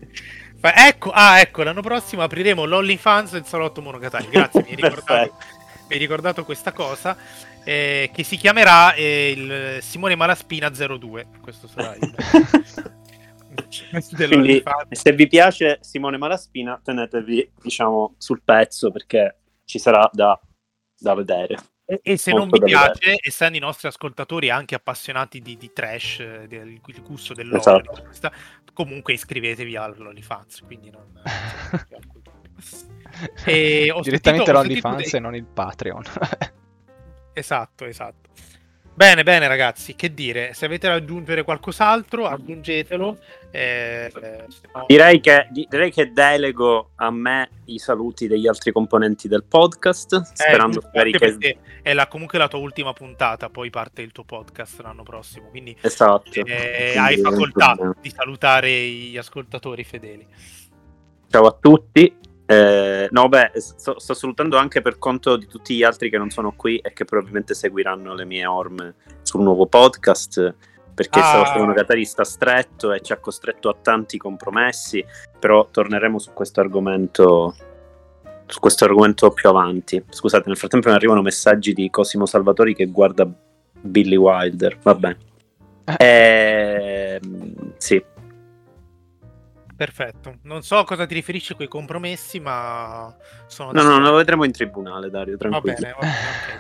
Ecco, 0.62 1.12
ah, 1.12 1.42
ecco, 1.42 1.64
l'anno 1.64 1.82
prossimo 1.82 2.22
apriremo 2.24 2.64
l'OnlyFans 2.64 3.34
il 3.34 3.44
salotto 3.44 3.82
Monogatari. 3.82 4.30
Grazie, 4.30 4.64
mi 4.64 4.70
hai 4.70 4.76
ricordato, 4.82 5.34
mi 5.90 5.94
hai 5.94 5.98
ricordato 5.98 6.46
questa 6.46 6.72
cosa. 6.72 7.18
Eh, 7.66 8.12
che 8.14 8.24
si 8.24 8.38
chiamerà 8.38 8.94
eh, 8.94 9.32
il 9.36 9.84
Simone 9.84 10.16
Malaspina 10.16 10.70
02. 10.70 11.28
Questo 11.42 11.68
sarà 11.68 11.94
il. 11.96 12.16
Quindi, 14.28 14.64
se 14.92 15.14
vi 15.14 15.28
piace 15.28 15.80
Simone 15.82 16.18
Malaspina, 16.18 16.80
tenetevi 16.84 17.54
diciamo 17.62 18.16
sul 18.18 18.42
pezzo 18.44 18.92
perché 18.92 19.38
ci 19.66 19.80
sarà 19.80 20.10
da, 20.12 20.40
da 20.98 21.14
vedere. 21.14 21.56
E, 21.90 22.02
e 22.04 22.18
se 22.18 22.34
non 22.34 22.50
vi 22.50 22.60
piace, 22.60 23.16
essendo 23.22 23.58
i 23.58 23.62
nostri 23.62 23.88
ascoltatori 23.88 24.50
anche 24.50 24.76
appassionati 24.76 25.42
di, 25.42 25.56
di 25.56 25.72
trash, 25.72 26.20
eh, 26.20 26.46
del 26.48 26.82
gusto 27.02 27.34
dell'oro, 27.34 27.60
esatto. 27.60 28.02
questa, 28.04 28.30
comunque 28.74 29.14
iscrivetevi 29.14 29.78
all'OnlyFans. 29.78 30.64
Quindi 30.66 30.90
non, 30.90 31.14
e 33.46 33.94
Direttamente 34.02 34.52
l'OnlyFans 34.52 35.10
dei... 35.10 35.12
e 35.12 35.20
non 35.20 35.36
il 35.36 35.46
Patreon. 35.46 36.04
esatto, 37.32 37.86
esatto. 37.86 38.30
Bene, 38.98 39.22
bene 39.22 39.48
ragazzi, 39.48 39.94
che 39.94 40.12
dire, 40.12 40.56
se 40.56 40.66
avete 40.66 40.88
da 40.88 40.96
aggiungere 40.96 41.44
qualcos'altro, 41.44 42.26
aggiungetelo. 42.26 43.20
Eh, 43.52 44.12
no... 44.74 44.86
direi, 44.88 45.20
che, 45.20 45.48
direi, 45.52 45.92
che, 45.92 46.12
delego 46.12 46.94
a 46.96 47.12
me 47.12 47.48
i 47.66 47.78
saluti 47.78 48.26
degli 48.26 48.48
altri 48.48 48.72
componenti 48.72 49.28
del 49.28 49.44
podcast, 49.44 50.14
eh, 50.14 50.22
sperando 50.34 50.82
eh, 50.94 51.12
che... 51.12 51.58
È 51.84 51.94
la, 51.94 52.08
comunque 52.08 52.40
la 52.40 52.48
tua 52.48 52.58
ultima 52.58 52.92
puntata, 52.94 53.52
poi 53.52 53.70
parte 53.70 54.02
il 54.02 54.12
tuo 54.12 54.24
podcast 54.24 54.82
l'anno 54.82 55.04
prossimo, 55.04 55.50
quindi, 55.50 55.78
esatto. 55.80 56.32
eh, 56.32 56.42
quindi 56.42 56.98
hai 56.98 57.18
facoltà 57.20 57.78
di 58.02 58.10
salutare 58.10 58.72
gli 58.72 59.18
ascoltatori 59.18 59.84
fedeli. 59.84 60.26
Ciao 61.30 61.46
a 61.46 61.52
tutti, 61.52 62.18
eh, 62.50 63.10
no, 63.12 63.28
beh, 63.28 63.52
sto, 63.56 64.00
sto, 64.00 64.14
salutando 64.14 64.58
anche 64.58 64.82
per 64.82 64.98
conto 64.98 65.36
di 65.36 65.48
tutti 65.48 65.76
gli 65.76 65.84
altri 65.84 66.10
che 66.10 66.18
non 66.18 66.30
sono 66.30 66.54
qui 66.56 66.78
e 66.78 66.94
che 66.94 67.04
probabilmente 67.04 67.54
seguiranno 67.54 68.14
le 68.14 68.24
mie 68.24 68.46
orme 68.46 68.96
sul 69.22 69.42
nuovo 69.42 69.68
podcast. 69.68 70.56
Perché 70.94 71.20
ah. 71.20 71.24
Salotto 71.24 71.60
Monogatari 71.60 72.06
sta 72.06 72.24
stretto 72.24 72.94
e 72.94 73.02
ci 73.02 73.12
ha 73.12 73.18
costretto 73.18 73.68
a 73.68 73.76
tanti 73.80 74.18
compromessi. 74.18 75.06
Però 75.38 75.68
torneremo 75.70 76.18
su 76.20 76.32
questo 76.32 76.62
argomento. 76.62 77.54
Su 78.46 78.62
questo 78.62 78.86
argomento 78.86 79.30
più 79.32 79.50
avanti. 79.50 80.02
Scusate, 80.08 80.48
nel 80.48 80.58
frattempo 80.58 80.88
mi 80.88 80.96
arrivano 80.96 81.22
messaggi 81.22 81.74
di 81.74 81.90
Cosimo 81.90 82.26
Salvatori 82.26 82.74
che 82.74 82.86
guarda 82.86 83.30
Billy 83.82 84.16
Wilder. 84.16 84.78
Va 84.82 84.96
bene. 84.96 85.18
Ehm, 85.98 87.74
sì. 87.78 88.02
Perfetto. 89.78 90.40
Non 90.42 90.64
so 90.64 90.78
a 90.78 90.86
cosa 90.86 91.06
ti 91.06 91.14
riferisci 91.14 91.54
con 91.56 91.64
i 91.64 91.68
compromessi, 91.68 92.40
ma 92.40 93.16
sono 93.46 93.72
No, 93.72 93.84
no, 93.84 94.00
lo 94.00 94.16
vedremo 94.16 94.44
in 94.44 94.52
tribunale, 94.52 95.12
Dario, 95.12 95.38
Va 95.38 95.50
tranquillo. 95.50 95.76
bene, 95.80 95.94
va 95.94 96.00
bene, 96.00 96.14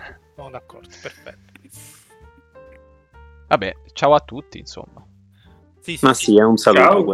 ok. 0.09 0.19
Sono 0.37 0.49
d'accordo, 0.51 0.89
perfetto. 1.01 1.51
Vabbè, 3.47 3.75
ciao 3.93 4.13
a 4.13 4.19
tutti, 4.19 4.59
insomma. 4.59 5.03
Sì, 5.79 5.97
sì, 5.97 6.05
Ma 6.05 6.13
sì, 6.13 6.37
è 6.37 6.43
un 6.43 6.57
saluto. 6.57 7.13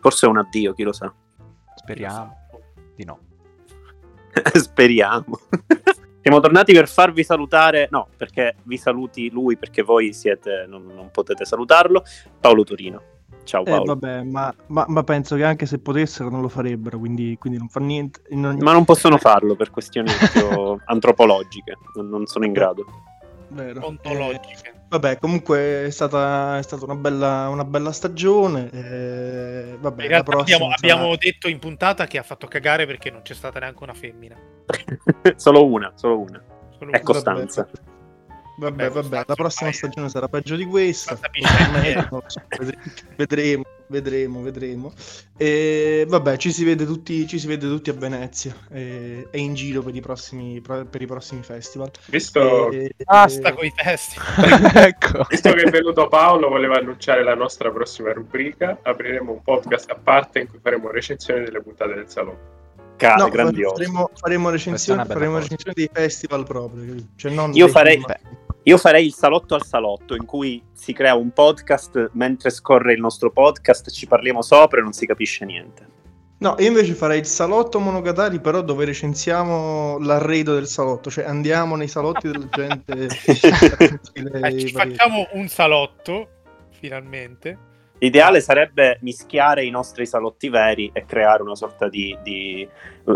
Forse 0.00 0.26
è 0.26 0.28
un 0.30 0.38
addio, 0.38 0.72
chi 0.72 0.82
lo 0.82 0.92
sa. 0.92 1.12
Speriamo 1.74 2.38
di 2.96 3.04
no. 3.04 3.18
Speriamo. 4.54 5.38
Siamo 6.22 6.40
tornati 6.40 6.72
per 6.72 6.88
farvi 6.88 7.22
salutare, 7.22 7.88
no, 7.90 8.08
perché 8.16 8.56
vi 8.62 8.78
saluti 8.78 9.28
lui, 9.28 9.58
perché 9.58 9.82
voi 9.82 10.14
siete, 10.14 10.64
non, 10.66 10.86
non 10.86 11.10
potete 11.10 11.44
salutarlo, 11.44 12.02
Paolo 12.40 12.64
Torino. 12.64 13.02
Ciao 13.44 13.62
Eh, 13.62 13.70
Paolo. 13.70 13.84
vabbè, 13.84 14.22
ma, 14.22 14.52
ma- 14.68 14.86
ma 14.88 15.04
penso 15.04 15.36
che 15.36 15.44
anche 15.44 15.66
se 15.66 15.78
potessero 15.78 16.30
non 16.30 16.40
lo 16.40 16.48
farebbero, 16.48 16.98
quindi, 16.98 17.36
quindi 17.38 17.58
non 17.58 17.68
fa 17.68 17.80
niente. 17.80 18.22
Non- 18.30 18.56
Ma 18.60 18.72
non 18.72 18.84
possono 18.84 19.16
farlo 19.18 19.54
per 19.54 19.70
questioni 19.70 20.08
antropologiche, 20.86 21.76
non, 21.94 22.08
non 22.08 22.26
sono 22.26 22.44
in 22.46 22.52
grado. 22.52 22.84
vero. 23.48 23.86
Ontologiche. 23.86 24.68
Eh, 24.68 24.72
vabbè, 24.88 25.18
comunque 25.18 25.84
è 25.86 25.90
stata, 25.90 26.58
è 26.58 26.62
stata 26.62 26.84
una, 26.84 26.94
bella, 26.96 27.48
una 27.48 27.64
bella 27.64 27.92
stagione. 27.92 28.70
eh, 28.72 29.76
vabbè, 29.78 30.02
In 30.04 30.08
la 30.10 30.14
realtà 30.16 30.30
prossima 30.30 30.56
abbiamo, 30.56 30.72
sarà- 30.76 30.92
abbiamo 30.94 31.16
detto 31.16 31.48
in 31.48 31.58
puntata 31.58 32.06
che 32.06 32.18
ha 32.18 32.22
fatto 32.22 32.46
cagare 32.46 32.86
perché 32.86 33.10
non 33.10 33.22
c'è 33.22 33.34
stata 33.34 33.58
neanche 33.60 33.82
una 33.82 33.94
femmina. 33.94 34.36
solo 35.36 35.66
una, 35.66 35.92
solo 35.94 36.18
una. 36.20 36.42
Solo 36.78 36.90
È 36.90 36.94
una. 36.96 37.00
Costanza. 37.00 37.62
Vabbè, 37.70 37.92
Vabbè, 38.56 38.88
vabbè, 38.90 39.24
la 39.26 39.34
prossima 39.34 39.72
stagione 39.72 40.08
sarà 40.08 40.28
peggio 40.28 40.54
di 40.56 40.64
questa. 40.64 41.18
Vedremo, 43.16 43.64
vedremo, 43.88 44.42
vedremo. 44.42 44.92
E 45.36 46.04
vabbè, 46.08 46.36
ci 46.36 46.52
si 46.52 46.64
vede 46.64 46.84
tutti, 46.86 47.26
ci 47.26 47.38
si 47.38 47.46
vede 47.46 47.66
tutti 47.68 47.90
a 47.90 47.94
Venezia 47.94 48.54
e, 48.70 49.26
e 49.30 49.38
in 49.38 49.54
giro 49.54 49.82
per 49.82 49.94
i 49.94 50.00
prossimi, 50.00 50.60
per 50.60 51.00
i 51.02 51.06
prossimi 51.06 51.42
festival. 51.42 51.90
Visto, 52.06 52.70
E- 52.70 52.94
Basta 53.04 53.48
e- 53.48 53.52
con 53.54 53.64
i 53.64 53.72
testi. 53.74 54.18
ecco. 54.74 55.26
visto 55.28 55.52
che 55.52 55.62
è 55.62 55.70
venuto 55.70 56.08
Paolo, 56.08 56.48
voleva 56.48 56.76
annunciare 56.78 57.22
la 57.22 57.34
nostra 57.34 57.70
prossima 57.70 58.12
rubrica. 58.12 58.78
Apriremo 58.82 59.32
un 59.32 59.42
podcast 59.42 59.90
a 59.90 59.98
parte 60.00 60.40
in 60.40 60.48
cui 60.48 60.58
faremo 60.62 60.90
recensioni 60.90 61.44
delle 61.44 61.60
puntate 61.60 61.94
del 61.94 62.08
salotto. 62.08 62.62
Ca- 62.96 63.14
No, 63.16 63.28
grandioso. 63.28 63.74
faremo, 63.74 64.10
faremo 64.14 64.50
bella 64.50 65.04
faremo 65.04 65.32
cosa. 65.32 65.42
recensioni 65.42 65.74
dei 65.74 65.90
festival 65.92 66.44
proprio. 66.44 66.94
Cioè 67.16 67.32
non 67.32 67.52
Io 67.54 67.68
farei- 67.68 67.94
film. 68.00 68.14
Io 68.66 68.78
farei 68.78 69.04
il 69.04 69.12
salotto 69.12 69.54
al 69.54 69.64
salotto, 69.64 70.14
in 70.14 70.24
cui 70.24 70.62
si 70.72 70.94
crea 70.94 71.14
un 71.14 71.32
podcast 71.32 72.10
mentre 72.12 72.48
scorre 72.48 72.94
il 72.94 73.00
nostro 73.00 73.30
podcast, 73.30 73.90
ci 73.90 74.06
parliamo 74.06 74.40
sopra 74.40 74.80
e 74.80 74.82
non 74.82 74.94
si 74.94 75.06
capisce 75.06 75.44
niente. 75.44 75.86
No, 76.38 76.56
io 76.58 76.68
invece 76.68 76.94
farei 76.94 77.18
il 77.18 77.26
salotto 77.26 77.78
Monogatari, 77.78 78.40
però 78.40 78.62
dove 78.62 78.86
recensiamo 78.86 79.98
l'arredo 79.98 80.54
del 80.54 80.66
salotto, 80.66 81.10
cioè 81.10 81.24
andiamo 81.24 81.76
nei 81.76 81.88
salotti 81.88 82.30
della 82.30 82.48
gente. 82.48 83.08
Eh, 84.14 84.58
ci 84.58 84.70
facciamo 84.70 85.28
un 85.32 85.48
salotto, 85.48 86.28
finalmente. 86.70 87.58
L'ideale 87.98 88.40
sarebbe 88.40 88.98
mischiare 89.02 89.64
i 89.64 89.70
nostri 89.70 90.06
salotti 90.06 90.48
veri 90.48 90.90
e 90.92 91.04
creare 91.04 91.42
una 91.42 91.54
sorta 91.54 91.88
di, 91.88 92.16
di, 92.22 92.66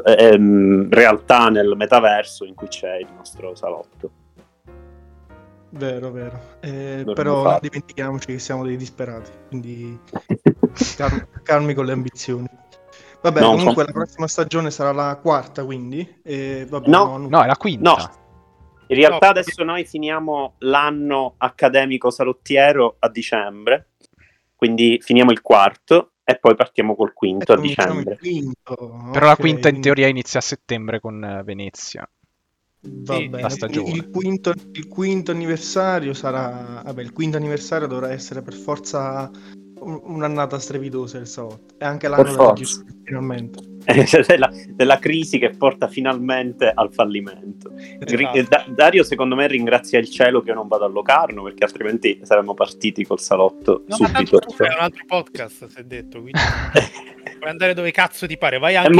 ehm, 0.05 0.89
realtà 0.91 1.49
nel 1.49 1.75
metaverso 1.77 2.45
in 2.45 2.55
cui 2.55 2.69
c'è 2.69 2.97
il 2.97 3.09
nostro 3.17 3.55
salotto. 3.55 4.11
Vero, 5.71 6.11
vero. 6.11 6.41
Eh, 6.61 7.05
però 7.14 7.43
non 7.43 7.59
dimentichiamoci 7.61 8.27
che 8.27 8.39
siamo 8.39 8.64
dei 8.64 8.77
disperati, 8.77 9.31
quindi 9.49 9.99
calmi, 10.97 11.23
calmi 11.43 11.75
con 11.75 11.85
le 11.85 11.93
ambizioni. 11.93 12.49
Vabbè, 13.21 13.41
No, 13.41 13.51
comunque 13.51 13.75
com- 13.75 13.85
la 13.87 13.93
prossima 13.93 14.29
stagione 14.29 14.71
sarà 14.71 14.93
la 14.93 15.16
quarta, 15.21 15.64
quindi. 15.64 16.21
E 16.23 16.66
vabbè, 16.69 16.89
No. 16.89 17.05
non- 17.19 17.27
No, 17.29 17.43
è 17.43 17.47
la 17.47 17.57
quinta. 17.57 17.91
No, 17.91 18.11
in 18.87 18.97
realtà 18.97 19.27
No. 19.27 19.31
adesso 19.33 19.62
noi 19.64 19.85
finiamo 19.85 20.55
l'anno 20.59 21.35
accademico 21.37 22.11
salottiero 22.11 22.97
a 23.01 23.09
dicembre, 23.11 23.89
quindi 24.55 24.99
finiamo 25.03 25.31
il 25.33 25.43
quarto 25.43 26.12
e 26.25 26.39
poi 26.39 26.55
partiamo 26.55 26.95
col 26.95 27.09
eh, 27.11 27.12
quinto 27.14 27.53
a 27.53 27.57
cominciamo 27.57 27.89
dicembre. 28.03 28.14
il 28.14 28.21
quinto. 28.21 28.75
Però 29.12 29.27
la 29.27 29.33
ok, 29.33 29.39
quinta 29.41 29.69
in 29.69 29.81
teoria 29.81 30.07
inizia 30.07 30.39
a 30.39 30.43
settembre 30.43 31.01
con 31.01 31.23
eh, 31.23 31.43
Venezia. 31.43 32.09
Va 32.81 33.16
Sì, 33.16 33.29
bene, 33.29 33.43
la 33.43 33.49
stagione. 33.49 33.83
quindi 33.91 33.99
Il 33.99 34.11
quinto, 34.11 34.53
il 34.72 34.87
quinto 34.89 35.31
anniversario 35.33 36.14
sarà. 36.14 36.83
Vabbè, 36.85 37.03
il 37.03 37.12
quinto 37.12 37.37
anniversario 37.37 37.87
dovrà 37.89 38.12
essere 38.12 38.41
per 38.43 38.55
forza 38.55 39.29
un- 39.81 40.01
un'annata 40.05 40.59
strepitosa 40.61 41.18
del 41.18 41.26
salotto. 41.26 41.74
E 41.79 41.85
anche 41.85 42.07
l'anno 42.09 42.22
della 42.22 42.55
finalmente. 43.05 43.66
della, 44.29 44.51
della 44.74 44.99
crisi 44.99 45.39
che 45.39 45.51
porta 45.51 45.89
finalmente 45.89 46.70
al 46.72 46.93
fallimento. 46.93 47.72
Esatto. 47.99 48.43
Da- 48.49 48.66
Dario, 48.68 49.03
secondo 49.03 49.35
me, 49.35 49.47
ringrazia 49.49 49.99
il 49.99 50.09
cielo 50.11 50.43
che 50.43 50.51
io 50.51 50.55
non 50.55 50.68
vado 50.68 50.85
a 50.85 50.89
Locarno 50.89 51.43
perché 51.43 51.64
altrimenti 51.64 52.20
saremmo 52.22 52.55
partiti 52.55 53.05
col 53.05 53.18
salotto 53.18 53.85
No, 53.89 53.97
ma 53.99 54.07
subito. 54.09 54.41
fai 54.55 54.68
un 54.68 54.81
altro 54.81 55.05
podcast, 55.07 55.66
si 55.68 55.79
è 55.79 55.85
detto, 55.85 56.20
quindi 56.20 56.39
puoi 57.39 57.51
andare 57.51 57.74
dove 57.74 57.91
cazzo 57.91 58.26
ti 58.26 58.37
pare. 58.39 58.59
Vai 58.59 58.76
anche 58.76 58.91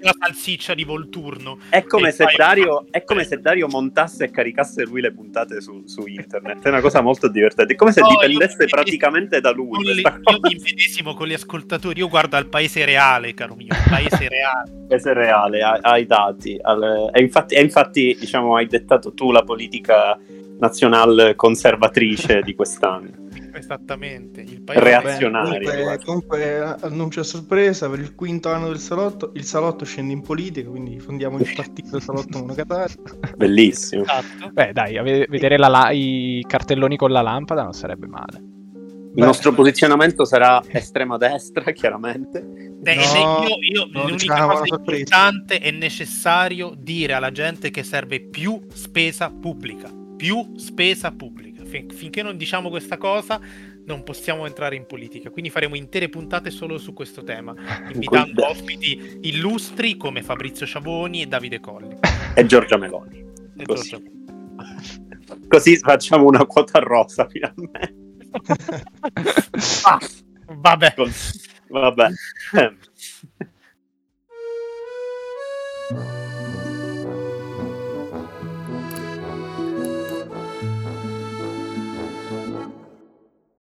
alla 0.00 0.14
salsiccia 0.18 0.74
di 0.74 0.84
Volturno. 0.84 1.58
È 1.68 1.82
come, 1.84 2.10
se 2.12 2.26
Dario, 2.36 2.86
è 2.90 3.04
come 3.04 3.24
se 3.24 3.38
Dario 3.40 3.68
montasse 3.68 4.24
e 4.24 4.30
caricasse 4.30 4.84
lui 4.84 5.00
le 5.00 5.12
puntate 5.12 5.60
su, 5.60 5.82
su 5.86 6.06
internet. 6.06 6.62
È 6.64 6.68
una 6.68 6.80
cosa 6.80 7.00
molto 7.00 7.28
divertente. 7.28 7.72
È 7.72 7.76
come 7.76 7.92
se 7.92 8.00
No, 8.00 8.08
io 8.10 8.18
dipendesse 8.18 8.64
mi- 8.64 8.68
praticamente 8.70 9.40
da 9.40 9.50
lui. 9.52 9.84
Io 9.84 10.02
cosa. 10.22 10.38
mi 10.42 10.60
medesimo 10.62 11.14
con 11.14 11.26
gli 11.26 11.32
ascoltatori, 11.32 11.98
io 12.00 12.08
guardo 12.08 12.36
al 12.36 12.46
paese 12.48 12.84
reale, 12.84 13.34
caro 13.34 13.54
mio, 13.54 13.68
il 13.68 13.82
paese 13.88 14.28
reale. 14.28 14.86
Questo 14.86 15.10
è 15.10 15.14
reale, 15.14 15.62
hai 15.62 16.06
dati. 16.06 16.58
al- 16.60 17.10
e, 17.12 17.20
infatti, 17.20 17.54
e 17.54 17.62
infatti, 17.62 18.16
diciamo, 18.18 18.56
hai 18.56 18.66
dettato 18.66 19.12
tu 19.14 19.30
la 19.32 19.42
politica 19.42 20.18
nazionale 20.58 21.34
conservatrice 21.34 22.40
di 22.42 22.54
quest'anno. 22.54 23.25
Esattamente, 23.56 24.40
il 24.42 24.62
paese 24.62 24.82
Reazio- 24.84 25.28
reale. 25.30 25.56
Azionario, 25.56 25.98
Comunque, 26.04 26.58
annuncio 26.80 27.20
a 27.20 27.24
sorpresa 27.24 27.88
per 27.88 28.00
il 28.00 28.14
quinto 28.14 28.50
anno 28.50 28.68
del 28.68 28.78
salotto. 28.78 29.32
Il 29.34 29.44
salotto 29.44 29.84
scende 29.84 30.12
in 30.12 30.20
politica, 30.22 30.68
quindi 30.68 30.98
fondiamo 30.98 31.38
il 31.38 31.50
partito 31.54 31.90
del 31.92 32.02
salotto 32.02 32.38
Monogatari. 32.38 32.94
Bellissimo. 33.36 34.02
Esatto. 34.02 34.50
Beh, 34.52 34.72
dai, 34.72 35.26
vedere 35.28 35.56
la 35.56 35.68
la- 35.68 35.90
i 35.90 36.44
cartelloni 36.46 36.96
con 36.96 37.10
la 37.10 37.22
lampada 37.22 37.62
non 37.62 37.72
sarebbe 37.72 38.06
male. 38.06 38.42
Il 39.18 39.24
nostro 39.24 39.50
posizionamento 39.54 40.26
sarà 40.26 40.62
estrema 40.68 41.16
destra, 41.16 41.70
chiaramente. 41.72 42.40
No, 42.84 42.92
io, 42.92 43.56
io- 43.72 43.88
l'unica 43.90 44.14
diciamo 44.16 44.52
cosa 44.58 44.74
importante 44.76 45.58
è 45.58 45.70
necessario 45.70 46.74
dire 46.76 47.14
alla 47.14 47.32
gente 47.32 47.70
che 47.70 47.82
serve 47.82 48.20
più 48.20 48.60
spesa 48.74 49.30
pubblica. 49.30 49.88
Più 50.16 50.52
spesa 50.56 51.10
pubblica. 51.12 51.55
Fin- 51.66 51.90
finché 51.90 52.22
non 52.22 52.36
diciamo 52.36 52.68
questa 52.70 52.96
cosa, 52.96 53.40
non 53.84 54.02
possiamo 54.04 54.46
entrare 54.46 54.76
in 54.76 54.86
politica. 54.86 55.30
Quindi 55.30 55.50
faremo 55.50 55.74
intere 55.76 56.08
puntate 56.08 56.50
solo 56.50 56.78
su 56.78 56.92
questo 56.92 57.22
tema, 57.22 57.54
invitando 57.92 58.42
Quel- 58.42 58.50
ospiti 58.50 59.18
illustri 59.22 59.96
come 59.96 60.22
Fabrizio 60.22 60.64
Sciavoni 60.66 61.22
e 61.22 61.26
Davide 61.26 61.60
Colli. 61.60 61.96
E 62.34 62.46
Giorgia 62.46 62.76
Meloni. 62.76 63.24
E 63.56 63.64
Così. 63.64 63.88
Giorgio- 63.90 64.14
Così 65.48 65.76
facciamo 65.78 66.26
una 66.26 66.44
quota 66.46 66.78
rosa 66.78 67.26
finalmente. 67.28 67.94
Ah, 69.82 69.98
vabbè. 70.56 70.94
Vabbè. 71.68 72.08